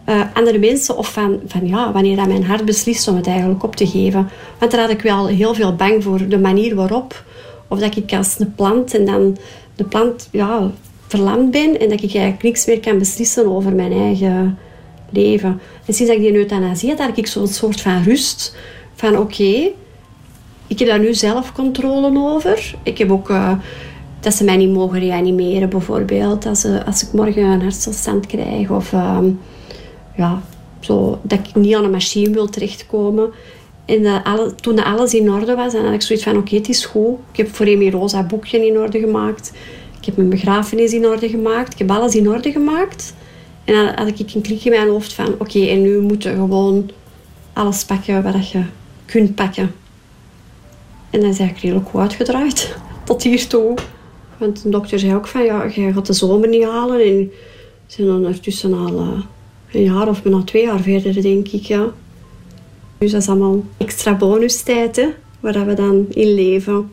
uh, 0.09 0.21
andere 0.33 0.59
mensen 0.59 0.97
of 0.97 1.11
van, 1.13 1.39
van 1.47 1.67
ja, 1.67 1.91
wanneer 1.91 2.15
dat 2.15 2.27
mijn 2.27 2.45
hart 2.45 2.65
beslist 2.65 3.07
om 3.07 3.15
het 3.15 3.27
eigenlijk 3.27 3.63
op 3.63 3.75
te 3.75 3.87
geven. 3.87 4.29
Want 4.59 4.71
daar 4.71 4.81
had 4.81 4.89
ik 4.89 5.01
wel 5.01 5.27
heel 5.27 5.53
veel 5.53 5.75
bang 5.75 6.03
voor, 6.03 6.27
de 6.27 6.39
manier 6.39 6.75
waarop. 6.75 7.23
Of 7.67 7.79
dat 7.79 7.95
ik 7.95 8.13
als 8.13 8.39
een 8.39 8.55
plant 8.55 8.93
en 8.93 9.05
dan 9.05 9.37
de 9.75 9.83
plant 9.83 10.27
ja, 10.31 10.71
verlamd 11.07 11.51
ben 11.51 11.79
en 11.79 11.89
dat 11.89 12.03
ik 12.03 12.13
eigenlijk 12.13 12.43
niks 12.43 12.65
meer 12.65 12.79
kan 12.79 12.97
beslissen 12.97 13.47
over 13.47 13.73
mijn 13.73 13.91
eigen 13.91 14.57
leven. 15.09 15.61
En 15.85 15.93
sinds 15.93 16.11
ik 16.11 16.19
die 16.19 16.35
euthanasie 16.35 16.89
had, 16.89 16.99
had 16.99 17.17
ik 17.17 17.27
zo'n 17.27 17.47
soort 17.47 17.81
van 17.81 18.03
rust. 18.03 18.55
Van 18.95 19.17
oké, 19.17 19.69
ik 20.67 20.79
heb 20.79 20.87
daar 20.87 20.99
nu 20.99 21.13
zelf 21.13 21.51
controle 21.51 22.19
over. 22.19 22.75
Ik 22.83 22.97
heb 22.97 23.11
ook 23.11 23.29
uh, 23.29 23.51
dat 24.19 24.33
ze 24.33 24.43
mij 24.43 24.57
niet 24.57 24.73
mogen 24.73 24.99
reanimeren 24.99 25.69
bijvoorbeeld. 25.69 26.45
Als, 26.45 26.65
uh, 26.65 26.85
als 26.85 27.03
ik 27.03 27.13
morgen 27.13 27.43
een 27.43 27.61
hartstilstand 27.61 28.25
krijg. 28.25 28.69
Of 28.69 28.91
uh, 28.91 29.19
ja, 30.17 30.41
zo, 30.79 31.19
dat 31.21 31.39
ik 31.39 31.55
niet 31.55 31.75
aan 31.75 31.83
een 31.83 31.91
machine 31.91 32.29
wil 32.29 32.49
terechtkomen. 32.49 33.31
En 33.85 34.23
toen 34.55 34.83
alles 34.83 35.13
in 35.13 35.31
orde 35.31 35.55
was, 35.55 35.73
dan 35.73 35.85
had 35.85 35.93
ik 35.93 36.01
zoiets 36.01 36.25
van 36.25 36.37
oké, 36.37 36.55
het 36.55 36.69
is 36.69 36.85
goed. 36.85 37.17
Ik 37.31 37.37
heb 37.37 37.55
voor 37.55 37.65
Amy 37.65 37.89
Rosa 37.89 38.23
boekje 38.23 38.67
in 38.67 38.77
orde 38.77 38.99
gemaakt. 38.99 39.51
Ik 40.07 40.15
heb 40.15 40.25
mijn 40.25 40.39
begrafenis 40.39 40.93
in 40.93 41.05
orde 41.05 41.29
gemaakt. 41.29 41.73
Ik 41.73 41.79
heb 41.79 41.91
alles 41.91 42.15
in 42.15 42.29
orde 42.29 42.51
gemaakt. 42.51 43.13
En 43.63 43.73
dan 43.73 43.85
had 43.95 44.19
ik 44.19 44.33
een 44.33 44.41
klik 44.41 44.65
in 44.65 44.71
mijn 44.71 44.87
hoofd 44.87 45.13
van... 45.13 45.35
Oké, 45.37 45.59
en 45.59 45.81
nu 45.81 45.99
moet 45.99 46.23
je 46.23 46.29
gewoon 46.29 46.89
alles 47.53 47.85
pakken 47.85 48.23
wat 48.23 48.49
je 48.51 48.63
kunt 49.05 49.35
pakken. 49.35 49.71
En 51.09 51.19
dat 51.19 51.29
is 51.29 51.39
eigenlijk 51.39 51.59
redelijk 51.59 51.89
goed 51.89 52.01
uitgedraaid. 52.01 52.75
Tot 53.05 53.23
hiertoe. 53.23 53.73
Want 54.37 54.63
de 54.63 54.69
dokter 54.69 54.99
zei 54.99 55.15
ook 55.15 55.27
van... 55.27 55.43
Ja, 55.43 55.63
je 55.63 55.93
gaat 55.93 56.05
de 56.05 56.13
zomer 56.13 56.49
niet 56.49 56.63
halen. 56.63 56.99
En 56.99 57.17
we 57.17 57.31
zijn 57.87 58.07
dan 58.07 58.25
ertussen 58.25 58.73
al 58.73 58.99
uh, 58.99 59.23
een 59.71 59.83
jaar 59.83 60.07
of 60.07 60.23
bijna 60.23 60.43
twee 60.43 60.63
jaar 60.63 60.79
verder, 60.79 61.21
denk 61.21 61.47
ik. 61.47 61.63
Ja. 61.63 61.87
Dus 62.97 63.11
dat 63.11 63.21
is 63.21 63.29
allemaal 63.29 63.63
extra 63.77 64.15
bonustijd, 64.15 64.95
hè. 64.95 65.07
Waar 65.39 65.65
we 65.65 65.73
dan 65.73 66.05
in 66.09 66.33
leven. 66.33 66.91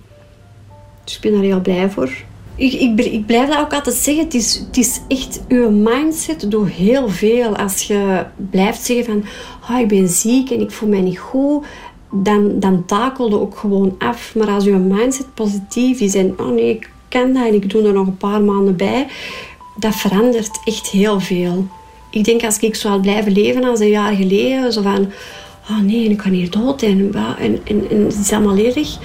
Dus 1.05 1.15
ik 1.15 1.21
ben 1.21 1.33
daar 1.33 1.43
heel 1.43 1.61
blij 1.61 1.91
voor 1.91 2.11
ik, 2.57 2.97
ik, 2.97 3.27
blijf 3.27 3.49
dat 3.49 3.59
ook 3.59 3.73
altijd 3.73 3.97
zeggen. 3.97 4.25
Het 4.25 4.35
is, 4.35 4.63
het 4.67 4.77
is 4.77 5.01
echt 5.09 5.41
je 5.49 5.57
mindset 5.57 6.51
doet 6.51 6.71
heel 6.71 7.09
veel. 7.09 7.57
Als 7.57 7.83
je 7.83 8.25
blijft 8.51 8.85
zeggen 8.85 9.05
van 9.05 9.25
oh, 9.71 9.81
ik 9.81 9.89
ben 9.89 10.09
ziek 10.09 10.51
en 10.51 10.61
ik 10.61 10.71
voel 10.71 10.89
mij 10.89 11.01
niet 11.01 11.19
goed, 11.19 11.65
dan, 12.11 12.61
dan 12.61 12.85
takelde 12.85 13.41
ook 13.41 13.57
gewoon 13.57 13.95
af. 13.99 14.35
Maar 14.35 14.49
als 14.49 14.65
je 14.65 14.73
mindset 14.73 15.35
positief 15.35 16.01
is 16.01 16.15
en 16.15 16.35
oh 16.39 16.49
nee, 16.49 16.69
ik 16.69 16.91
kan 17.09 17.33
dat 17.33 17.47
en 17.47 17.55
ik 17.55 17.71
doe 17.71 17.83
er 17.83 17.93
nog 17.93 18.07
een 18.07 18.17
paar 18.17 18.43
maanden 18.43 18.77
bij, 18.77 19.07
dat 19.77 19.95
verandert 19.95 20.61
echt 20.65 20.89
heel 20.89 21.21
veel. 21.21 21.67
Ik 22.11 22.25
denk 22.25 22.45
als 22.45 22.59
ik 22.59 22.75
zo 22.75 22.89
had 22.89 23.03
blijven 23.03 23.33
leven 23.33 23.65
als 23.65 23.81
een 23.81 23.89
jaar 23.89 24.15
geleden, 24.15 24.73
zo 24.73 24.83
van 24.83 25.13
oh 25.71 25.81
nee, 25.81 26.09
ik 26.09 26.17
kan 26.17 26.33
hier 26.33 26.51
dood 26.51 26.83
en, 26.83 27.15
en, 27.39 27.61
en, 27.65 27.91
en 27.91 28.05
het 28.05 28.19
is 28.19 28.33
allemaal 28.33 28.55
ledig, 28.55 28.99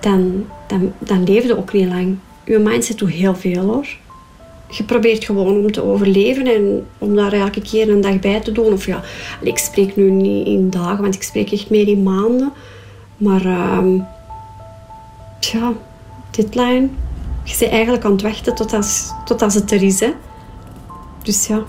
dan, 0.00 0.44
dan, 0.66 0.92
dan 0.98 1.24
leefde 1.24 1.58
ook 1.58 1.72
niet 1.72 1.88
lang 1.88 2.18
je 2.44 2.58
mindset 2.58 2.98
doet 2.98 3.10
heel 3.10 3.34
veel 3.34 3.62
hoor. 3.62 3.86
Je 4.68 4.84
probeert 4.84 5.24
gewoon 5.24 5.56
om 5.56 5.72
te 5.72 5.82
overleven 5.82 6.46
en 6.46 6.86
om 6.98 7.16
daar 7.16 7.32
elke 7.32 7.60
keer 7.60 7.90
een 7.90 8.00
dag 8.00 8.18
bij 8.18 8.40
te 8.40 8.52
doen. 8.52 8.72
Of 8.72 8.86
ja, 8.86 9.02
ik 9.40 9.58
spreek 9.58 9.96
nu 9.96 10.10
niet 10.10 10.46
in 10.46 10.70
dagen, 10.70 11.02
want 11.02 11.14
ik 11.14 11.22
spreek 11.22 11.52
echt 11.52 11.70
meer 11.70 11.88
in 11.88 12.02
maanden. 12.02 12.52
Maar 13.16 13.46
uh, 13.46 14.00
tja, 15.40 15.72
deadline. 16.30 16.88
Je 17.44 17.56
bent 17.58 17.70
eigenlijk 17.70 18.04
aan 18.04 18.12
het 18.12 18.22
wachten 18.22 18.54
tot 18.54 18.72
als, 18.72 19.10
tot 19.24 19.42
als 19.42 19.54
het 19.54 19.70
er 19.70 19.82
is. 19.82 20.00
Hè. 20.00 20.10
Dus 21.22 21.46
ja, 21.46 21.64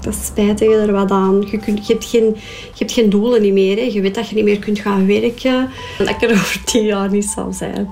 dat 0.00 0.14
is 0.14 0.26
spijtig 0.26 0.68
er 0.68 0.92
wat 0.92 1.10
aan. 1.10 1.40
Je, 1.50 1.60
je, 1.74 1.92
hebt 1.92 2.04
geen, 2.04 2.24
je 2.72 2.78
hebt 2.78 2.92
geen 2.92 3.10
doelen 3.10 3.52
meer. 3.52 3.76
Hè. 3.76 3.82
Je 3.82 4.00
weet 4.00 4.14
dat 4.14 4.28
je 4.28 4.34
niet 4.34 4.44
meer 4.44 4.58
kunt 4.58 4.78
gaan 4.78 5.06
werken. 5.06 5.70
Dat 5.98 6.08
ik 6.08 6.22
er 6.22 6.30
over 6.30 6.64
tien 6.64 6.84
jaar 6.84 7.10
niet 7.10 7.24
zal 7.24 7.52
zijn. 7.52 7.90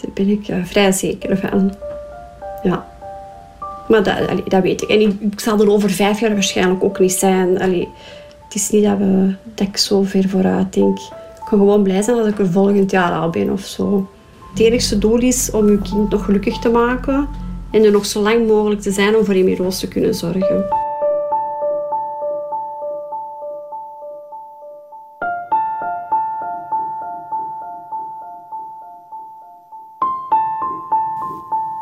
Daar 0.00 0.10
ben 0.14 0.28
ik 0.28 0.48
uh, 0.48 0.64
vrij 0.64 0.92
zeker 0.92 1.36
van. 1.36 1.74
Ja. 2.62 2.86
Maar 3.88 4.02
dat, 4.48 4.62
weet 4.62 4.82
ik. 4.82 4.88
En 4.88 5.00
ik, 5.00 5.40
zal 5.40 5.60
er 5.60 5.70
over 5.70 5.90
vijf 5.90 6.20
jaar 6.20 6.32
waarschijnlijk 6.32 6.84
ook 6.84 6.98
niet 6.98 7.12
zijn. 7.12 7.60
Allee, 7.60 7.88
het 8.44 8.54
is 8.54 8.70
niet 8.70 8.84
dat, 8.84 8.98
we, 8.98 9.34
dat 9.54 9.66
ik 9.66 9.76
zo 9.76 10.02
ver 10.02 10.28
vooruit 10.28 10.72
denk. 10.72 10.98
Ik 10.98 11.50
kan 11.50 11.58
gewoon 11.58 11.82
blij 11.82 12.02
zijn 12.02 12.16
dat 12.16 12.26
ik 12.26 12.38
er 12.38 12.50
volgend 12.50 12.90
jaar 12.90 13.12
al 13.12 13.30
ben 13.30 13.50
of 13.50 13.60
zo. 13.60 14.08
Het 14.50 14.58
enigste 14.60 14.98
doel 14.98 15.18
is 15.18 15.50
om 15.50 15.66
uw 15.66 15.80
kind 15.80 16.10
nog 16.10 16.24
gelukkig 16.24 16.58
te 16.58 16.68
maken 16.68 17.28
en 17.70 17.84
er 17.84 17.90
nog 17.90 18.06
zo 18.06 18.20
lang 18.20 18.46
mogelijk 18.46 18.80
te 18.80 18.90
zijn 18.90 19.16
om 19.16 19.24
voor 19.24 19.34
hem 19.34 19.54
Roos 19.54 19.78
te 19.78 19.88
kunnen 19.88 20.14
zorgen. 20.14 20.85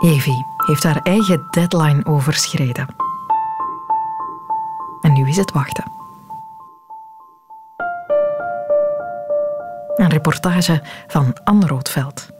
Evie 0.04 0.46
heeft 0.56 0.82
haar 0.82 1.00
eigen 1.02 1.46
deadline 1.50 2.04
overschreden. 2.06 2.86
En 5.00 5.12
nu 5.12 5.28
is 5.28 5.36
het 5.36 5.52
wachten. 5.52 5.84
Een 9.94 10.08
reportage 10.08 10.82
van 11.06 11.36
Anne 11.44 11.66
Roodveld. 11.66 12.33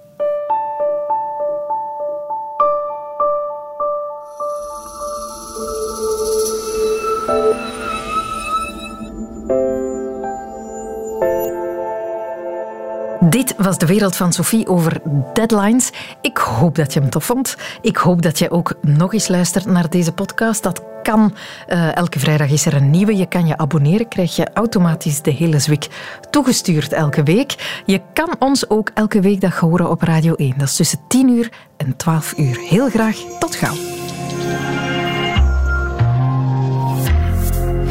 Was 13.65 13.79
de 13.79 13.87
wereld 13.87 14.17
van 14.17 14.33
Sophie 14.33 14.67
over 14.67 15.01
deadlines. 15.33 15.91
Ik 16.21 16.37
hoop 16.37 16.75
dat 16.75 16.93
je 16.93 17.01
hem 17.01 17.11
tof 17.11 17.25
vond. 17.25 17.57
Ik 17.81 17.97
hoop 17.97 18.23
dat 18.23 18.39
je 18.39 18.51
ook 18.51 18.75
nog 18.81 19.13
eens 19.13 19.29
luistert 19.29 19.67
naar 19.67 19.91
deze 19.91 20.13
podcast. 20.13 20.63
Dat 20.63 20.83
kan. 21.03 21.35
Uh, 21.69 21.97
elke 21.97 22.19
vrijdag 22.19 22.51
is 22.51 22.67
er 22.67 22.75
een 22.75 22.91
nieuwe. 22.91 23.17
Je 23.17 23.27
kan 23.27 23.47
je 23.47 23.57
abonneren, 23.57 24.09
krijg 24.09 24.37
je 24.37 24.53
automatisch 24.53 25.23
de 25.23 25.31
hele 25.31 25.59
zwik 25.59 25.89
toegestuurd 26.31 26.93
elke 26.93 27.23
week. 27.23 27.83
Je 27.87 28.01
kan 28.13 28.35
ons 28.39 28.71
ook 28.71 28.91
elke 28.95 29.21
weekdag 29.21 29.59
horen 29.59 29.91
op 29.91 30.03
Radio 30.03 30.35
1. 30.35 30.55
Dat 30.57 30.69
is 30.69 30.77
tussen 30.77 30.99
10 31.09 31.29
uur 31.29 31.53
en 31.77 31.97
12 31.97 32.35
uur. 32.37 32.59
Heel 32.69 32.89
graag. 32.89 33.17
Tot 33.39 33.57
gauw. 33.57 33.75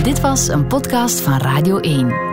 Dit 0.04 0.22
was 0.22 0.48
een 0.48 0.68
podcast 0.68 1.22
van 1.22 1.38
Radio 1.38 1.78
1. 1.80 2.33